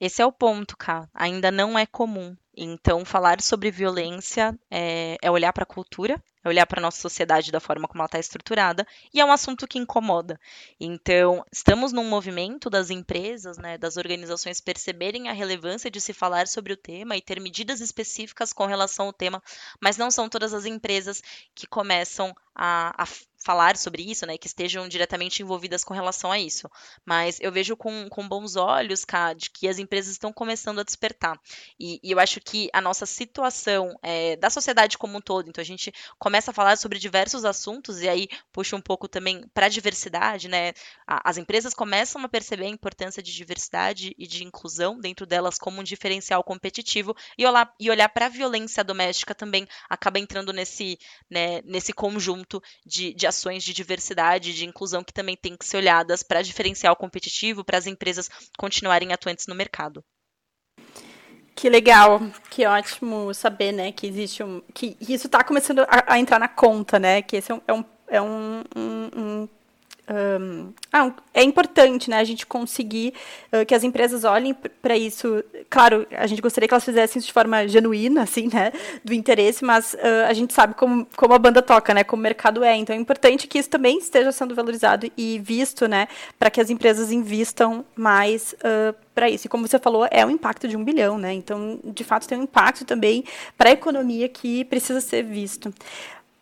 Esse 0.00 0.22
é 0.22 0.26
o 0.26 0.32
ponto, 0.32 0.76
Cá. 0.76 1.08
Ainda 1.12 1.50
não 1.50 1.78
é 1.78 1.84
comum. 1.84 2.36
Então, 2.56 3.04
falar 3.04 3.40
sobre 3.40 3.70
violência 3.70 4.58
é, 4.70 5.16
é 5.20 5.30
olhar 5.30 5.52
para 5.52 5.62
a 5.64 5.66
cultura, 5.66 6.22
olhar 6.48 6.66
para 6.66 6.80
a 6.80 6.82
nossa 6.82 7.00
sociedade 7.00 7.52
da 7.52 7.60
forma 7.60 7.86
como 7.86 8.00
ela 8.00 8.06
está 8.06 8.18
estruturada, 8.18 8.86
e 9.12 9.20
é 9.20 9.24
um 9.24 9.32
assunto 9.32 9.66
que 9.66 9.78
incomoda. 9.78 10.40
Então, 10.80 11.44
estamos 11.52 11.92
num 11.92 12.04
movimento 12.08 12.68
das 12.68 12.90
empresas, 12.90 13.58
né, 13.58 13.78
das 13.78 13.96
organizações 13.96 14.60
perceberem 14.60 15.28
a 15.28 15.32
relevância 15.32 15.90
de 15.90 16.00
se 16.00 16.12
falar 16.12 16.48
sobre 16.48 16.72
o 16.72 16.76
tema 16.76 17.16
e 17.16 17.22
ter 17.22 17.40
medidas 17.40 17.80
específicas 17.80 18.52
com 18.52 18.66
relação 18.66 19.06
ao 19.06 19.12
tema, 19.12 19.42
mas 19.80 19.96
não 19.96 20.10
são 20.10 20.28
todas 20.28 20.52
as 20.54 20.64
empresas 20.64 21.22
que 21.54 21.66
começam 21.66 22.34
a, 22.54 23.02
a 23.02 23.06
falar 23.38 23.76
sobre 23.76 24.02
isso, 24.02 24.26
né, 24.26 24.36
que 24.36 24.48
estejam 24.48 24.88
diretamente 24.88 25.42
envolvidas 25.42 25.84
com 25.84 25.94
relação 25.94 26.30
a 26.30 26.38
isso. 26.38 26.68
Mas 27.04 27.38
eu 27.40 27.52
vejo 27.52 27.76
com, 27.76 28.08
com 28.08 28.28
bons 28.28 28.56
olhos, 28.56 29.04
Ká, 29.04 29.34
que 29.34 29.68
as 29.68 29.78
empresas 29.78 30.12
estão 30.12 30.32
começando 30.32 30.80
a 30.80 30.82
despertar. 30.82 31.40
E, 31.78 32.00
e 32.02 32.10
eu 32.10 32.18
acho 32.18 32.40
que 32.40 32.68
a 32.72 32.80
nossa 32.80 33.06
situação 33.06 33.96
é, 34.02 34.36
da 34.36 34.50
sociedade 34.50 34.98
como 34.98 35.16
um 35.16 35.20
todo, 35.20 35.48
então 35.48 35.62
a 35.62 35.64
gente 35.64 35.92
começa 36.18 36.37
a 36.46 36.52
falar 36.52 36.76
sobre 36.76 36.98
diversos 36.98 37.44
assuntos, 37.44 38.00
e 38.00 38.08
aí 38.08 38.28
puxa 38.52 38.76
um 38.76 38.80
pouco 38.80 39.08
também 39.08 39.46
para 39.54 39.66
a 39.66 39.68
diversidade, 39.68 40.46
né? 40.48 40.72
As 41.06 41.36
empresas 41.38 41.74
começam 41.74 42.22
a 42.22 42.28
perceber 42.28 42.66
a 42.66 42.68
importância 42.68 43.22
de 43.22 43.34
diversidade 43.34 44.14
e 44.18 44.26
de 44.26 44.44
inclusão 44.44 45.00
dentro 45.00 45.26
delas 45.26 45.58
como 45.58 45.80
um 45.80 45.84
diferencial 45.84 46.44
competitivo, 46.44 47.16
e 47.36 47.46
olhar, 47.46 47.72
e 47.80 47.90
olhar 47.90 48.08
para 48.08 48.26
a 48.26 48.28
violência 48.28 48.84
doméstica 48.84 49.34
também 49.34 49.66
acaba 49.88 50.18
entrando 50.18 50.52
nesse, 50.52 50.98
né, 51.30 51.62
nesse 51.62 51.92
conjunto 51.92 52.62
de, 52.84 53.14
de 53.14 53.26
ações 53.26 53.64
de 53.64 53.72
diversidade, 53.72 54.54
de 54.54 54.64
inclusão 54.66 55.02
que 55.02 55.12
também 55.12 55.36
tem 55.36 55.56
que 55.56 55.66
ser 55.66 55.78
olhadas 55.78 56.22
para 56.22 56.42
diferencial 56.42 56.94
competitivo, 56.96 57.64
para 57.64 57.78
as 57.78 57.86
empresas 57.86 58.28
continuarem 58.58 59.12
atuantes 59.12 59.46
no 59.46 59.54
mercado. 59.54 60.04
Que 61.58 61.68
legal, 61.68 62.22
que 62.48 62.64
ótimo 62.64 63.34
saber, 63.34 63.72
né, 63.72 63.90
que 63.90 64.06
existe 64.06 64.44
um, 64.44 64.62
que 64.72 64.96
isso 65.00 65.26
está 65.26 65.42
começando 65.42 65.80
a, 65.80 66.04
a, 66.06 66.16
entrar 66.16 66.38
na 66.38 66.46
conta, 66.46 67.00
né, 67.00 67.20
que 67.20 67.36
esse 67.36 67.50
é 67.50 67.54
um, 67.56 67.60
é 67.66 67.72
um, 67.72 67.84
é 68.06 68.22
um, 68.22 68.62
um 69.16 69.48
um, 70.10 70.72
ah, 70.90 71.12
é 71.34 71.42
importante, 71.42 72.08
né, 72.08 72.18
a 72.18 72.24
gente 72.24 72.46
conseguir 72.46 73.12
uh, 73.52 73.64
que 73.66 73.74
as 73.74 73.84
empresas 73.84 74.24
olhem 74.24 74.54
para 74.54 74.96
isso. 74.96 75.44
Claro, 75.68 76.06
a 76.12 76.26
gente 76.26 76.40
gostaria 76.40 76.66
que 76.66 76.72
elas 76.72 76.84
fizessem 76.84 77.18
isso 77.18 77.26
de 77.26 77.32
forma 77.32 77.68
genuína, 77.68 78.22
assim, 78.22 78.48
né, 78.52 78.72
do 79.04 79.12
interesse, 79.12 79.62
mas 79.62 79.94
uh, 79.94 80.26
a 80.26 80.32
gente 80.32 80.54
sabe 80.54 80.74
como, 80.74 81.06
como 81.14 81.34
a 81.34 81.38
banda 81.38 81.60
toca, 81.60 81.92
né, 81.92 82.04
como 82.04 82.20
o 82.20 82.22
mercado 82.22 82.64
é. 82.64 82.74
Então 82.74 82.96
é 82.96 82.98
importante 82.98 83.46
que 83.46 83.58
isso 83.58 83.68
também 83.68 83.98
esteja 83.98 84.32
sendo 84.32 84.54
valorizado 84.54 85.10
e 85.16 85.38
visto, 85.44 85.86
né, 85.86 86.08
para 86.38 86.50
que 86.50 86.60
as 86.60 86.70
empresas 86.70 87.12
invistam 87.12 87.84
mais 87.94 88.54
uh, 88.54 88.94
para 89.18 89.28
isso. 89.28 89.48
E 89.48 89.50
como 89.50 89.66
você 89.66 89.80
falou, 89.80 90.06
é 90.12 90.24
um 90.24 90.30
impacto 90.30 90.68
de 90.68 90.76
um 90.76 90.84
bilhão, 90.84 91.18
né? 91.18 91.32
Então, 91.32 91.80
de 91.82 92.04
fato, 92.04 92.28
tem 92.28 92.38
um 92.38 92.44
impacto 92.44 92.84
também 92.84 93.24
para 93.56 93.70
a 93.70 93.72
economia 93.72 94.28
que 94.28 94.64
precisa 94.66 95.00
ser 95.00 95.24
visto. 95.24 95.74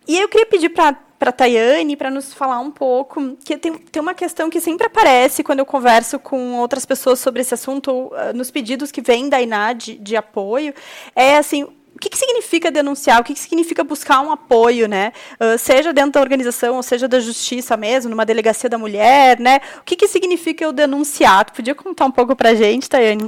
E 0.06 0.18
eu 0.18 0.28
queria 0.28 0.46
pedir 0.46 0.68
para 0.68 0.94
para 1.18 1.30
a 1.30 1.32
Tayane 1.32 1.96
para 1.96 2.10
nos 2.10 2.34
falar 2.34 2.60
um 2.60 2.70
pouco, 2.70 3.38
que 3.42 3.56
tem, 3.56 3.72
tem 3.72 4.02
uma 4.02 4.12
questão 4.12 4.50
que 4.50 4.60
sempre 4.60 4.86
aparece 4.86 5.42
quando 5.42 5.60
eu 5.60 5.64
converso 5.64 6.18
com 6.18 6.58
outras 6.58 6.84
pessoas 6.84 7.18
sobre 7.18 7.40
esse 7.40 7.54
assunto, 7.54 7.90
ou, 7.90 8.06
uh, 8.08 8.34
nos 8.34 8.50
pedidos 8.50 8.92
que 8.92 9.00
vêm 9.00 9.26
da 9.26 9.40
INAD 9.40 9.94
de, 9.94 9.98
de 9.98 10.14
apoio, 10.14 10.74
é 11.14 11.38
assim, 11.38 11.66
o 11.96 11.98
que, 11.98 12.10
que 12.10 12.18
significa 12.18 12.70
denunciar? 12.70 13.20
O 13.20 13.24
que, 13.24 13.32
que 13.32 13.40
significa 13.40 13.82
buscar 13.82 14.20
um 14.20 14.30
apoio, 14.30 14.86
né? 14.86 15.12
Uh, 15.40 15.58
seja 15.58 15.94
dentro 15.94 16.12
da 16.12 16.20
organização, 16.20 16.76
ou 16.76 16.82
seja 16.82 17.08
da 17.08 17.18
justiça 17.18 17.74
mesmo, 17.74 18.10
numa 18.10 18.26
delegacia 18.26 18.68
da 18.68 18.76
mulher, 18.76 19.40
né? 19.40 19.60
O 19.78 19.82
que, 19.82 19.96
que 19.96 20.06
significa 20.06 20.62
eu 20.62 20.74
denunciar? 20.74 21.46
Tu 21.46 21.54
podia 21.54 21.74
contar 21.74 22.04
um 22.04 22.10
pouco 22.10 22.36
para 22.36 22.50
a 22.50 22.54
gente, 22.54 22.88
Tayane? 22.88 23.24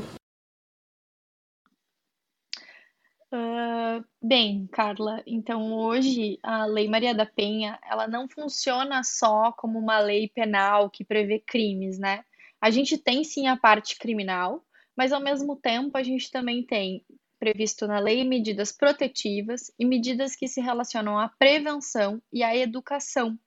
Uh, 3.32 4.04
bem, 4.20 4.68
Carla, 4.70 5.22
então 5.26 5.72
hoje 5.72 6.38
a 6.42 6.66
Lei 6.66 6.88
Maria 6.88 7.14
da 7.14 7.24
Penha, 7.24 7.78
ela 7.90 8.06
não 8.06 8.28
funciona 8.28 9.02
só 9.02 9.50
como 9.52 9.78
uma 9.78 9.98
lei 9.98 10.28
penal 10.28 10.90
que 10.90 11.04
prevê 11.04 11.38
crimes, 11.38 11.98
né? 11.98 12.22
A 12.60 12.70
gente 12.70 12.98
tem 12.98 13.24
sim 13.24 13.46
a 13.46 13.56
parte 13.56 13.98
criminal, 13.98 14.62
mas 14.94 15.10
ao 15.10 15.22
mesmo 15.22 15.56
tempo 15.56 15.96
a 15.96 16.02
gente 16.02 16.30
também 16.30 16.62
tem 16.62 17.02
previsto 17.38 17.86
na 17.86 17.98
lei 17.98 18.24
medidas 18.24 18.72
protetivas 18.72 19.72
e 19.78 19.84
medidas 19.84 20.34
que 20.34 20.48
se 20.48 20.60
relacionam 20.60 21.18
à 21.18 21.28
prevenção 21.28 22.20
e 22.32 22.42
à 22.42 22.56
educação. 22.56 23.38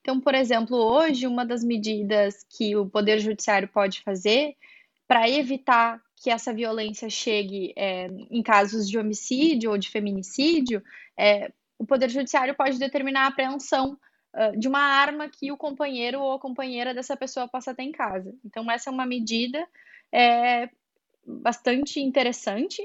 Então, 0.00 0.20
por 0.20 0.34
exemplo, 0.34 0.76
hoje 0.76 1.26
uma 1.26 1.46
das 1.46 1.64
medidas 1.64 2.44
que 2.50 2.76
o 2.76 2.86
Poder 2.86 3.18
Judiciário 3.18 3.68
pode 3.68 4.02
fazer 4.02 4.54
para 5.06 5.28
evitar 5.28 6.00
que 6.16 6.30
essa 6.30 6.52
violência 6.52 7.08
chegue 7.08 7.72
é, 7.76 8.06
em 8.30 8.42
casos 8.42 8.88
de 8.88 8.98
homicídio 8.98 9.70
ou 9.70 9.78
de 9.78 9.90
feminicídio, 9.90 10.82
é, 11.18 11.52
o 11.78 11.86
Poder 11.86 12.08
Judiciário 12.08 12.54
pode 12.54 12.78
determinar 12.78 13.24
a 13.24 13.26
apreensão 13.28 13.98
uh, 14.34 14.58
de 14.58 14.68
uma 14.68 14.80
arma 14.80 15.28
que 15.28 15.52
o 15.52 15.56
companheiro 15.56 16.20
ou 16.20 16.32
a 16.32 16.38
companheira 16.38 16.94
dessa 16.94 17.16
pessoa 17.16 17.48
possa 17.48 17.74
ter 17.74 17.82
em 17.82 17.92
casa. 17.92 18.34
Então, 18.44 18.70
essa 18.70 18.90
é 18.90 18.92
uma 18.92 19.06
medida 19.06 19.66
é, 20.12 20.70
bastante 21.26 22.00
interessante 22.00 22.82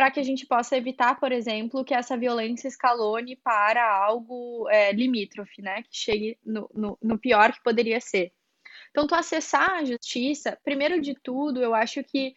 para 0.00 0.10
que 0.10 0.18
a 0.18 0.22
gente 0.22 0.46
possa 0.46 0.78
evitar, 0.78 1.20
por 1.20 1.30
exemplo, 1.30 1.84
que 1.84 1.92
essa 1.92 2.16
violência 2.16 2.66
escalone 2.66 3.36
para 3.36 3.86
algo 3.86 4.66
é, 4.70 4.90
limítrofe, 4.92 5.60
né? 5.60 5.82
Que 5.82 5.94
chegue 5.94 6.38
no, 6.42 6.70
no, 6.72 6.98
no 7.02 7.18
pior 7.18 7.52
que 7.52 7.62
poderia 7.62 8.00
ser. 8.00 8.32
Então, 8.90 9.06
tu 9.06 9.14
acessar 9.14 9.72
a 9.72 9.84
justiça, 9.84 10.58
primeiro 10.64 11.02
de 11.02 11.12
tudo, 11.22 11.60
eu 11.60 11.74
acho 11.74 12.02
que, 12.02 12.32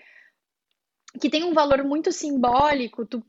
que 1.22 1.30
tem 1.30 1.46
um 1.46 1.54
valor 1.54 1.86
muito 1.86 2.12
simbólico, 2.12 3.06
tu, 3.06 3.26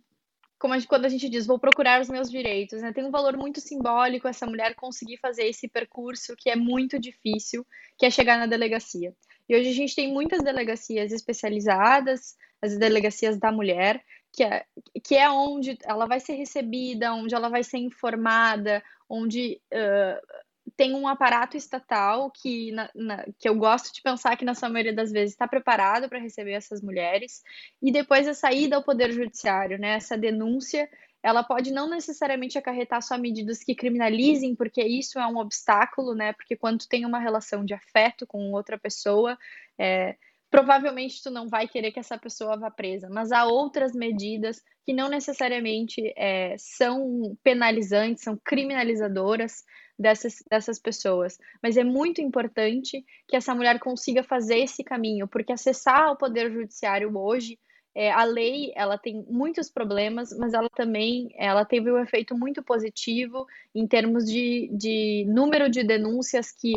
como 0.59 0.75
a 0.75 0.83
quando 0.83 1.05
a 1.05 1.09
gente 1.09 1.29
diz, 1.29 1.47
vou 1.47 1.61
procurar 1.61 2.01
os 2.01 2.09
meus 2.09 2.29
direitos, 2.29 2.83
né? 2.83 2.93
Tem 2.93 3.05
um 3.05 3.13
valor 3.13 3.37
muito 3.37 3.61
simbólico 3.61 4.27
essa 4.27 4.47
mulher 4.47 4.75
conseguir 4.75 5.19
fazer 5.19 5.47
esse 5.47 5.69
percurso 5.69 6.35
que 6.37 6.51
é 6.51 6.57
muito 6.57 6.99
difícil, 6.99 7.65
que 7.97 8.05
é 8.05 8.11
chegar 8.11 8.37
na 8.37 8.47
delegacia. 8.47 9.15
E 9.49 9.55
hoje 9.55 9.69
a 9.69 9.75
gente 9.75 9.95
tem 9.95 10.13
muitas 10.13 10.43
delegacias 10.43 11.13
especializadas, 11.13 12.35
as 12.65 12.77
delegacias 12.79 13.39
da 13.39 13.53
mulher, 13.53 14.03
que 14.35 14.43
é, 14.43 14.65
que 15.05 15.15
é 15.15 15.31
onde 15.31 15.79
ela 15.85 16.07
vai 16.07 16.19
ser 16.19 16.35
recebida, 16.35 17.15
onde 17.15 17.35
ela 17.35 17.49
vai 17.49 17.63
ser 17.63 17.79
informada, 17.79 18.83
onde 19.09 19.61
uh, 19.73 20.43
tem 20.77 20.93
um 20.93 21.07
aparato 21.07 21.57
estatal 21.57 22.31
que, 22.33 22.73
na, 22.73 22.91
na, 22.95 23.25
que 23.39 23.49
eu 23.49 23.55
gosto 23.55 23.95
de 23.95 24.03
pensar 24.03 24.37
que, 24.37 24.45
na 24.45 24.55
sua 24.55 24.69
maioria 24.69 24.93
das 24.93 25.13
vezes, 25.13 25.35
está 25.35 25.47
preparado 25.47 26.09
para 26.09 26.19
receber 26.19 26.53
essas 26.53 26.83
mulheres, 26.83 27.43
e 27.81 27.93
depois 27.93 28.27
a 28.27 28.35
saída 28.35 28.75
ao 28.75 28.83
Poder 28.83 29.13
Judiciário, 29.13 29.79
né? 29.79 29.91
essa 29.95 30.19
denúncia 30.19 30.89
ela 31.23 31.43
pode 31.43 31.73
não 31.73 31.89
necessariamente 31.89 32.59
acarretar 32.59 33.01
só 33.01 33.17
medidas 33.17 33.65
que 33.65 33.75
criminalizem, 33.75 34.55
porque 34.55 34.83
isso 34.83 35.19
é 35.19 35.27
um 35.27 35.39
obstáculo, 35.39 36.15
né? 36.15 36.35
Porque 36.35 36.55
quando 36.55 36.87
tem 36.87 37.07
uma 37.07 37.19
relação 37.19 37.65
de 37.65 37.73
afeto 37.73 38.27
com 38.27 38.53
outra 38.53 38.79
pessoa, 38.79 39.39
é, 39.79 40.17
provavelmente 40.55 41.21
tu 41.21 41.33
não 41.33 41.49
vai 41.49 41.67
querer 41.67 41.91
que 41.91 41.99
essa 41.99 42.17
pessoa 42.17 42.57
vá 42.57 42.71
presa, 42.71 43.09
mas 43.11 43.33
há 43.33 43.45
outras 43.45 43.93
medidas 43.93 44.63
que 44.87 44.93
não 44.93 45.09
necessariamente 45.09 46.01
é, 46.17 46.55
são 46.57 47.37
penalizantes, 47.43 48.23
são 48.23 48.39
criminalizadoras 48.45 49.65
dessas, 49.99 50.45
dessas 50.49 50.79
pessoas. 50.79 51.37
Mas 51.61 51.77
é 51.77 51.83
muito 51.83 52.21
importante 52.21 53.05
que 53.27 53.35
essa 53.35 53.53
mulher 53.53 53.81
consiga 53.81 54.23
fazer 54.23 54.59
esse 54.59 54.85
caminho, 54.85 55.27
porque 55.27 55.53
acessar 55.53 56.13
o 56.13 56.17
poder 56.17 56.53
judiciário 56.53 57.13
hoje 57.19 57.59
é, 57.93 58.13
a 58.13 58.23
lei 58.23 58.73
ela 58.77 58.97
tem 58.97 59.25
muitos 59.29 59.69
problemas, 59.69 60.31
mas 60.39 60.55
ela 60.55 60.71
também 60.71 61.35
ela 61.37 61.65
teve 61.65 61.91
um 61.91 61.99
efeito 61.99 62.39
muito 62.39 62.63
positivo 62.63 63.45
em 63.75 63.89
termos 63.89 64.25
de, 64.25 64.71
de 64.73 65.25
número 65.27 65.69
de 65.69 65.83
denúncias 65.83 66.53
que 66.53 66.75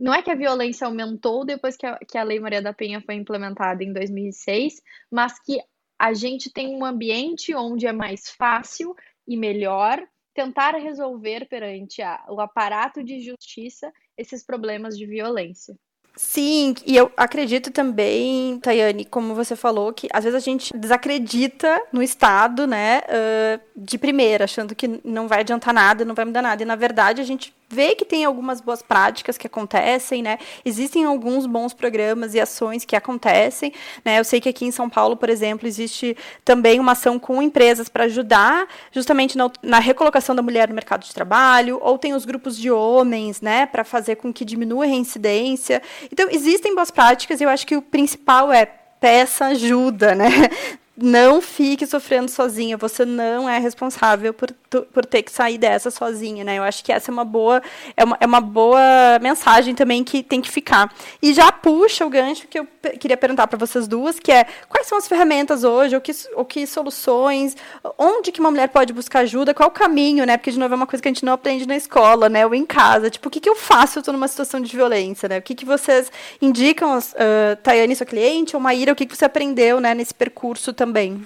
não 0.00 0.14
é 0.14 0.22
que 0.22 0.30
a 0.30 0.34
violência 0.34 0.86
aumentou 0.86 1.44
depois 1.44 1.76
que 1.76 1.84
a, 1.84 1.98
que 1.98 2.16
a 2.16 2.22
Lei 2.22 2.40
Maria 2.40 2.62
da 2.62 2.72
Penha 2.72 3.02
foi 3.02 3.16
implementada 3.16 3.84
em 3.84 3.92
2006, 3.92 4.80
mas 5.10 5.38
que 5.38 5.60
a 5.98 6.14
gente 6.14 6.50
tem 6.50 6.74
um 6.74 6.82
ambiente 6.82 7.54
onde 7.54 7.86
é 7.86 7.92
mais 7.92 8.30
fácil 8.30 8.96
e 9.28 9.36
melhor 9.36 10.02
tentar 10.32 10.74
resolver 10.76 11.46
perante 11.50 12.00
a, 12.00 12.24
o 12.30 12.40
aparato 12.40 13.04
de 13.04 13.20
justiça 13.20 13.92
esses 14.16 14.42
problemas 14.42 14.96
de 14.96 15.04
violência. 15.04 15.76
Sim, 16.16 16.74
e 16.86 16.96
eu 16.96 17.12
acredito 17.16 17.70
também, 17.70 18.58
Tayane, 18.58 19.04
como 19.04 19.34
você 19.34 19.54
falou, 19.54 19.92
que 19.92 20.08
às 20.12 20.24
vezes 20.24 20.36
a 20.36 20.44
gente 20.44 20.76
desacredita 20.76 21.80
no 21.92 22.02
Estado, 22.02 22.66
né, 22.66 23.02
de 23.76 23.96
primeira, 23.96 24.44
achando 24.44 24.74
que 24.74 25.00
não 25.04 25.28
vai 25.28 25.40
adiantar 25.40 25.72
nada, 25.72 26.04
não 26.04 26.14
vai 26.14 26.24
mudar 26.24 26.42
nada. 26.42 26.62
E 26.62 26.66
na 26.66 26.74
verdade 26.74 27.20
a 27.20 27.24
gente 27.24 27.54
vê 27.70 27.94
que 27.94 28.04
tem 28.04 28.24
algumas 28.24 28.60
boas 28.60 28.82
práticas 28.82 29.38
que 29.38 29.46
acontecem, 29.46 30.22
né? 30.22 30.38
Existem 30.64 31.04
alguns 31.04 31.46
bons 31.46 31.72
programas 31.72 32.34
e 32.34 32.40
ações 32.40 32.84
que 32.84 32.96
acontecem, 32.96 33.72
né? 34.04 34.18
Eu 34.18 34.24
sei 34.24 34.40
que 34.40 34.48
aqui 34.48 34.64
em 34.64 34.72
São 34.72 34.90
Paulo, 34.90 35.16
por 35.16 35.30
exemplo, 35.30 35.68
existe 35.68 36.16
também 36.44 36.80
uma 36.80 36.92
ação 36.92 37.16
com 37.16 37.40
empresas 37.40 37.88
para 37.88 38.04
ajudar 38.04 38.66
justamente 38.90 39.38
na, 39.38 39.48
na, 39.62 39.78
recolocação 39.78 40.34
da 40.34 40.42
mulher 40.42 40.68
no 40.68 40.74
mercado 40.74 41.04
de 41.04 41.14
trabalho, 41.14 41.78
ou 41.80 41.96
tem 41.96 42.12
os 42.12 42.24
grupos 42.24 42.58
de 42.58 42.70
homens, 42.70 43.40
né, 43.40 43.66
para 43.66 43.84
fazer 43.84 44.16
com 44.16 44.32
que 44.32 44.44
diminua 44.44 44.84
a 44.84 44.88
reincidência. 44.88 45.80
Então, 46.10 46.28
existem 46.30 46.74
boas 46.74 46.90
práticas 46.90 47.40
e 47.40 47.44
eu 47.44 47.48
acho 47.48 47.66
que 47.66 47.76
o 47.76 47.82
principal 47.82 48.52
é 48.52 48.66
peça 48.66 49.46
ajuda, 49.46 50.14
né? 50.14 50.28
Não 51.02 51.40
fique 51.40 51.86
sofrendo 51.86 52.30
sozinha, 52.30 52.76
você 52.76 53.04
não 53.04 53.48
é 53.48 53.58
responsável 53.58 54.34
por, 54.34 54.50
por 54.92 55.06
ter 55.06 55.22
que 55.22 55.32
sair 55.32 55.56
dessa 55.56 55.90
sozinha, 55.90 56.44
né? 56.44 56.58
Eu 56.58 56.62
acho 56.62 56.84
que 56.84 56.92
essa 56.92 57.10
é 57.10 57.12
uma 57.12 57.24
boa, 57.24 57.62
é 57.96 58.04
uma, 58.04 58.16
é 58.20 58.26
uma 58.26 58.40
boa 58.40 58.80
mensagem 59.20 59.74
também 59.74 60.04
que 60.04 60.22
tem 60.22 60.40
que 60.40 60.50
ficar. 60.50 60.92
E 61.22 61.32
já 61.32 61.50
puxa 61.50 62.04
o 62.04 62.10
gancho 62.10 62.46
que 62.46 62.58
eu 62.58 62.68
queria 62.98 63.16
perguntar 63.16 63.46
para 63.46 63.58
vocês 63.58 63.88
duas, 63.88 64.20
que 64.20 64.30
é 64.30 64.44
quais 64.68 64.86
são 64.86 64.98
as 64.98 65.08
ferramentas 65.08 65.64
hoje, 65.64 65.94
ou 65.94 66.00
que, 66.00 66.12
ou 66.34 66.44
que 66.44 66.66
soluções, 66.66 67.56
onde 67.98 68.30
que 68.30 68.40
uma 68.40 68.50
mulher 68.50 68.68
pode 68.68 68.92
buscar 68.92 69.20
ajuda, 69.20 69.54
qual 69.54 69.70
o 69.70 69.72
caminho, 69.72 70.26
né? 70.26 70.36
Porque, 70.36 70.50
de 70.50 70.58
novo, 70.58 70.74
é 70.74 70.76
uma 70.76 70.86
coisa 70.86 71.02
que 71.02 71.08
a 71.08 71.12
gente 71.12 71.24
não 71.24 71.32
aprende 71.32 71.66
na 71.66 71.76
escola, 71.76 72.28
né? 72.28 72.46
Ou 72.46 72.54
em 72.54 72.66
casa. 72.66 73.08
Tipo, 73.08 73.28
o 73.28 73.30
que, 73.30 73.40
que 73.40 73.48
eu 73.48 73.56
faço 73.56 73.94
se 73.94 73.98
eu 73.98 74.00
estou 74.00 74.12
numa 74.12 74.28
situação 74.28 74.60
de 74.60 74.76
violência, 74.76 75.28
né? 75.28 75.38
O 75.38 75.42
que, 75.42 75.54
que 75.54 75.64
vocês 75.64 76.12
indicam, 76.42 76.98
uh, 76.98 77.56
Tayane, 77.62 77.96
sua 77.96 78.06
cliente, 78.06 78.54
ou 78.54 78.60
Maíra, 78.60 78.92
o 78.92 78.96
que, 78.96 79.06
que 79.06 79.16
você 79.16 79.24
aprendeu, 79.24 79.80
né, 79.80 79.94
nesse 79.94 80.14
percurso 80.14 80.72
também? 80.72 80.89
Também? 80.90 81.24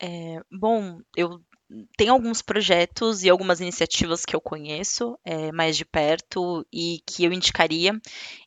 É, 0.00 0.40
bom, 0.50 1.00
eu 1.16 1.40
tenho 1.96 2.12
alguns 2.12 2.42
projetos 2.42 3.22
e 3.22 3.30
algumas 3.30 3.60
iniciativas 3.60 4.24
que 4.24 4.34
eu 4.34 4.40
conheço 4.40 5.16
é, 5.24 5.52
mais 5.52 5.76
de 5.76 5.84
perto 5.84 6.66
e 6.72 6.98
que 7.06 7.24
eu 7.24 7.32
indicaria. 7.32 7.98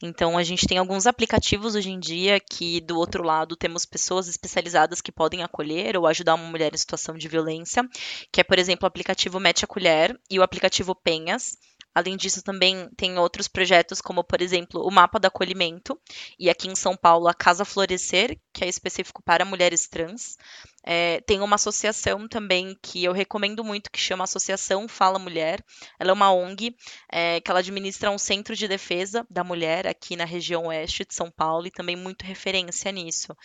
Então, 0.04 0.38
a 0.38 0.44
gente 0.44 0.68
tem 0.68 0.78
alguns 0.78 1.08
aplicativos 1.08 1.74
hoje 1.74 1.90
em 1.90 2.00
dia 2.00 2.40
que, 2.40 2.82
do 2.82 2.98
outro 2.98 3.24
lado, 3.24 3.56
temos 3.56 3.86
pessoas 3.86 4.28
especializadas 4.28 5.02
que 5.02 5.12
podem 5.12 5.42
acolher 5.42 5.98
ou 5.98 6.06
ajudar 6.06 6.36
uma 6.36 6.50
mulher 6.50 6.74
em 6.74 6.78
situação 6.78 7.16
de 7.16 7.30
violência, 7.30 7.88
que 8.32 8.42
é, 8.42 8.44
por 8.44 8.60
exemplo, 8.60 8.86
o 8.86 8.88
aplicativo 8.88 9.40
Mete 9.40 9.64
a 9.64 9.68
Colher 9.68 10.20
e 10.30 10.38
o 10.38 10.44
aplicativo 10.44 10.94
Penhas. 10.94 11.58
Além 11.96 12.18
disso, 12.18 12.44
também 12.44 12.90
tem 12.98 13.18
outros 13.18 13.48
projetos, 13.48 14.02
como, 14.02 14.22
por 14.22 14.42
exemplo, 14.42 14.86
o 14.86 14.92
Mapa 14.92 15.18
do 15.18 15.28
Acolhimento, 15.28 15.98
e 16.38 16.50
aqui 16.50 16.68
em 16.68 16.76
São 16.76 16.98
Paulo, 16.98 17.30
a 17.30 17.34
Casa 17.34 17.64
Florescer, 17.64 18.38
que 18.52 18.66
é 18.66 18.68
específico 18.68 19.24
para 19.24 19.46
mulheres 19.46 19.88
trans. 19.88 20.38
É, 20.86 21.22
tem 21.22 21.40
uma 21.40 21.56
associação 21.56 22.28
também 22.28 22.78
que 22.82 23.04
eu 23.04 23.14
recomendo 23.14 23.64
muito, 23.64 23.90
que 23.90 24.00
chama 24.00 24.26
Associação 24.26 24.90
Fala 24.90 25.18
Mulher. 25.18 25.64
Ela 25.98 26.12
é 26.12 26.14
uma 26.14 26.34
ONG 26.34 26.76
é, 27.10 27.40
que 27.40 27.50
ela 27.50 27.62
administra 27.62 28.12
um 28.12 28.18
centro 28.18 28.56
de 28.56 28.68
defesa 28.68 29.26
da 29.30 29.44
mulher 29.44 29.88
aqui 29.88 30.18
na 30.18 30.26
região 30.26 30.68
oeste 30.68 31.06
de 31.06 31.16
São 31.16 31.32
Paulo 31.32 31.66
e 31.66 31.72
também 31.72 31.96
muito 31.96 32.24
referência 32.24 32.92
nisso. 32.92 33.36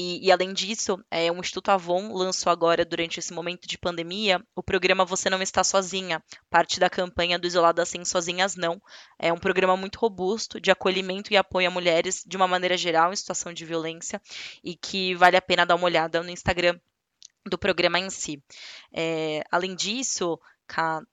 E, 0.00 0.24
e, 0.24 0.30
além 0.30 0.52
disso, 0.52 0.96
é, 1.10 1.28
o 1.32 1.40
Instituto 1.40 1.70
Avon 1.70 2.12
lançou 2.12 2.52
agora, 2.52 2.84
durante 2.84 3.18
esse 3.18 3.32
momento 3.32 3.66
de 3.66 3.76
pandemia, 3.76 4.40
o 4.54 4.62
programa 4.62 5.04
Você 5.04 5.28
Não 5.28 5.42
Está 5.42 5.64
Sozinha, 5.64 6.22
parte 6.48 6.78
da 6.78 6.88
campanha 6.88 7.36
do 7.36 7.48
Isolado 7.48 7.82
Assim 7.82 8.04
Sozinhas 8.04 8.54
Não. 8.54 8.80
É 9.18 9.32
um 9.32 9.38
programa 9.38 9.76
muito 9.76 9.98
robusto 9.98 10.60
de 10.60 10.70
acolhimento 10.70 11.32
e 11.32 11.36
apoio 11.36 11.66
a 11.66 11.70
mulheres 11.72 12.22
de 12.24 12.36
uma 12.36 12.46
maneira 12.46 12.76
geral 12.76 13.12
em 13.12 13.16
situação 13.16 13.52
de 13.52 13.64
violência 13.64 14.22
e 14.62 14.76
que 14.76 15.16
vale 15.16 15.36
a 15.36 15.42
pena 15.42 15.66
dar 15.66 15.74
uma 15.74 15.86
olhada 15.86 16.22
no 16.22 16.30
Instagram 16.30 16.78
do 17.44 17.58
programa 17.58 17.98
em 17.98 18.08
si. 18.08 18.40
É, 18.92 19.42
além 19.50 19.74
disso, 19.74 20.38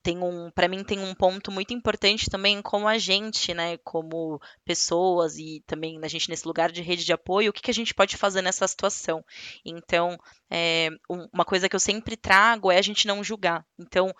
tem 0.03 0.17
um, 0.21 0.51
para 0.51 0.67
mim 0.67 0.83
tem 0.83 0.99
um 0.99 1.13
ponto 1.15 1.51
muito 1.51 1.73
importante 1.73 2.29
também 2.29 2.61
como 2.61 2.87
a 2.87 2.97
gente, 2.97 3.53
né, 3.53 3.77
como 3.77 4.39
pessoas 4.65 5.37
e 5.37 5.63
também 5.65 5.99
a 6.03 6.07
gente 6.07 6.29
nesse 6.29 6.47
lugar 6.47 6.71
de 6.71 6.81
rede 6.81 7.05
de 7.05 7.13
apoio, 7.13 7.49
o 7.49 7.53
que, 7.53 7.61
que 7.61 7.71
a 7.71 7.73
gente 7.73 7.93
pode 7.93 8.17
fazer 8.17 8.41
nessa 8.41 8.67
situação. 8.67 9.23
Então, 9.63 10.17
é, 10.49 10.89
uma 11.09 11.45
coisa 11.45 11.69
que 11.69 11.75
eu 11.75 11.79
sempre 11.79 12.17
trago 12.17 12.71
é 12.71 12.77
a 12.77 12.81
gente 12.81 13.07
não 13.07 13.23
julgar. 13.23 13.65
Então, 13.79 14.13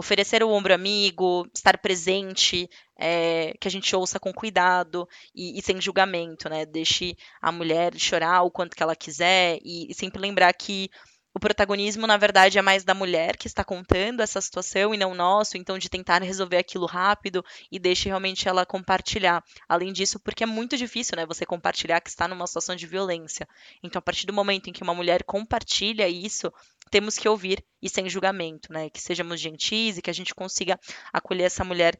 oferecer 0.00 0.42
o 0.42 0.48
ombro 0.48 0.72
amigo, 0.72 1.46
estar 1.54 1.76
presente, 1.76 2.68
é, 2.98 3.54
que 3.60 3.68
a 3.68 3.70
gente 3.70 3.94
ouça 3.94 4.18
com 4.18 4.32
cuidado 4.32 5.06
e, 5.34 5.58
e, 5.58 5.62
sem 5.62 5.78
julgamento, 5.78 6.48
né? 6.48 6.64
Deixe 6.64 7.16
a 7.40 7.52
mulher 7.52 7.94
chorar 7.96 8.42
o 8.42 8.50
quanto 8.50 8.74
que 8.74 8.82
ela 8.82 8.96
quiser 8.96 9.58
e, 9.62 9.90
e 9.90 9.94
sempre 9.94 10.20
lembrar 10.20 10.54
que 10.54 10.90
o 11.32 11.38
protagonismo, 11.38 12.06
na 12.06 12.16
verdade, 12.16 12.58
é 12.58 12.62
mais 12.62 12.82
da 12.82 12.92
mulher 12.92 13.36
que 13.36 13.46
está 13.46 13.62
contando 13.62 14.20
essa 14.20 14.40
situação 14.40 14.92
e 14.92 14.98
não 14.98 15.14
nosso, 15.14 15.56
então 15.56 15.78
de 15.78 15.88
tentar 15.88 16.22
resolver 16.22 16.56
aquilo 16.56 16.86
rápido 16.86 17.44
e 17.70 17.78
deixe 17.78 18.08
realmente 18.08 18.48
ela 18.48 18.66
compartilhar. 18.66 19.42
Além 19.68 19.92
disso, 19.92 20.18
porque 20.18 20.42
é 20.42 20.46
muito 20.46 20.76
difícil, 20.76 21.16
né, 21.16 21.24
você 21.24 21.46
compartilhar 21.46 22.00
que 22.00 22.10
está 22.10 22.26
numa 22.26 22.46
situação 22.46 22.74
de 22.74 22.86
violência. 22.86 23.46
Então, 23.82 24.00
a 24.00 24.02
partir 24.02 24.26
do 24.26 24.32
momento 24.32 24.68
em 24.68 24.72
que 24.72 24.82
uma 24.82 24.94
mulher 24.94 25.22
compartilha 25.22 26.08
isso, 26.08 26.52
temos 26.90 27.16
que 27.16 27.28
ouvir 27.28 27.64
e 27.80 27.88
sem 27.88 28.08
julgamento, 28.08 28.72
né, 28.72 28.90
que 28.90 29.00
sejamos 29.00 29.40
gentis 29.40 29.98
e 29.98 30.02
que 30.02 30.10
a 30.10 30.14
gente 30.14 30.34
consiga 30.34 30.78
acolher 31.12 31.44
essa 31.44 31.64
mulher 31.64 31.96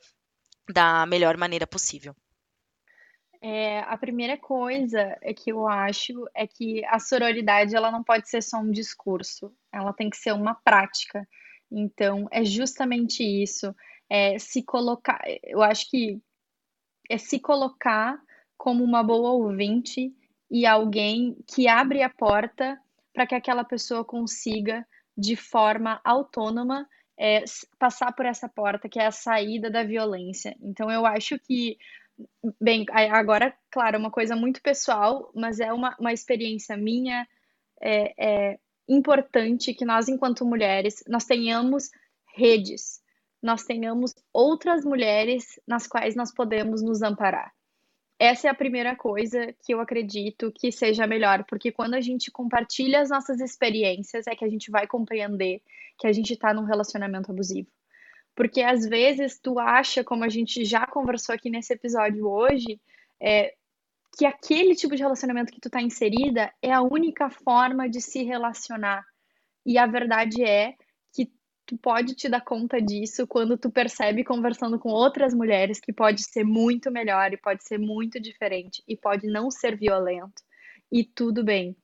da 0.72 1.07
melhor 1.07 1.37
maneira 1.37 1.66
possível. 1.66 2.16
É, 3.43 3.80
a 3.80 3.97
primeira 3.97 4.36
coisa 4.36 5.16
é 5.22 5.32
que 5.32 5.51
eu 5.51 5.66
acho 5.66 6.28
é 6.34 6.47
que 6.47 6.84
a 6.84 6.99
sororidade 6.99 7.74
ela 7.74 7.91
não 7.91 8.05
pode 8.05 8.28
ser 8.28 8.43
só 8.43 8.59
um 8.59 8.70
discurso, 8.70 9.51
ela 9.72 9.93
tem 9.95 10.11
que 10.11 10.16
ser 10.16 10.32
uma 10.32 10.55
prática. 10.55 11.26
Então, 11.70 12.28
é 12.30 12.45
justamente 12.45 13.22
isso, 13.22 13.74
é 14.11 14.38
se 14.38 14.62
colocar, 14.62 15.20
eu 15.45 15.62
acho 15.62 15.88
que 15.88 16.20
é 17.09 17.16
se 17.16 17.41
colocar 17.41 18.20
como 18.59 18.84
uma 18.84 19.03
boa 19.03 19.30
ouvinte 19.30 20.14
e 20.51 20.66
alguém 20.66 21.36
que 21.47 21.66
abre 21.66 22.03
a 22.03 22.11
porta 22.11 22.78
para 23.12 23.26
que 23.26 23.34
aquela 23.34 23.64
pessoa 23.64 24.05
consiga, 24.05 24.86
de 25.16 25.34
forma 25.34 26.01
autônoma, 26.05 26.86
é, 27.18 27.45
passar 27.78 28.12
por 28.12 28.24
essa 28.26 28.49
porta, 28.49 28.88
que 28.88 28.99
é 28.99 29.07
a 29.07 29.11
saída 29.11 29.70
da 29.70 29.82
violência. 29.82 30.57
Então, 30.61 30.91
eu 30.91 31.05
acho 31.05 31.38
que, 31.38 31.76
bem, 32.61 32.87
agora, 32.91 33.55
claro, 33.71 33.97
é 33.97 33.99
uma 33.99 34.11
coisa 34.11 34.35
muito 34.37 34.62
pessoal, 34.62 35.31
mas 35.35 35.61
é 35.61 35.73
uma, 35.73 35.97
uma 35.99 36.12
experiência 36.12 36.77
minha, 36.77 37.27
é, 37.81 38.53
é 38.53 38.59
importante 38.89 39.73
que 39.75 39.85
nós, 39.85 40.09
enquanto 40.09 40.45
mulheres, 40.45 41.03
nós 41.07 41.25
tenhamos 41.25 41.91
redes, 42.35 43.01
nós 43.43 43.64
tenhamos 43.64 44.14
outras 44.33 44.85
mulheres 44.85 45.61
nas 45.66 45.87
quais 45.87 46.14
nós 46.14 46.33
podemos 46.33 46.83
nos 46.83 47.03
amparar. 47.03 47.53
Essa 48.18 48.49
é 48.49 48.51
a 48.51 48.55
primeira 48.55 48.95
coisa 48.95 49.55
que 49.64 49.73
eu 49.73 49.81
acredito 49.81 50.53
que 50.53 50.71
seja 50.71 51.07
melhor, 51.07 51.45
porque 51.49 51.73
quando 51.73 51.95
a 51.95 52.03
gente 52.03 52.31
compartilha 52.31 53.01
as 53.01 53.09
nossas 53.09 53.41
experiências, 53.41 54.27
é 54.27 54.35
que 54.37 54.45
a 54.45 54.49
gente 54.49 54.71
vai 54.71 54.87
compreender 54.87 55.62
que 55.99 56.07
a 56.07 56.12
gente 56.12 56.35
está 56.35 56.53
num 56.53 56.64
relacionamento 56.64 57.31
abusivo. 57.31 57.68
Porque 58.41 58.62
às 58.62 58.86
vezes 58.86 59.38
tu 59.38 59.59
acha, 59.59 60.03
como 60.03 60.24
a 60.24 60.28
gente 60.30 60.64
já 60.64 60.86
conversou 60.86 61.34
aqui 61.34 61.51
nesse 61.51 61.74
episódio 61.74 62.26
hoje, 62.26 62.80
é, 63.22 63.53
que 64.16 64.24
aquele 64.24 64.74
tipo 64.74 64.97
de 64.97 65.03
relacionamento 65.03 65.53
que 65.53 65.61
tu 65.61 65.68
está 65.68 65.82
inserida 65.82 66.51
é 66.62 66.72
a 66.72 66.80
única 66.80 67.28
forma 67.28 67.86
de 67.86 68.01
se 68.01 68.22
relacionar. 68.22 69.05
E 69.66 69.76
a 69.76 69.84
verdade 69.84 70.43
é 70.43 70.74
tu 71.66 71.76
pode 71.76 72.14
te 72.14 72.30
dar 72.30 72.41
conta 72.41 72.80
disso 72.80 73.26
quando 73.26 73.59
tu 73.59 73.70
percebe 73.70 74.24
conversando 74.24 74.78
com 74.78 74.88
outras 74.88 75.34
mulheres 75.34 75.78
que 75.78 75.93
pode 75.93 76.22
ser 76.22 76.43
muito 76.43 76.91
melhor 76.91 77.34
e 77.34 77.36
pode 77.36 77.62
ser 77.62 77.76
muito 77.76 78.18
diferente 78.18 78.82
e 78.88 78.97
pode 78.97 79.26
não 79.26 79.51
ser 79.51 79.76
violento 79.76 80.43
e 80.91 81.05
tudo 81.05 81.45
bem. 81.45 81.76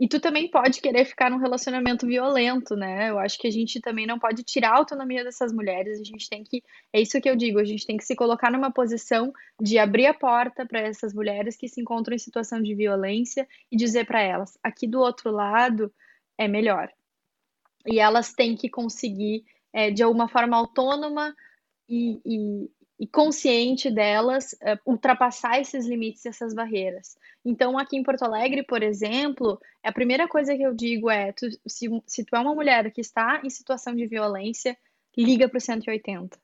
E 0.00 0.08
tu 0.08 0.18
também 0.18 0.50
pode 0.50 0.80
querer 0.80 1.04
ficar 1.04 1.30
num 1.30 1.36
relacionamento 1.36 2.06
violento, 2.06 2.74
né? 2.74 3.10
Eu 3.10 3.18
acho 3.18 3.38
que 3.38 3.46
a 3.46 3.50
gente 3.50 3.80
também 3.80 4.06
não 4.06 4.18
pode 4.18 4.42
tirar 4.42 4.70
a 4.70 4.78
autonomia 4.78 5.22
dessas 5.22 5.52
mulheres, 5.52 6.00
a 6.00 6.04
gente 6.04 6.28
tem 6.28 6.42
que, 6.42 6.62
é 6.92 7.00
isso 7.00 7.20
que 7.20 7.28
eu 7.28 7.36
digo, 7.36 7.58
a 7.58 7.64
gente 7.64 7.86
tem 7.86 7.98
que 7.98 8.04
se 8.04 8.16
colocar 8.16 8.50
numa 8.50 8.72
posição 8.72 9.30
de 9.60 9.78
abrir 9.78 10.06
a 10.06 10.14
porta 10.14 10.64
para 10.64 10.80
essas 10.80 11.12
mulheres 11.12 11.56
que 11.56 11.68
se 11.68 11.82
encontram 11.82 12.14
em 12.14 12.18
situação 12.18 12.62
de 12.62 12.74
violência 12.74 13.46
e 13.70 13.76
dizer 13.76 14.06
para 14.06 14.22
elas, 14.22 14.58
aqui 14.62 14.86
do 14.86 15.00
outro 15.00 15.30
lado 15.30 15.92
é 16.38 16.48
melhor 16.48 16.90
e 17.86 17.98
elas 17.98 18.32
têm 18.32 18.56
que 18.56 18.68
conseguir, 18.68 19.44
é, 19.72 19.90
de 19.90 20.02
alguma 20.02 20.28
forma 20.28 20.56
autônoma 20.56 21.34
e, 21.88 22.20
e, 22.24 22.70
e 23.00 23.06
consciente 23.06 23.90
delas, 23.90 24.54
é, 24.60 24.78
ultrapassar 24.84 25.58
esses 25.58 25.86
limites, 25.86 26.26
essas 26.26 26.52
barreiras. 26.52 27.16
Então, 27.42 27.78
aqui 27.78 27.96
em 27.96 28.02
Porto 28.02 28.22
Alegre, 28.24 28.62
por 28.62 28.82
exemplo, 28.82 29.58
a 29.82 29.90
primeira 29.90 30.28
coisa 30.28 30.54
que 30.54 30.62
eu 30.62 30.74
digo 30.74 31.08
é: 31.08 31.32
tu, 31.32 31.48
se, 31.66 31.88
se 32.06 32.24
tu 32.26 32.36
é 32.36 32.38
uma 32.38 32.54
mulher 32.54 32.92
que 32.92 33.00
está 33.00 33.40
em 33.42 33.48
situação 33.48 33.96
de 33.96 34.06
violência, 34.06 34.76
liga 35.16 35.48
para 35.48 35.56
o 35.56 35.60
180, 35.60 36.38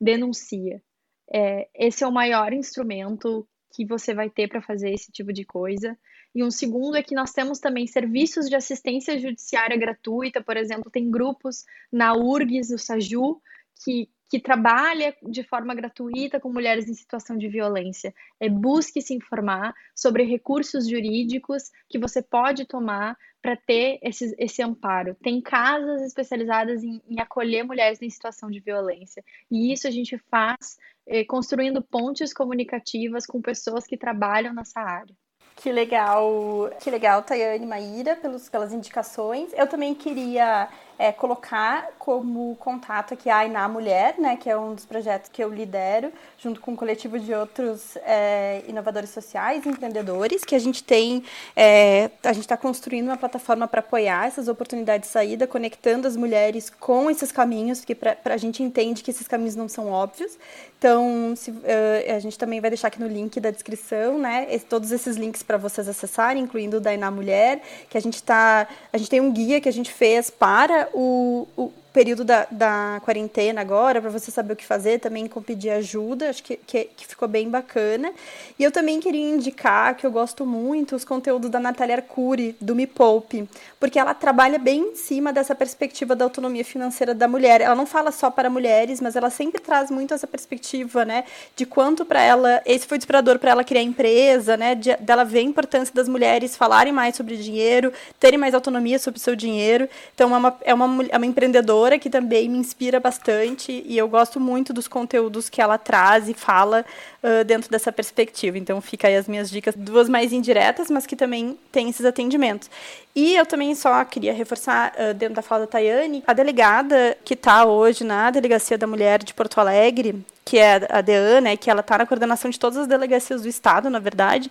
denuncia. 0.00 0.80
É, 1.28 1.68
esse 1.74 2.04
é 2.04 2.06
o 2.06 2.12
maior 2.12 2.52
instrumento 2.52 3.46
que 3.74 3.84
você 3.84 4.14
vai 4.14 4.30
ter 4.30 4.48
para 4.48 4.62
fazer 4.62 4.92
esse 4.92 5.10
tipo 5.10 5.32
de 5.32 5.44
coisa. 5.44 5.98
E 6.32 6.44
um 6.44 6.52
segundo 6.52 6.96
é 6.96 7.02
que 7.02 7.16
nós 7.16 7.32
temos 7.32 7.58
também 7.58 7.84
serviços 7.88 8.48
de 8.48 8.54
assistência 8.54 9.18
judiciária 9.18 9.76
gratuita, 9.76 10.40
por 10.40 10.56
exemplo, 10.56 10.88
tem 10.88 11.10
grupos 11.10 11.64
na 11.90 12.14
URGS, 12.14 12.70
o 12.70 12.78
SAJU, 12.78 13.42
que, 13.82 14.08
que 14.28 14.40
trabalha 14.40 15.14
de 15.22 15.42
forma 15.44 15.74
gratuita 15.74 16.40
com 16.40 16.52
mulheres 16.52 16.88
em 16.88 16.94
situação 16.94 17.36
de 17.36 17.48
violência. 17.48 18.14
É, 18.40 18.48
busque 18.48 19.00
se 19.00 19.14
informar 19.14 19.74
sobre 19.94 20.24
recursos 20.24 20.88
jurídicos 20.88 21.70
que 21.88 21.98
você 21.98 22.20
pode 22.20 22.64
tomar 22.64 23.16
para 23.40 23.56
ter 23.56 23.98
esse, 24.02 24.34
esse 24.38 24.62
amparo. 24.62 25.14
Tem 25.22 25.40
casas 25.40 26.02
especializadas 26.02 26.82
em, 26.82 27.00
em, 27.08 27.20
acolher 27.20 27.62
mulheres 27.62 28.02
em 28.02 28.10
situação 28.10 28.50
de 28.50 28.58
violência. 28.58 29.22
E 29.50 29.72
isso 29.72 29.86
a 29.86 29.90
gente 29.90 30.18
faz 30.30 30.76
eh, 31.06 31.24
construindo 31.24 31.80
pontes 31.80 32.34
comunicativas 32.34 33.24
com 33.24 33.40
pessoas 33.40 33.86
que 33.86 33.96
trabalham 33.96 34.52
nessa 34.52 34.80
área. 34.80 35.14
Que 35.56 35.72
legal, 35.72 36.70
que 36.80 36.90
legal, 36.90 37.22
Tayane 37.22 37.64
Maíra, 37.64 38.14
pelos, 38.14 38.48
pelas 38.48 38.72
indicações. 38.72 39.52
Eu 39.54 39.66
também 39.66 39.94
queria 39.94 40.68
é, 40.98 41.12
colocar 41.12 41.90
como 41.98 42.56
contato 42.56 43.14
aqui 43.14 43.28
a 43.28 43.38
Ainá 43.38 43.68
Mulher, 43.68 44.14
né, 44.18 44.36
que 44.36 44.48
é 44.48 44.56
um 44.56 44.74
dos 44.74 44.84
projetos 44.84 45.30
que 45.32 45.42
eu 45.42 45.48
lidero, 45.52 46.12
junto 46.38 46.60
com 46.60 46.72
um 46.72 46.76
coletivo 46.76 47.18
de 47.18 47.34
outros 47.34 47.96
é, 47.98 48.62
inovadores 48.68 49.10
sociais, 49.10 49.66
empreendedores, 49.66 50.44
que 50.44 50.54
a 50.54 50.58
gente 50.58 50.82
tem, 50.82 51.22
é, 51.54 52.10
a 52.22 52.32
gente 52.32 52.44
está 52.44 52.56
construindo 52.56 53.06
uma 53.08 53.16
plataforma 53.16 53.66
para 53.66 53.80
apoiar 53.80 54.26
essas 54.26 54.48
oportunidades 54.48 55.08
de 55.08 55.12
saída, 55.12 55.46
conectando 55.46 56.06
as 56.06 56.16
mulheres 56.16 56.70
com 56.70 57.10
esses 57.10 57.30
caminhos, 57.32 57.80
porque 57.80 57.94
pra 57.94 58.16
a 58.24 58.38
gente 58.38 58.62
entende 58.62 59.02
que 59.02 59.10
esses 59.10 59.26
caminhos 59.26 59.56
não 59.56 59.68
são 59.68 59.90
óbvios. 59.90 60.38
Então, 60.78 61.34
se, 61.34 61.50
uh, 61.50 62.14
a 62.14 62.18
gente 62.18 62.38
também 62.38 62.60
vai 62.60 62.68
deixar 62.68 62.88
aqui 62.88 63.00
no 63.00 63.08
link 63.08 63.40
da 63.40 63.50
descrição, 63.50 64.18
né, 64.18 64.46
esse, 64.50 64.66
todos 64.66 64.92
esses 64.92 65.16
links 65.16 65.42
para 65.42 65.56
vocês 65.56 65.88
acessarem, 65.88 66.42
incluindo 66.42 66.76
o 66.76 66.80
da 66.80 66.90
Ainá 66.90 67.10
Mulher, 67.10 67.62
que 67.88 67.96
a 67.96 68.00
gente 68.00 68.22
tá, 68.22 68.68
a 68.92 68.98
gente 68.98 69.08
tem 69.08 69.20
um 69.20 69.32
guia 69.32 69.60
que 69.60 69.68
a 69.68 69.72
gente 69.72 69.90
fez 69.90 70.30
para 70.30 70.85
o, 70.92 71.48
o 71.56 71.72
período 71.96 72.24
da, 72.24 72.46
da 72.50 73.00
quarentena 73.02 73.62
agora, 73.62 74.02
para 74.02 74.10
você 74.10 74.30
saber 74.30 74.52
o 74.52 74.56
que 74.56 74.66
fazer, 74.66 75.00
também 75.00 75.26
com 75.26 75.40
pedir 75.40 75.70
ajuda, 75.70 76.28
acho 76.28 76.42
que, 76.42 76.58
que, 76.58 76.90
que, 76.94 77.06
ficou 77.06 77.26
bem 77.26 77.48
bacana. 77.48 78.12
E 78.58 78.62
eu 78.62 78.70
também 78.70 79.00
queria 79.00 79.30
indicar 79.34 79.96
que 79.96 80.06
eu 80.06 80.10
gosto 80.10 80.44
muito 80.44 80.94
os 80.94 81.06
conteúdos 81.06 81.48
da 81.48 81.58
Natália 81.58 81.96
Arcuri, 81.96 82.54
do 82.60 82.74
Me 82.74 82.86
Poupe, 82.86 83.48
porque 83.80 83.98
ela 83.98 84.12
trabalha 84.12 84.58
bem 84.58 84.90
em 84.90 84.94
cima 84.94 85.32
dessa 85.32 85.54
perspectiva 85.54 86.14
da 86.14 86.26
autonomia 86.26 86.66
financeira 86.66 87.14
da 87.14 87.26
mulher. 87.26 87.62
Ela 87.62 87.74
não 87.74 87.86
fala 87.86 88.12
só 88.12 88.30
para 88.30 88.50
mulheres, 88.50 89.00
mas 89.00 89.16
ela 89.16 89.30
sempre 89.30 89.58
traz 89.58 89.90
muito 89.90 90.12
essa 90.12 90.26
perspectiva, 90.26 91.02
né, 91.02 91.24
de 91.56 91.64
quanto 91.64 92.04
para 92.04 92.20
ela, 92.20 92.60
esse 92.66 92.86
foi 92.86 92.98
inspirador 92.98 93.38
para 93.38 93.52
ela 93.52 93.64
criar 93.64 93.80
empresa, 93.80 94.54
né, 94.54 94.74
de, 94.74 94.94
dela 94.96 95.24
ver 95.24 95.38
a 95.38 95.42
importância 95.42 95.94
das 95.94 96.10
mulheres 96.10 96.58
falarem 96.58 96.92
mais 96.92 97.16
sobre 97.16 97.38
dinheiro, 97.38 97.90
terem 98.20 98.38
mais 98.38 98.52
autonomia 98.54 98.98
sobre 98.98 99.18
o 99.18 99.22
seu 99.22 99.34
dinheiro. 99.34 99.88
Então, 100.14 100.34
é 100.34 100.36
uma, 100.36 100.58
é 100.60 100.74
uma, 100.74 101.04
é 101.08 101.16
uma 101.16 101.26
empreendedora 101.26 101.85
que 101.98 102.10
também 102.10 102.48
me 102.48 102.58
inspira 102.58 102.98
bastante 102.98 103.82
e 103.86 103.96
eu 103.96 104.08
gosto 104.08 104.40
muito 104.40 104.72
dos 104.72 104.88
conteúdos 104.88 105.48
que 105.48 105.62
ela 105.62 105.78
traz 105.78 106.28
e 106.28 106.34
fala 106.34 106.84
uh, 107.22 107.44
dentro 107.44 107.70
dessa 107.70 107.92
perspectiva. 107.92 108.58
Então 108.58 108.80
fica 108.80 109.08
aí 109.08 109.16
as 109.16 109.28
minhas 109.28 109.48
dicas, 109.48 109.74
duas 109.76 110.08
mais 110.08 110.32
indiretas, 110.32 110.90
mas 110.90 111.06
que 111.06 111.14
também 111.14 111.56
tem 111.70 111.88
esses 111.88 112.04
atendimentos. 112.04 112.68
E 113.14 113.36
eu 113.36 113.46
também 113.46 113.74
só 113.74 114.04
queria 114.04 114.34
reforçar, 114.34 114.92
uh, 114.98 115.14
dentro 115.14 115.36
da 115.36 115.42
fala 115.42 115.62
da 115.62 115.66
Tayane, 115.68 116.22
a 116.26 116.32
delegada 116.32 117.16
que 117.24 117.34
está 117.34 117.64
hoje 117.64 118.04
na 118.04 118.30
Delegacia 118.30 118.76
da 118.76 118.86
Mulher 118.86 119.22
de 119.22 119.32
Porto 119.32 119.58
Alegre, 119.58 120.24
que 120.46 120.58
é 120.58 120.86
a 120.90 121.00
DEAN, 121.00 121.40
né, 121.40 121.56
que 121.56 121.68
ela 121.68 121.80
está 121.80 121.98
na 121.98 122.06
coordenação 122.06 122.48
de 122.48 122.58
todas 122.58 122.78
as 122.78 122.86
delegacias 122.86 123.42
do 123.42 123.48
Estado, 123.48 123.90
na 123.90 123.98
verdade, 123.98 124.48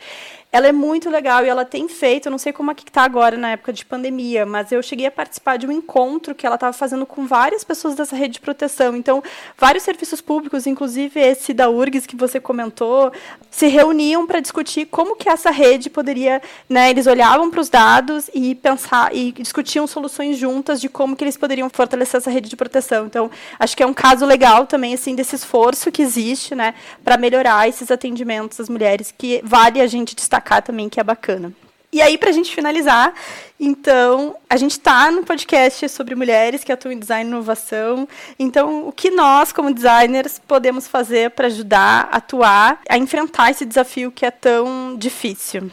ela 0.51 0.67
é 0.67 0.71
muito 0.71 1.09
legal 1.09 1.45
e 1.45 1.49
ela 1.49 1.63
tem 1.63 1.87
feito, 1.87 2.27
eu 2.27 2.31
não 2.31 2.37
sei 2.37 2.51
como 2.53 2.69
é 2.69 2.73
que 2.73 2.83
está 2.83 3.03
agora 3.03 3.37
na 3.37 3.51
época 3.51 3.71
de 3.71 3.85
pandemia, 3.85 4.45
mas 4.45 4.71
eu 4.71 4.81
cheguei 4.83 5.05
a 5.05 5.11
participar 5.11 5.57
de 5.57 5.65
um 5.65 5.71
encontro 5.71 6.35
que 6.35 6.45
ela 6.45 6.55
estava 6.55 6.73
fazendo 6.73 7.05
com 7.05 7.25
várias 7.25 7.63
pessoas 7.63 7.95
dessa 7.95 8.15
rede 8.15 8.35
de 8.35 8.39
proteção. 8.41 8.95
Então, 8.95 9.23
vários 9.57 9.83
serviços 9.83 10.21
públicos, 10.21 10.67
inclusive 10.67 11.19
esse 11.19 11.53
da 11.53 11.69
URGS 11.69 12.05
que 12.05 12.15
você 12.15 12.39
comentou, 12.39 13.11
se 13.49 13.67
reuniam 13.67 14.27
para 14.27 14.39
discutir 14.39 14.85
como 14.85 15.15
que 15.15 15.29
essa 15.29 15.49
rede 15.49 15.89
poderia, 15.89 16.41
né, 16.69 16.89
eles 16.89 17.07
olhavam 17.07 17.49
para 17.49 17.61
os 17.61 17.69
dados 17.69 18.29
e 18.33 18.55
pensar 18.55 19.15
e 19.15 19.31
discutiam 19.33 19.87
soluções 19.87 20.37
juntas 20.37 20.79
de 20.79 20.89
como 20.89 21.15
que 21.15 21.23
eles 21.23 21.37
poderiam 21.37 21.69
fortalecer 21.69 22.17
essa 22.17 22.29
rede 22.29 22.49
de 22.49 22.55
proteção. 22.55 23.05
Então, 23.05 23.31
acho 23.59 23.75
que 23.75 23.83
é 23.83 23.85
um 23.85 23.93
caso 23.93 24.25
legal 24.25 24.65
também 24.65 24.93
assim 24.93 25.15
desse 25.15 25.35
esforço 25.35 25.84
que 25.91 26.01
existe, 26.01 26.55
né, 26.55 26.73
para 27.03 27.17
melhorar 27.17 27.67
esses 27.67 27.91
atendimentos 27.91 28.59
às 28.59 28.69
mulheres, 28.69 29.13
que 29.15 29.41
vale 29.43 29.81
a 29.81 29.87
gente 29.87 30.15
destacar 30.15 30.61
também 30.61 30.89
que 30.89 30.99
é 30.99 31.03
bacana. 31.03 31.53
E 31.95 32.01
aí, 32.01 32.17
para 32.17 32.29
a 32.29 32.33
gente 32.33 32.53
finalizar, 32.53 33.13
então, 33.57 34.35
a 34.49 34.57
gente 34.57 34.71
está 34.71 35.09
no 35.09 35.23
podcast 35.23 35.87
sobre 35.87 36.13
mulheres 36.13 36.61
que 36.61 36.71
atuam 36.71 36.91
em 36.91 36.99
design 36.99 37.29
e 37.29 37.31
inovação. 37.31 38.05
Então, 38.37 38.85
o 38.85 38.91
que 38.91 39.09
nós, 39.09 39.53
como 39.53 39.73
designers, 39.73 40.37
podemos 40.45 40.89
fazer 40.89 41.31
para 41.31 41.47
ajudar 41.47 42.09
atuar, 42.11 42.81
a 42.89 42.97
enfrentar 42.97 43.51
esse 43.51 43.65
desafio 43.65 44.11
que 44.11 44.25
é 44.25 44.31
tão 44.31 44.97
difícil? 44.97 45.71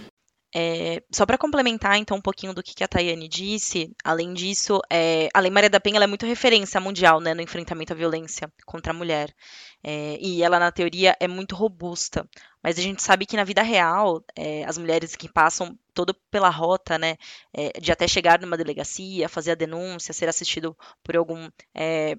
É, 0.55 1.03
só 1.11 1.25
para 1.25 1.39
complementar, 1.39 1.97
então, 1.97 2.19
um 2.19 2.21
pouquinho 2.21 2.53
do 2.53 2.63
que, 2.63 2.85
a 2.85 2.89
Tayane 2.89 3.27
disse, 3.27 3.91
além 4.05 4.35
disso, 4.35 4.81
é, 4.91 5.29
a 5.33 5.41
Lei 5.41 5.51
Maria 5.51 5.71
da 5.71 5.81
Penha 5.81 5.99
é 5.99 6.07
muito 6.07 6.27
referência 6.27 6.79
mundial 6.81 7.21
né, 7.21 7.33
no 7.33 7.41
enfrentamento 7.41 7.93
à 7.95 7.97
violência 7.97 8.53
contra 8.67 8.93
a 8.93 8.97
mulher. 8.97 9.35
É, 9.83 10.19
e 10.21 10.43
ela, 10.43 10.59
na 10.59 10.71
teoria, 10.71 11.17
é 11.19 11.27
muito 11.27 11.57
robusta. 11.57 12.29
Mas 12.63 12.79
a 12.79 12.83
gente 12.83 13.03
sabe 13.03 13.27
que 13.27 13.37
na 13.37 13.45
vida 13.45 13.63
real, 13.63 14.23
é, 14.37 14.65
as 14.65 14.77
mulheres 14.77 15.17
que 15.17 15.29
passam 15.29 15.77
toda 15.95 16.15
pela 16.31 16.51
rota, 16.51 16.99
né, 16.99 17.17
é, 17.53 17.81
de 17.81 17.91
até 17.91 18.07
chegar 18.07 18.41
numa 18.41 18.57
delegacia, 18.57 19.29
fazer 19.29 19.53
a 19.53 19.57
denúncia, 19.57 20.13
ser 20.13 20.29
assistido 20.29 20.77
por 21.03 21.17
algum 21.17 21.49
é, 21.75 22.17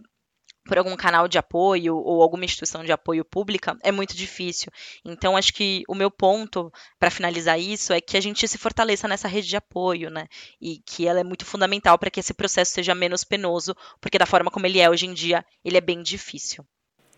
por 0.66 0.78
algum 0.78 0.96
canal 0.96 1.28
de 1.28 1.38
apoio 1.38 1.96
ou 1.98 2.22
alguma 2.22 2.46
instituição 2.46 2.84
de 2.84 2.92
apoio 2.92 3.26
pública, 3.26 3.78
é 3.84 3.92
muito 3.92 4.16
difícil. 4.16 4.72
Então, 5.04 5.36
acho 5.36 5.54
que 5.54 5.84
o 5.88 5.96
meu 5.96 6.10
ponto 6.10 6.72
para 7.00 7.12
finalizar 7.12 7.60
isso 7.60 7.94
é 7.94 8.00
que 8.00 8.18
a 8.18 8.22
gente 8.22 8.48
se 8.48 8.58
fortaleça 8.58 9.08
nessa 9.08 9.28
rede 9.28 9.48
de 9.48 9.58
apoio, 9.58 10.10
né? 10.10 10.28
E 10.62 10.78
que 10.86 11.08
ela 11.08 11.20
é 11.20 11.24
muito 11.24 11.46
fundamental 11.46 11.98
para 11.98 12.10
que 12.10 12.20
esse 12.20 12.34
processo 12.34 12.72
seja 12.74 12.96
menos 12.96 13.24
penoso, 13.24 13.76
porque 14.00 14.18
da 14.18 14.26
forma 14.26 14.52
como 14.52 14.66
ele 14.66 14.80
é 14.80 14.90
hoje 14.90 15.06
em 15.06 15.14
dia, 15.14 15.46
ele 15.64 15.78
é 15.78 15.82
bem 15.82 16.02
difícil. 16.02 16.66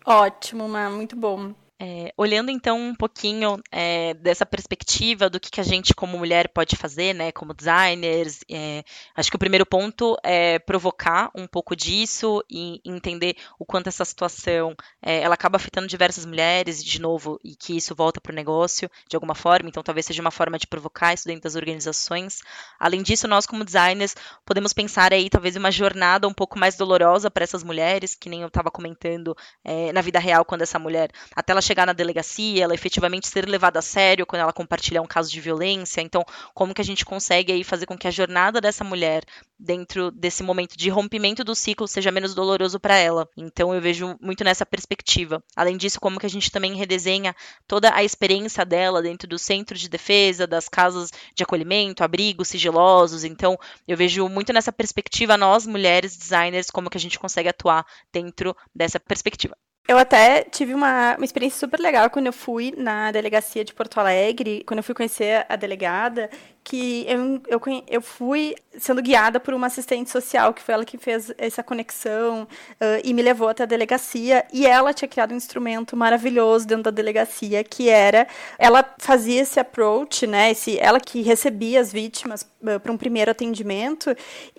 Ótimo, 0.04 0.68
Má, 0.68 0.88
muito 0.88 1.16
bom. 1.16 1.54
É, 1.78 2.10
olhando 2.16 2.50
então 2.50 2.80
um 2.80 2.94
pouquinho 2.94 3.60
é, 3.70 4.14
dessa 4.14 4.46
perspectiva 4.46 5.28
do 5.28 5.38
que, 5.38 5.50
que, 5.50 5.60
a 5.60 5.64
gente 5.64 5.94
como 5.94 6.16
mulher 6.16 6.48
pode 6.48 6.74
fazer, 6.74 7.14
né, 7.14 7.30
como 7.32 7.52
designers, 7.52 8.40
é, 8.50 8.82
acho 9.14 9.28
que 9.28 9.36
o 9.36 9.38
primeiro 9.38 9.66
ponto 9.66 10.16
é 10.22 10.58
provocar 10.58 11.30
um 11.34 11.46
pouco 11.46 11.76
disso 11.76 12.42
e 12.50 12.80
entender 12.82 13.36
o 13.58 13.66
quanto 13.66 13.88
essa 13.88 14.06
situação 14.06 14.74
é, 15.02 15.20
ela 15.20 15.34
acaba 15.34 15.56
afetando 15.56 15.86
diversas 15.86 16.24
mulheres, 16.24 16.82
de 16.82 16.98
novo, 16.98 17.38
e 17.44 17.54
que 17.54 17.76
isso 17.76 17.94
volta 17.94 18.22
para 18.22 18.32
o 18.32 18.34
negócio 18.34 18.90
de 19.06 19.14
alguma 19.14 19.34
forma. 19.34 19.68
Então, 19.68 19.82
talvez 19.82 20.06
seja 20.06 20.22
uma 20.22 20.30
forma 20.30 20.58
de 20.58 20.66
provocar 20.66 21.12
isso 21.12 21.26
dentro 21.26 21.42
das 21.42 21.56
organizações. 21.56 22.40
Além 22.80 23.02
disso, 23.02 23.28
nós 23.28 23.44
como 23.44 23.64
designers 23.64 24.14
podemos 24.46 24.72
pensar 24.72 25.12
aí 25.12 25.28
talvez 25.28 25.56
uma 25.56 25.70
jornada 25.70 26.26
um 26.26 26.32
pouco 26.32 26.58
mais 26.58 26.74
dolorosa 26.74 27.30
para 27.30 27.44
essas 27.44 27.62
mulheres, 27.62 28.14
que 28.14 28.30
nem 28.30 28.40
eu 28.40 28.48
estava 28.48 28.70
comentando 28.70 29.36
é, 29.62 29.92
na 29.92 30.00
vida 30.00 30.18
real 30.18 30.42
quando 30.42 30.62
essa 30.62 30.78
mulher 30.78 31.10
até 31.34 31.52
ela 31.52 31.65
chegar 31.66 31.86
na 31.86 31.92
delegacia, 31.92 32.64
ela 32.64 32.74
efetivamente 32.74 33.28
ser 33.28 33.48
levada 33.48 33.78
a 33.78 33.82
sério 33.82 34.26
quando 34.26 34.42
ela 34.42 34.52
compartilhar 34.52 35.02
um 35.02 35.06
caso 35.06 35.30
de 35.30 35.40
violência. 35.40 36.00
Então, 36.00 36.24
como 36.54 36.74
que 36.74 36.80
a 36.80 36.84
gente 36.84 37.04
consegue 37.04 37.52
aí 37.52 37.64
fazer 37.64 37.86
com 37.86 37.96
que 37.96 38.06
a 38.06 38.10
jornada 38.10 38.60
dessa 38.60 38.84
mulher 38.84 39.24
dentro 39.58 40.10
desse 40.10 40.42
momento 40.42 40.76
de 40.76 40.88
rompimento 40.90 41.42
do 41.42 41.54
ciclo 41.54 41.88
seja 41.88 42.10
menos 42.10 42.34
doloroso 42.34 42.78
para 42.78 42.96
ela? 42.96 43.28
Então, 43.36 43.74
eu 43.74 43.80
vejo 43.80 44.16
muito 44.20 44.44
nessa 44.44 44.64
perspectiva. 44.64 45.42
Além 45.54 45.76
disso, 45.76 46.00
como 46.00 46.20
que 46.20 46.26
a 46.26 46.30
gente 46.30 46.50
também 46.50 46.74
redesenha 46.74 47.34
toda 47.66 47.94
a 47.94 48.04
experiência 48.04 48.64
dela 48.64 49.02
dentro 49.02 49.28
do 49.28 49.38
centro 49.38 49.76
de 49.76 49.88
defesa, 49.88 50.46
das 50.46 50.68
casas 50.68 51.10
de 51.34 51.42
acolhimento, 51.42 52.04
abrigos 52.04 52.48
sigilosos. 52.48 53.24
Então, 53.24 53.58
eu 53.86 53.96
vejo 53.96 54.28
muito 54.28 54.52
nessa 54.52 54.72
perspectiva 54.72 55.36
nós 55.36 55.66
mulheres 55.66 56.16
designers 56.16 56.70
como 56.70 56.90
que 56.90 56.96
a 56.96 57.00
gente 57.00 57.18
consegue 57.18 57.48
atuar 57.48 57.84
dentro 58.12 58.56
dessa 58.74 59.00
perspectiva. 59.00 59.56
Eu 59.88 59.98
até 59.98 60.42
tive 60.42 60.74
uma, 60.74 61.14
uma 61.16 61.24
experiência 61.24 61.60
super 61.60 61.78
legal 61.78 62.10
quando 62.10 62.26
eu 62.26 62.32
fui 62.32 62.74
na 62.76 63.12
delegacia 63.12 63.64
de 63.64 63.72
Porto 63.72 63.98
Alegre, 64.00 64.64
quando 64.66 64.78
eu 64.78 64.84
fui 64.84 64.94
conhecer 64.94 65.46
a 65.48 65.54
delegada, 65.54 66.28
que 66.66 67.06
eu, 67.08 67.40
eu, 67.46 67.60
eu 67.86 68.02
fui 68.02 68.56
sendo 68.76 69.00
guiada 69.00 69.38
por 69.38 69.54
uma 69.54 69.68
assistente 69.68 70.10
social, 70.10 70.52
que 70.52 70.60
foi 70.60 70.74
ela 70.74 70.84
que 70.84 70.98
fez 70.98 71.32
essa 71.38 71.62
conexão 71.62 72.42
uh, 72.42 73.00
e 73.04 73.14
me 73.14 73.22
levou 73.22 73.48
até 73.48 73.62
a 73.62 73.66
delegacia. 73.66 74.44
E 74.52 74.66
ela 74.66 74.92
tinha 74.92 75.08
criado 75.08 75.32
um 75.32 75.36
instrumento 75.36 75.96
maravilhoso 75.96 76.66
dentro 76.66 76.82
da 76.82 76.90
delegacia, 76.90 77.62
que 77.62 77.88
era 77.88 78.26
ela 78.58 78.84
fazia 78.98 79.42
esse 79.42 79.60
approach, 79.60 80.26
né? 80.26 80.50
Esse, 80.50 80.76
ela 80.80 80.98
que 80.98 81.22
recebia 81.22 81.80
as 81.80 81.92
vítimas 81.92 82.42
uh, 82.42 82.80
para 82.80 82.90
um 82.90 82.96
primeiro 82.96 83.30
atendimento, 83.30 84.12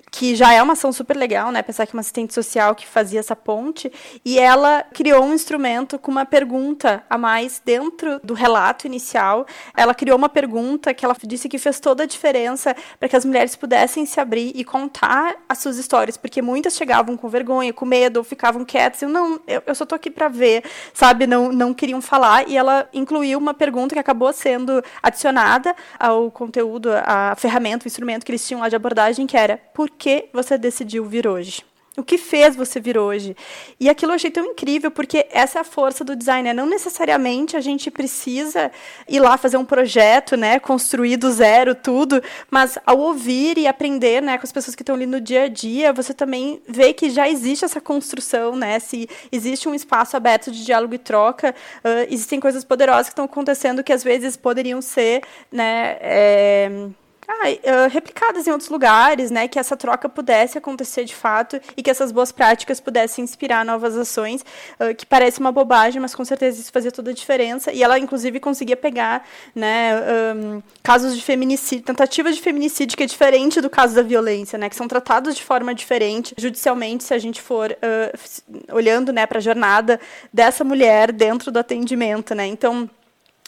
que 0.10 0.34
já 0.34 0.54
é 0.54 0.64
uma 0.64 0.74
ação 0.74 0.94
super 0.94 1.18
legal, 1.18 1.52
né? 1.52 1.62
Pensar 1.62 1.86
que 1.86 1.94
uma 1.94 2.00
assistente 2.00 2.34
social 2.34 2.74
que 2.74 2.88
fazia 2.88 3.20
essa 3.20 3.36
ponte, 3.36 3.92
e 4.24 4.40
ela 4.40 4.82
criou 4.94 5.26
um 5.26 5.34
instrumento 5.34 6.00
com 6.00 6.10
uma 6.10 6.26
pergunta 6.26 7.04
a 7.10 7.18
mais 7.18 7.62
dentro 7.64 8.18
do 8.24 8.34
relato 8.34 8.88
inicial. 8.88 9.46
Ela 9.76 9.94
criou 9.94 10.18
uma 10.18 10.30
pergunta 10.30 10.94
que 10.94 11.04
ela 11.04 11.16
disse 11.26 11.50
que 11.50 11.58
fez 11.58 11.82
todo 11.82 11.97
toda 11.98 12.04
a 12.04 12.06
diferença 12.06 12.76
para 13.00 13.10
que 13.10 13.16
as 13.16 13.26
mulheres 13.26 13.56
pudessem 13.56 14.06
se 14.06 14.20
abrir 14.20 14.52
e 14.54 14.64
contar 14.64 15.36
as 15.50 15.58
suas 15.58 15.78
histórias, 15.78 16.16
porque 16.16 16.44
muitas 16.44 16.76
chegavam 16.76 17.18
com 17.18 17.28
vergonha, 17.28 17.74
com 17.74 17.86
medo, 17.86 18.18
ou 18.18 18.24
ficavam 18.24 18.64
quietas, 18.64 19.02
eu 19.02 19.10
não, 19.10 19.42
eu, 19.48 19.64
eu 19.66 19.74
só 19.74 19.84
tô 19.84 19.96
aqui 19.96 20.12
para 20.12 20.28
ver, 20.28 20.64
sabe, 20.94 21.26
não, 21.26 21.52
não 21.52 21.74
queriam 21.74 22.00
falar, 22.00 22.48
e 22.48 22.56
ela 22.56 22.88
incluiu 22.94 23.40
uma 23.40 23.54
pergunta 23.54 23.96
que 23.96 24.00
acabou 24.00 24.32
sendo 24.32 24.84
adicionada 25.02 25.76
ao 26.00 26.30
conteúdo, 26.30 26.90
a 27.04 27.34
ferramenta, 27.36 27.86
o 27.86 27.88
instrumento 27.88 28.24
que 28.24 28.32
eles 28.32 28.46
tinham 28.46 28.62
lá 28.62 28.70
de 28.70 28.76
abordagem, 28.76 29.26
que 29.26 29.36
era, 29.36 29.60
por 29.74 29.90
que 29.90 30.30
você 30.32 30.56
decidiu 30.56 31.04
vir 31.04 31.26
hoje? 31.26 31.64
O 31.98 32.04
que 32.04 32.20
fez 32.20 32.56
você 32.56 32.80
vir 32.80 32.96
hoje? 32.96 33.36
E 33.80 33.90
aquilo 33.90 34.12
eu 34.12 34.18
achei 34.18 34.30
tão 34.30 34.46
incrível, 34.46 34.92
porque 34.92 35.26
essa 35.32 35.58
é 35.58 35.62
a 35.62 35.64
força 35.64 36.04
do 36.04 36.16
design. 36.16 36.44
Né? 36.44 36.54
Não 36.54 36.68
necessariamente 36.68 37.58
a 37.58 37.60
gente 37.60 37.90
precisa 37.90 38.72
ir 39.10 39.20
lá 39.20 39.36
fazer 39.36 39.58
um 39.58 39.66
projeto, 39.66 40.38
né? 40.38 40.60
construir 40.60 41.18
do 41.18 41.32
zero 41.32 41.74
tudo, 41.74 42.22
mas 42.52 42.78
ao 42.86 43.00
ouvir 43.00 43.58
e 43.58 43.66
aprender 43.66 44.22
né, 44.22 44.38
com 44.38 44.44
as 44.44 44.52
pessoas 44.52 44.76
que 44.76 44.84
estão 44.84 44.94
ali 44.94 45.08
no 45.08 45.20
dia 45.20 45.46
a 45.46 45.48
dia, 45.48 45.92
você 45.92 46.14
também 46.14 46.62
vê 46.70 46.94
que 46.94 47.10
já 47.10 47.28
existe 47.28 47.66
essa 47.66 47.82
construção, 47.82 48.56
né? 48.56 48.78
se 48.78 49.10
existe 49.32 49.68
um 49.68 49.74
espaço 49.74 50.16
aberto 50.16 50.52
de 50.52 50.64
diálogo 50.64 50.94
e 50.94 51.00
troca, 51.00 51.56
uh, 51.84 52.14
existem 52.14 52.40
coisas 52.40 52.64
poderosas 52.64 53.08
que 53.08 53.14
estão 53.14 53.26
acontecendo 53.26 53.84
que 53.84 53.92
às 53.92 54.04
vezes 54.04 54.38
poderiam 54.38 54.84
ser. 54.84 55.24
Né, 55.52 55.98
é 56.00 56.90
ah, 57.28 57.88
replicadas 57.88 58.48
em 58.48 58.52
outros 58.52 58.70
lugares, 58.70 59.30
né, 59.30 59.48
que 59.48 59.60
essa 59.60 59.76
troca 59.76 60.08
pudesse 60.08 60.58
acontecer 60.58 61.04
de 61.04 61.14
fato 61.14 61.60
e 61.76 61.84
que 61.84 61.90
essas 61.90 62.10
boas 62.12 62.32
práticas 62.32 62.80
pudessem 62.80 63.24
inspirar 63.24 63.66
novas 63.66 63.98
ações, 63.98 64.46
uh, 64.80 64.96
que 64.96 65.06
parece 65.06 65.40
uma 65.40 65.52
bobagem, 65.52 66.02
mas 66.02 66.16
com 66.16 66.24
certeza 66.24 66.62
isso 66.62 66.72
fazia 66.72 66.92
toda 66.92 67.12
a 67.12 67.14
diferença. 67.14 67.72
E 67.72 67.84
ela, 67.84 68.00
inclusive, 68.00 68.40
conseguia 68.40 68.78
pegar 68.78 69.28
né, 69.54 69.94
um, 70.36 70.64
casos 70.82 71.16
de 71.16 71.22
feminicídio, 71.22 71.86
tentativas 71.86 72.36
de 72.36 72.42
feminicídio, 72.42 72.96
que 72.96 73.04
é 73.04 73.08
diferente 73.08 73.60
do 73.60 73.70
caso 73.70 73.94
da 73.94 74.02
violência, 74.02 74.58
né, 74.58 74.70
que 74.70 74.76
são 74.76 74.88
tratados 74.88 75.36
de 75.36 75.44
forma 75.44 75.76
diferente 75.76 76.34
judicialmente, 76.38 77.04
se 77.04 77.14
a 77.14 77.20
gente 77.20 77.42
for 77.42 77.72
uh, 77.72 78.74
olhando 78.74 79.12
né, 79.12 79.26
para 79.26 79.40
a 79.40 79.42
jornada 79.42 80.00
dessa 80.32 80.64
mulher 80.64 81.12
dentro 81.12 81.52
do 81.52 81.60
atendimento. 81.60 82.34
Né. 82.34 82.48
Então, 82.48 82.90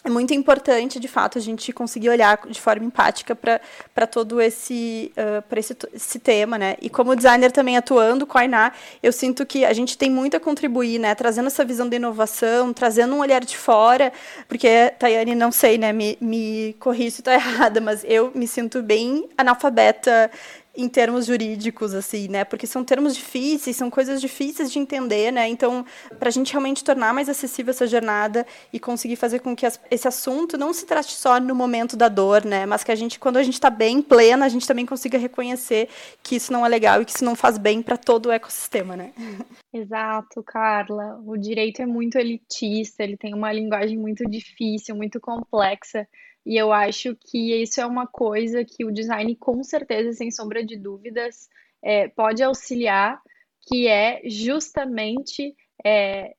é 0.02 0.08
muito 0.08 0.32
importante, 0.32 0.98
de 0.98 1.08
fato, 1.08 1.36
a 1.36 1.40
gente 1.40 1.72
conseguir 1.74 2.08
olhar 2.08 2.40
de 2.48 2.58
forma 2.58 2.86
empática 2.86 3.36
para 3.36 4.06
todo 4.06 4.40
esse, 4.40 5.12
uh, 5.14 5.58
esse, 5.58 5.76
esse 5.92 6.18
tema, 6.18 6.56
né? 6.56 6.76
E 6.80 6.88
como 6.88 7.14
designer 7.14 7.52
também 7.52 7.76
atuando 7.76 8.26
com 8.26 8.38
a 8.38 8.40
Ainá, 8.40 8.72
eu 9.02 9.12
sinto 9.12 9.44
que 9.44 9.62
a 9.62 9.74
gente 9.74 9.98
tem 9.98 10.08
muito 10.08 10.38
a 10.38 10.40
contribuir, 10.40 10.98
né? 10.98 11.14
Trazendo 11.14 11.48
essa 11.48 11.66
visão 11.66 11.86
de 11.86 11.96
inovação, 11.96 12.72
trazendo 12.72 13.14
um 13.14 13.20
olhar 13.20 13.44
de 13.44 13.58
fora, 13.58 14.10
porque, 14.48 14.90
Tayane, 14.98 15.34
não 15.34 15.52
sei, 15.52 15.76
né? 15.76 15.92
Me, 15.92 16.16
me 16.18 16.74
corri 16.80 17.10
se 17.10 17.20
estou 17.20 17.32
errada, 17.34 17.78
mas 17.78 18.02
eu 18.04 18.32
me 18.34 18.48
sinto 18.48 18.82
bem 18.82 19.28
analfabeta 19.36 20.30
em 20.76 20.88
termos 20.88 21.26
jurídicos, 21.26 21.94
assim, 21.94 22.28
né? 22.28 22.44
Porque 22.44 22.66
são 22.66 22.84
termos 22.84 23.14
difíceis, 23.14 23.76
são 23.76 23.90
coisas 23.90 24.20
difíceis 24.20 24.70
de 24.70 24.78
entender, 24.78 25.32
né? 25.32 25.48
Então, 25.48 25.84
para 26.18 26.28
a 26.28 26.32
gente 26.32 26.52
realmente 26.52 26.84
tornar 26.84 27.12
mais 27.12 27.28
acessível 27.28 27.70
essa 27.70 27.86
jornada 27.86 28.46
e 28.72 28.78
conseguir 28.78 29.16
fazer 29.16 29.40
com 29.40 29.54
que 29.56 29.66
as, 29.66 29.80
esse 29.90 30.06
assunto 30.06 30.56
não 30.56 30.72
se 30.72 30.86
trate 30.86 31.12
só 31.12 31.40
no 31.40 31.54
momento 31.54 31.96
da 31.96 32.08
dor, 32.08 32.44
né? 32.44 32.66
Mas 32.66 32.84
que 32.84 32.92
a 32.92 32.94
gente, 32.94 33.18
quando 33.18 33.36
a 33.36 33.42
gente 33.42 33.54
está 33.54 33.68
bem 33.68 34.00
plena, 34.00 34.46
a 34.46 34.48
gente 34.48 34.66
também 34.66 34.86
consiga 34.86 35.18
reconhecer 35.18 35.88
que 36.22 36.36
isso 36.36 36.52
não 36.52 36.64
é 36.64 36.68
legal 36.68 37.02
e 37.02 37.04
que 37.04 37.12
isso 37.12 37.24
não 37.24 37.34
faz 37.34 37.58
bem 37.58 37.82
para 37.82 37.96
todo 37.96 38.26
o 38.26 38.32
ecossistema, 38.32 38.96
né? 38.96 39.12
Exato, 39.72 40.42
Carla. 40.42 41.20
O 41.24 41.36
direito 41.36 41.82
é 41.82 41.86
muito 41.86 42.16
elitista, 42.16 43.02
ele 43.02 43.16
tem 43.16 43.34
uma 43.34 43.52
linguagem 43.52 43.98
muito 43.98 44.24
difícil, 44.28 44.94
muito 44.94 45.20
complexa. 45.20 46.06
E 46.44 46.56
eu 46.56 46.72
acho 46.72 47.14
que 47.16 47.62
isso 47.62 47.80
é 47.80 47.86
uma 47.86 48.06
coisa 48.06 48.64
que 48.64 48.84
o 48.84 48.92
design, 48.92 49.34
com 49.36 49.62
certeza, 49.62 50.12
sem 50.12 50.30
sombra 50.30 50.64
de 50.64 50.76
dúvidas, 50.76 51.48
é, 51.82 52.08
pode 52.08 52.42
auxiliar, 52.42 53.20
que 53.62 53.86
é 53.86 54.22
justamente 54.24 55.54
é, 55.84 56.34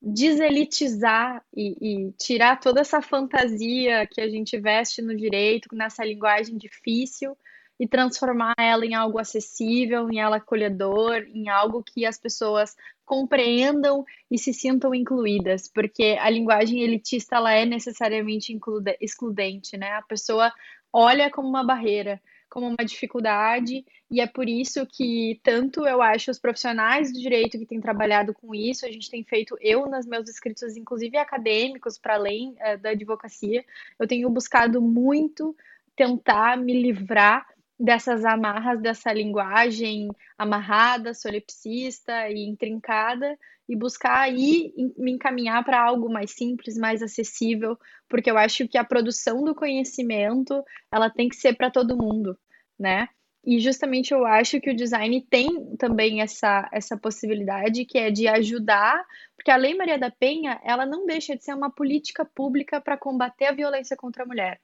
deselitizar 0.00 1.42
e, 1.54 1.76
e, 1.80 2.12
tirar 2.12 2.60
toda 2.60 2.80
essa 2.80 3.00
fantasia 3.00 4.06
que 4.06 4.20
a 4.20 4.28
gente 4.28 4.58
veste 4.58 5.00
no 5.00 5.16
direito, 5.16 5.74
nessa 5.74 6.04
linguagem 6.04 6.56
difícil, 6.56 7.36
e 7.78 7.88
transformar 7.88 8.54
ela 8.58 8.86
em 8.86 8.94
algo 8.94 9.18
acessível, 9.18 10.08
em 10.10 10.20
algo 10.20 10.36
acolhedor, 10.36 11.24
em 11.26 11.48
algo 11.48 11.82
que 11.82 12.06
as 12.06 12.18
pessoas 12.18 12.76
compreendam 13.04 14.04
e 14.30 14.38
se 14.38 14.54
sintam 14.54 14.94
incluídas, 14.94 15.68
porque 15.68 16.16
a 16.20 16.30
linguagem 16.30 16.82
elitista 16.82 17.36
ela 17.36 17.52
é 17.52 17.64
necessariamente 17.64 18.56
excludente, 19.00 19.76
né? 19.76 19.92
A 19.92 20.02
pessoa 20.02 20.52
olha 20.92 21.30
como 21.30 21.48
uma 21.48 21.64
barreira, 21.64 22.22
como 22.48 22.68
uma 22.68 22.84
dificuldade, 22.84 23.84
e 24.08 24.20
é 24.20 24.28
por 24.28 24.48
isso 24.48 24.86
que 24.86 25.40
tanto 25.42 25.84
eu 25.84 26.00
acho 26.00 26.30
os 26.30 26.38
profissionais 26.38 27.12
do 27.12 27.18
direito 27.18 27.58
que 27.58 27.66
têm 27.66 27.80
trabalhado 27.80 28.32
com 28.32 28.54
isso, 28.54 28.86
a 28.86 28.90
gente 28.92 29.10
tem 29.10 29.24
feito, 29.24 29.58
eu 29.60 29.88
nos 29.88 30.06
meus 30.06 30.28
escritos, 30.28 30.76
inclusive 30.76 31.16
acadêmicos, 31.16 31.98
para 31.98 32.14
além 32.14 32.50
uh, 32.50 32.78
da 32.80 32.90
advocacia, 32.90 33.64
eu 33.98 34.06
tenho 34.06 34.30
buscado 34.30 34.80
muito 34.80 35.56
tentar 35.96 36.56
me 36.56 36.80
livrar 36.80 37.44
dessas 37.78 38.24
amarras 38.24 38.80
dessa 38.80 39.12
linguagem 39.12 40.08
amarrada, 40.38 41.12
solipsista 41.12 42.28
e 42.30 42.48
intrincada 42.48 43.36
e 43.68 43.76
buscar 43.76 44.18
aí 44.18 44.72
me 44.96 45.12
encaminhar 45.12 45.64
para 45.64 45.82
algo 45.82 46.12
mais 46.12 46.32
simples, 46.32 46.76
mais 46.76 47.02
acessível, 47.02 47.78
porque 48.08 48.30
eu 48.30 48.36
acho 48.38 48.68
que 48.68 48.78
a 48.78 48.84
produção 48.84 49.42
do 49.42 49.54
conhecimento, 49.54 50.62
ela 50.92 51.10
tem 51.10 51.28
que 51.28 51.36
ser 51.36 51.56
para 51.56 51.70
todo 51.70 51.96
mundo, 51.96 52.38
né? 52.78 53.08
E 53.46 53.58
justamente 53.60 54.12
eu 54.12 54.24
acho 54.24 54.58
que 54.60 54.70
o 54.70 54.76
design 54.76 55.20
tem 55.28 55.76
também 55.76 56.22
essa, 56.22 56.68
essa 56.72 56.96
possibilidade, 56.96 57.84
que 57.84 57.98
é 57.98 58.10
de 58.10 58.26
ajudar, 58.26 59.04
porque 59.36 59.50
a 59.50 59.56
Lei 59.56 59.74
Maria 59.74 59.98
da 59.98 60.10
Penha, 60.10 60.60
ela 60.64 60.86
não 60.86 61.04
deixa 61.04 61.36
de 61.36 61.44
ser 61.44 61.54
uma 61.54 61.70
política 61.70 62.24
pública 62.24 62.80
para 62.80 62.96
combater 62.96 63.46
a 63.46 63.52
violência 63.52 63.96
contra 63.96 64.22
a 64.22 64.26
mulher. 64.26 64.60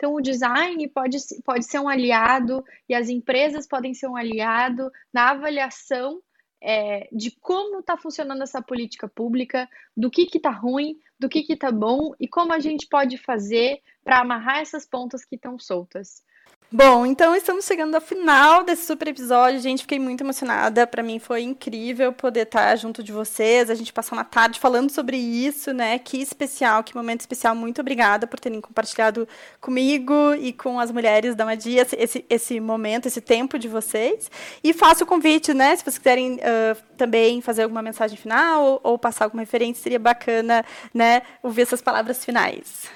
Então, 0.00 0.14
o 0.14 0.20
design 0.22 0.88
pode, 0.88 1.18
pode 1.44 1.66
ser 1.66 1.78
um 1.78 1.86
aliado 1.86 2.64
e 2.88 2.94
as 2.94 3.10
empresas 3.10 3.68
podem 3.68 3.92
ser 3.92 4.06
um 4.06 4.16
aliado 4.16 4.90
na 5.12 5.32
avaliação 5.32 6.22
é, 6.58 7.06
de 7.12 7.30
como 7.38 7.80
está 7.80 7.98
funcionando 7.98 8.42
essa 8.42 8.62
política 8.62 9.06
pública, 9.06 9.68
do 9.94 10.10
que 10.10 10.26
está 10.34 10.48
ruim, 10.48 10.98
do 11.18 11.28
que 11.28 11.44
está 11.52 11.70
bom 11.70 12.14
e 12.18 12.26
como 12.26 12.50
a 12.50 12.58
gente 12.58 12.86
pode 12.88 13.18
fazer 13.18 13.82
para 14.02 14.20
amarrar 14.20 14.60
essas 14.60 14.86
pontas 14.86 15.22
que 15.22 15.36
estão 15.36 15.58
soltas. 15.58 16.24
Bom, 16.72 17.04
então 17.04 17.34
estamos 17.34 17.64
chegando 17.64 17.96
ao 17.96 18.00
final 18.00 18.62
desse 18.62 18.86
super 18.86 19.08
episódio. 19.08 19.58
Gente, 19.58 19.82
fiquei 19.82 19.98
muito 19.98 20.22
emocionada. 20.22 20.86
Para 20.86 21.02
mim 21.02 21.18
foi 21.18 21.42
incrível 21.42 22.12
poder 22.12 22.42
estar 22.42 22.76
junto 22.76 23.02
de 23.02 23.10
vocês. 23.10 23.68
A 23.68 23.74
gente 23.74 23.92
passou 23.92 24.16
uma 24.16 24.22
tarde 24.22 24.60
falando 24.60 24.88
sobre 24.88 25.16
isso, 25.16 25.72
né? 25.72 25.98
Que 25.98 26.22
especial, 26.22 26.84
que 26.84 26.94
momento 26.94 27.22
especial. 27.22 27.56
Muito 27.56 27.80
obrigada 27.80 28.24
por 28.24 28.38
terem 28.38 28.60
compartilhado 28.60 29.26
comigo 29.60 30.14
e 30.38 30.52
com 30.52 30.78
as 30.78 30.92
mulheres 30.92 31.34
da 31.34 31.44
Madia 31.44 31.84
esse, 31.98 32.24
esse 32.30 32.60
momento, 32.60 33.06
esse 33.06 33.20
tempo 33.20 33.58
de 33.58 33.66
vocês. 33.66 34.30
E 34.62 34.72
faço 34.72 35.02
o 35.02 35.06
convite, 35.08 35.52
né? 35.52 35.74
Se 35.74 35.82
vocês 35.82 35.98
quiserem 35.98 36.36
uh, 36.36 36.80
também 36.96 37.40
fazer 37.40 37.64
alguma 37.64 37.82
mensagem 37.82 38.16
final 38.16 38.64
ou, 38.64 38.80
ou 38.84 38.98
passar 38.98 39.24
alguma 39.24 39.42
referência, 39.42 39.82
seria 39.82 39.98
bacana, 39.98 40.64
né? 40.94 41.22
Ouvir 41.42 41.62
essas 41.62 41.82
palavras 41.82 42.24
finais. 42.24 42.88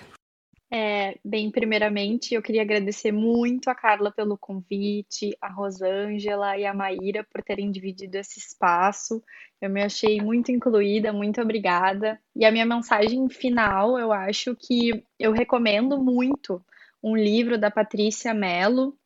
É, 0.77 1.17
bem, 1.25 1.53
primeiramente, 1.53 2.35
eu 2.35 2.43
queria 2.43 2.63
agradecer 2.63 3.13
muito 3.13 3.71
a 3.71 3.77
Carla 3.77 4.11
pelo 4.11 4.37
convite, 4.37 5.31
a 5.41 5.49
Rosângela 5.49 6.59
e 6.59 6.67
a 6.67 6.75
Maíra 6.75 7.23
por 7.23 7.45
terem 7.45 7.71
dividido 7.71 8.17
esse 8.17 8.41
espaço. 8.41 9.23
Eu 9.61 9.71
me 9.71 9.81
achei 9.81 10.21
muito 10.21 10.51
incluída, 10.51 11.13
muito 11.13 11.41
obrigada. 11.41 12.21
E 12.35 12.45
a 12.45 12.51
minha 12.51 12.67
mensagem 12.67 13.29
final, 13.29 13.97
eu 14.01 14.11
acho 14.13 14.57
que 14.57 15.05
eu 15.17 15.31
recomendo 15.31 15.97
muito 15.97 16.61
um 17.01 17.17
livro 17.17 17.57
da 17.57 17.71
Patrícia 17.71 18.35
Mello, 18.35 18.99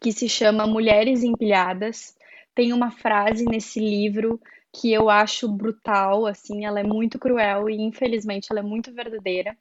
que 0.00 0.12
se 0.12 0.28
chama 0.28 0.64
Mulheres 0.64 1.24
Empilhadas. 1.24 2.16
Tem 2.54 2.72
uma 2.72 2.92
frase 2.92 3.44
nesse 3.46 3.80
livro 3.80 4.40
que 4.72 4.92
eu 4.92 5.10
acho 5.10 5.48
brutal, 5.48 6.24
assim, 6.24 6.64
ela 6.64 6.78
é 6.78 6.84
muito 6.84 7.18
cruel 7.18 7.68
e 7.68 7.82
infelizmente 7.82 8.46
ela 8.52 8.60
é 8.60 8.62
muito 8.62 8.92
verdadeira 8.92 9.56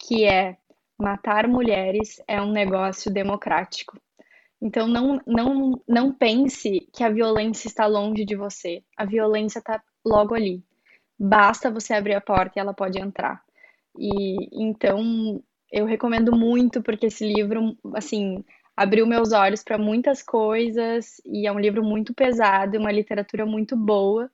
que 0.00 0.24
é 0.24 0.56
matar 1.00 1.48
mulheres 1.48 2.22
é 2.26 2.40
um 2.40 2.50
negócio 2.50 3.12
democrático. 3.12 3.98
Então 4.60 4.86
não, 4.86 5.20
não, 5.26 5.82
não 5.88 6.12
pense 6.12 6.86
que 6.92 7.02
a 7.02 7.08
violência 7.08 7.66
está 7.66 7.86
longe 7.86 8.24
de 8.24 8.36
você. 8.36 8.82
A 8.96 9.04
violência 9.04 9.58
está 9.58 9.82
logo 10.04 10.34
ali. 10.34 10.62
Basta 11.18 11.70
você 11.70 11.94
abrir 11.94 12.14
a 12.14 12.20
porta 12.20 12.58
e 12.58 12.60
ela 12.60 12.74
pode 12.74 12.98
entrar. 12.98 13.42
E 13.98 14.64
então 14.64 15.42
eu 15.72 15.86
recomendo 15.86 16.36
muito 16.36 16.82
porque 16.82 17.06
esse 17.06 17.24
livro, 17.24 17.76
assim, 17.94 18.44
abriu 18.76 19.06
meus 19.06 19.32
olhos 19.32 19.62
para 19.62 19.78
muitas 19.78 20.22
coisas 20.22 21.20
e 21.24 21.46
é 21.46 21.52
um 21.52 21.58
livro 21.58 21.82
muito 21.82 22.14
pesado, 22.14 22.78
uma 22.78 22.92
literatura 22.92 23.46
muito 23.46 23.76
boa. 23.76 24.30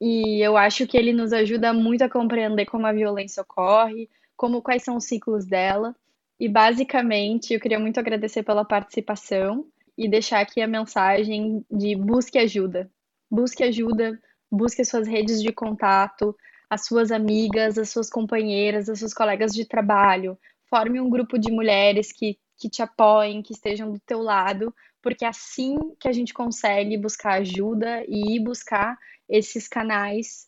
E 0.00 0.44
eu 0.44 0.56
acho 0.56 0.86
que 0.86 0.96
ele 0.96 1.12
nos 1.12 1.32
ajuda 1.32 1.72
muito 1.72 2.02
a 2.02 2.10
compreender 2.10 2.66
como 2.66 2.86
a 2.86 2.92
violência 2.92 3.42
ocorre, 3.42 4.10
como 4.36 4.62
quais 4.62 4.82
são 4.82 4.96
os 4.96 5.04
ciclos 5.04 5.46
dela. 5.46 5.94
E 6.38 6.48
basicamente, 6.48 7.54
eu 7.54 7.60
queria 7.60 7.78
muito 7.78 7.98
agradecer 7.98 8.42
pela 8.42 8.64
participação 8.64 9.66
e 9.96 10.08
deixar 10.08 10.40
aqui 10.40 10.60
a 10.60 10.66
mensagem 10.66 11.64
de 11.70 11.96
busque 11.96 12.38
ajuda. 12.38 12.90
Busque 13.30 13.64
ajuda, 13.64 14.20
busque 14.50 14.82
as 14.82 14.88
suas 14.88 15.08
redes 15.08 15.42
de 15.42 15.52
contato, 15.52 16.36
as 16.68 16.84
suas 16.84 17.10
amigas, 17.10 17.78
as 17.78 17.88
suas 17.88 18.10
companheiras, 18.10 18.88
as 18.88 18.98
suas 18.98 19.14
colegas 19.14 19.52
de 19.52 19.64
trabalho. 19.64 20.38
Forme 20.68 21.00
um 21.00 21.08
grupo 21.08 21.38
de 21.38 21.50
mulheres 21.50 22.12
que, 22.12 22.38
que 22.58 22.68
te 22.68 22.82
apoiem, 22.82 23.42
que 23.42 23.52
estejam 23.52 23.90
do 23.90 24.00
teu 24.00 24.20
lado, 24.20 24.74
porque 25.00 25.24
é 25.24 25.28
assim 25.28 25.76
que 25.98 26.08
a 26.08 26.12
gente 26.12 26.34
consegue 26.34 26.98
buscar 26.98 27.34
ajuda 27.34 28.04
e 28.06 28.36
ir 28.36 28.40
buscar 28.40 28.98
esses 29.28 29.66
canais 29.66 30.46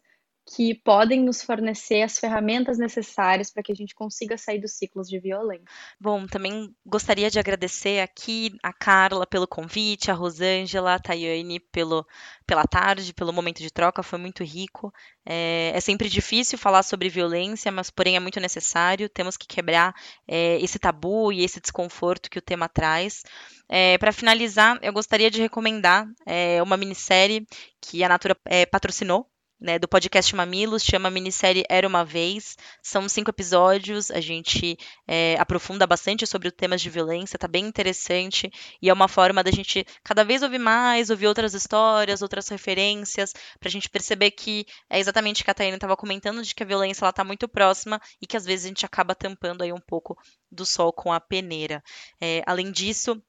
que 0.55 0.75
podem 0.75 1.23
nos 1.23 1.43
fornecer 1.43 2.03
as 2.03 2.19
ferramentas 2.19 2.79
necessárias 2.79 3.51
para 3.51 3.63
que 3.63 3.71
a 3.71 3.75
gente 3.75 3.95
consiga 3.95 4.39
sair 4.39 4.59
dos 4.59 4.73
ciclos 4.73 5.07
de 5.07 5.21
violência. 5.21 5.67
Bom, 6.01 6.27
também 6.27 6.75
gostaria 6.87 7.31
de 7.31 7.39
agradecer 7.39 8.01
aqui 8.01 8.57
a 8.63 8.73
Carla 8.73 9.27
pelo 9.27 9.47
convite, 9.47 10.11
a 10.11 10.15
Rosângela, 10.15 10.95
a 10.95 10.99
Tayane 10.99 11.61
pelo, 11.61 12.07
pela 12.47 12.65
tarde, 12.65 13.13
pelo 13.13 13.33
momento 13.33 13.59
de 13.59 13.71
troca, 13.71 14.03
foi 14.03 14.19
muito 14.19 14.43
rico. 14.43 14.93
É, 15.27 15.73
é 15.75 15.81
sempre 15.81 16.09
difícil 16.09 16.57
falar 16.57 16.83
sobre 16.83 17.11
violência, 17.11 17.71
mas 17.71 17.91
porém 17.91 18.17
é 18.17 18.21
muito 18.21 18.41
necessário. 18.41 19.09
Temos 19.11 19.37
que 19.37 19.47
quebrar 19.47 19.95
é, 20.27 20.59
esse 20.63 20.79
tabu 20.79 21.31
e 21.31 21.45
esse 21.45 21.61
desconforto 21.61 22.31
que 22.31 22.39
o 22.39 22.43
tema 22.43 22.71
traz. 22.71 23.23
É, 23.69 23.99
para 23.99 24.13
finalizar, 24.13 24.79
eu 24.81 24.95
gostaria 24.95 25.31
de 25.31 25.43
recomendar 25.43 26.07
é, 26.25 26.63
uma 26.63 26.79
minissérie 26.79 27.47
que 27.83 28.03
a 28.03 28.09
Natura 28.09 28.35
é, 28.47 28.65
patrocinou 28.65 29.29
né, 29.61 29.79
do 29.79 29.89
podcast 29.89 30.35
Mamilos, 30.37 30.83
chama 30.85 31.11
minissérie 31.11 31.65
Era 31.69 31.87
Uma 31.87 32.05
Vez. 32.05 32.57
São 32.83 33.09
cinco 33.09 33.31
episódios, 33.31 34.11
a 34.11 34.21
gente 34.21 34.79
é, 35.07 35.37
aprofunda 35.39 35.87
bastante 35.87 36.27
sobre 36.27 36.51
temas 36.51 36.81
de 36.81 36.89
violência, 36.89 37.39
tá 37.39 37.49
bem 37.49 37.67
interessante, 37.67 38.51
e 38.81 38.89
é 38.89 38.93
uma 38.93 39.09
forma 39.09 39.43
da 39.43 39.51
gente 39.51 39.85
cada 40.05 40.25
vez 40.25 40.43
ouvir 40.43 40.59
mais, 40.59 41.11
ouvir 41.11 41.27
outras 41.27 41.55
histórias, 41.55 42.23
outras 42.23 42.49
referências, 42.49 43.33
para 43.59 43.69
a 43.69 43.73
gente 43.73 43.89
perceber 43.89 44.31
que 44.31 44.65
é 44.89 44.99
exatamente 44.99 45.43
o 45.43 45.45
que 45.45 45.51
a 45.51 45.55
Taina 45.55 45.77
estava 45.77 45.97
comentando, 45.97 46.43
de 46.43 46.55
que 46.55 46.63
a 46.63 46.67
violência 46.67 47.05
ela 47.05 47.13
tá 47.13 47.25
muito 47.25 47.49
próxima 47.49 48.01
e 48.21 48.27
que 48.27 48.37
às 48.37 48.45
vezes 48.45 48.67
a 48.67 48.69
gente 48.69 48.87
acaba 48.87 49.15
tampando 49.15 49.63
aí 49.63 49.73
um 49.73 49.81
pouco 49.81 50.17
do 50.51 50.65
sol 50.65 50.93
com 50.93 51.13
a 51.13 51.21
peneira. 51.21 51.83
É, 52.21 52.43
além 52.47 52.71
disso, 52.71 53.21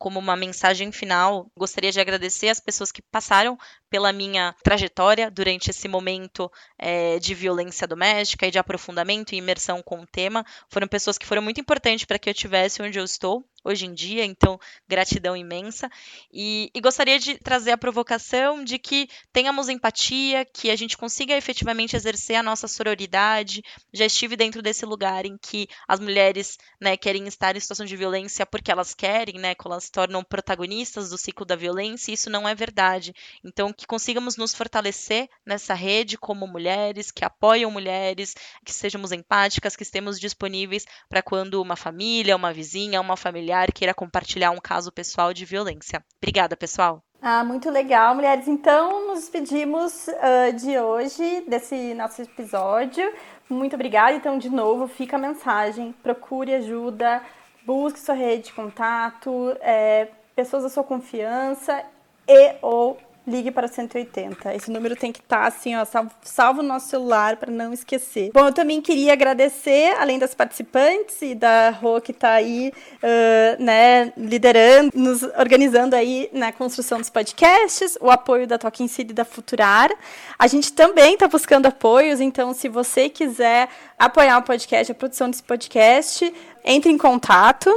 como 0.00 0.18
uma 0.18 0.34
mensagem 0.34 0.90
final, 0.90 1.52
gostaria 1.54 1.92
de 1.92 2.00
agradecer 2.00 2.48
as 2.48 2.58
pessoas 2.58 2.90
que 2.90 3.02
passaram 3.02 3.58
pela 3.90 4.10
minha 4.14 4.56
trajetória 4.62 5.30
durante 5.30 5.68
esse 5.68 5.86
momento 5.88 6.50
é, 6.78 7.18
de 7.18 7.34
violência 7.34 7.86
doméstica 7.86 8.46
e 8.46 8.50
de 8.50 8.58
aprofundamento 8.58 9.34
e 9.34 9.36
imersão 9.36 9.82
com 9.82 10.00
o 10.00 10.06
tema. 10.06 10.42
Foram 10.70 10.88
pessoas 10.88 11.18
que 11.18 11.26
foram 11.26 11.42
muito 11.42 11.60
importantes 11.60 12.06
para 12.06 12.18
que 12.18 12.30
eu 12.30 12.32
estivesse 12.32 12.80
onde 12.80 12.98
eu 12.98 13.04
estou 13.04 13.44
hoje 13.64 13.86
em 13.86 13.94
dia, 13.94 14.24
então 14.24 14.58
gratidão 14.88 15.36
imensa. 15.36 15.90
E, 16.32 16.70
e, 16.74 16.80
gostaria 16.80 17.18
de 17.18 17.38
trazer 17.38 17.72
a 17.72 17.78
provocação 17.78 18.64
de 18.64 18.78
que 18.78 19.08
tenhamos 19.32 19.68
empatia, 19.68 20.44
que 20.44 20.70
a 20.70 20.76
gente 20.76 20.96
consiga 20.96 21.36
efetivamente 21.36 21.96
exercer 21.96 22.36
a 22.36 22.42
nossa 22.42 22.66
sororidade. 22.66 23.62
Já 23.92 24.06
estive 24.06 24.36
dentro 24.36 24.62
desse 24.62 24.84
lugar 24.86 25.26
em 25.26 25.36
que 25.36 25.68
as 25.86 26.00
mulheres 26.00 26.58
né, 26.80 26.96
querem 26.96 27.26
estar 27.26 27.56
em 27.56 27.60
situação 27.60 27.86
de 27.86 27.96
violência 27.96 28.46
porque 28.46 28.70
elas 28.70 28.94
querem, 28.94 29.38
né, 29.38 29.54
quando 29.54 29.72
elas 29.72 29.84
se 29.84 29.92
tornam 29.92 30.24
protagonistas 30.24 31.10
do 31.10 31.18
ciclo 31.18 31.44
da 31.44 31.56
violência, 31.56 32.10
e 32.10 32.14
isso 32.14 32.30
não 32.30 32.48
é 32.48 32.54
verdade. 32.54 33.14
Então, 33.44 33.72
que 33.72 33.86
consigamos 33.86 34.36
nos 34.36 34.54
fortalecer 34.54 35.28
nessa 35.44 35.74
rede 35.74 36.16
como 36.16 36.46
mulheres, 36.46 37.10
que 37.10 37.24
apoiam 37.24 37.70
mulheres, 37.70 38.34
que 38.64 38.72
sejamos 38.72 39.12
empáticas, 39.12 39.76
que 39.76 39.82
estemos 39.82 40.18
disponíveis 40.18 40.86
para 41.08 41.22
quando 41.22 41.60
uma 41.60 41.76
família, 41.76 42.36
uma 42.36 42.52
vizinha, 42.52 43.00
uma 43.00 43.16
familiar 43.50 43.72
queira 43.72 43.92
compartilhar 43.92 44.50
um 44.50 44.58
caso 44.58 44.92
pessoal 44.92 45.32
de 45.32 45.44
violência. 45.44 46.02
Obrigada, 46.22 46.56
pessoal. 46.56 47.02
Ah, 47.20 47.44
muito 47.44 47.68
legal, 47.68 48.14
mulheres. 48.14 48.48
Então, 48.48 49.08
nos 49.08 49.20
despedimos 49.20 50.08
uh, 50.08 50.52
de 50.54 50.78
hoje, 50.78 51.44
desse 51.46 51.92
nosso 51.94 52.22
episódio. 52.22 53.12
Muito 53.48 53.74
obrigada. 53.74 54.12
Então, 54.12 54.38
de 54.38 54.48
novo, 54.48 54.86
fica 54.86 55.16
a 55.16 55.18
mensagem: 55.18 55.92
procure 56.02 56.54
ajuda, 56.54 57.22
busque 57.66 57.98
sua 57.98 58.14
rede 58.14 58.44
de 58.44 58.52
contato, 58.52 59.54
é, 59.60 60.08
pessoas 60.34 60.62
da 60.62 60.68
sua 60.70 60.84
confiança 60.84 61.84
e 62.26 62.54
ou 62.62 62.96
ligue 63.30 63.50
para 63.50 63.68
180. 63.68 64.54
Esse 64.54 64.70
número 64.70 64.96
tem 64.96 65.12
que 65.12 65.20
estar 65.20 65.42
tá, 65.42 65.46
assim, 65.46 65.76
ó, 65.76 65.84
salvo, 65.84 66.10
salvo 66.22 66.62
no 66.62 66.68
nosso 66.68 66.88
celular 66.88 67.36
para 67.36 67.50
não 67.50 67.72
esquecer. 67.72 68.30
Bom, 68.34 68.46
eu 68.46 68.52
também 68.52 68.80
queria 68.82 69.12
agradecer, 69.12 69.94
além 69.98 70.18
das 70.18 70.34
participantes 70.34 71.22
e 71.22 71.34
da 71.34 71.70
Rô 71.70 72.00
que 72.00 72.10
está 72.10 72.32
aí, 72.32 72.72
uh, 72.96 73.62
né, 73.62 74.12
liderando, 74.16 74.90
nos 74.94 75.22
organizando 75.22 75.94
aí 75.94 76.28
na 76.32 76.52
construção 76.52 76.98
dos 76.98 77.10
podcasts, 77.10 77.96
o 78.00 78.10
apoio 78.10 78.46
da 78.46 78.58
Talking 78.58 78.88
City 78.88 79.12
e 79.12 79.14
da 79.14 79.24
Futurar. 79.24 79.90
A 80.38 80.46
gente 80.46 80.72
também 80.72 81.14
está 81.14 81.28
buscando 81.28 81.66
apoios, 81.66 82.20
então 82.20 82.52
se 82.52 82.68
você 82.68 83.08
quiser 83.08 83.68
apoiar 83.98 84.38
o 84.38 84.42
podcast, 84.42 84.90
a 84.90 84.94
produção 84.94 85.30
desse 85.30 85.42
podcast, 85.42 86.32
entre 86.64 86.90
em 86.90 86.98
contato. 86.98 87.70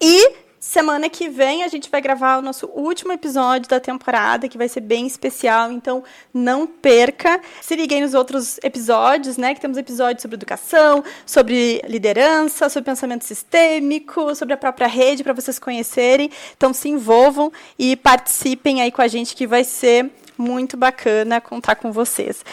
E 0.00 0.49
Semana 0.60 1.08
que 1.08 1.26
vem 1.26 1.64
a 1.64 1.68
gente 1.68 1.88
vai 1.88 2.02
gravar 2.02 2.36
o 2.36 2.42
nosso 2.42 2.66
último 2.66 3.14
episódio 3.14 3.66
da 3.66 3.80
temporada, 3.80 4.46
que 4.46 4.58
vai 4.58 4.68
ser 4.68 4.82
bem 4.82 5.06
especial, 5.06 5.72
então 5.72 6.04
não 6.34 6.66
perca. 6.66 7.40
Se 7.62 7.74
liguem 7.74 8.02
nos 8.02 8.12
outros 8.12 8.58
episódios, 8.62 9.38
né? 9.38 9.54
Que 9.54 9.60
temos 9.60 9.78
episódios 9.78 10.20
sobre 10.20 10.34
educação, 10.34 11.02
sobre 11.24 11.80
liderança, 11.88 12.68
sobre 12.68 12.84
pensamento 12.84 13.24
sistêmico, 13.24 14.34
sobre 14.34 14.52
a 14.52 14.58
própria 14.58 14.86
rede 14.86 15.24
para 15.24 15.32
vocês 15.32 15.58
conhecerem. 15.58 16.30
Então 16.54 16.74
se 16.74 16.90
envolvam 16.90 17.50
e 17.78 17.96
participem 17.96 18.82
aí 18.82 18.92
com 18.92 19.00
a 19.00 19.08
gente 19.08 19.34
que 19.34 19.46
vai 19.46 19.64
ser 19.64 20.10
muito 20.36 20.76
bacana 20.76 21.40
contar 21.40 21.76
com 21.76 21.90
vocês. 21.90 22.44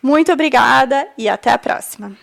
Muito 0.00 0.32
obrigada 0.32 1.08
e 1.18 1.28
até 1.28 1.50
a 1.50 1.58
próxima. 1.58 2.16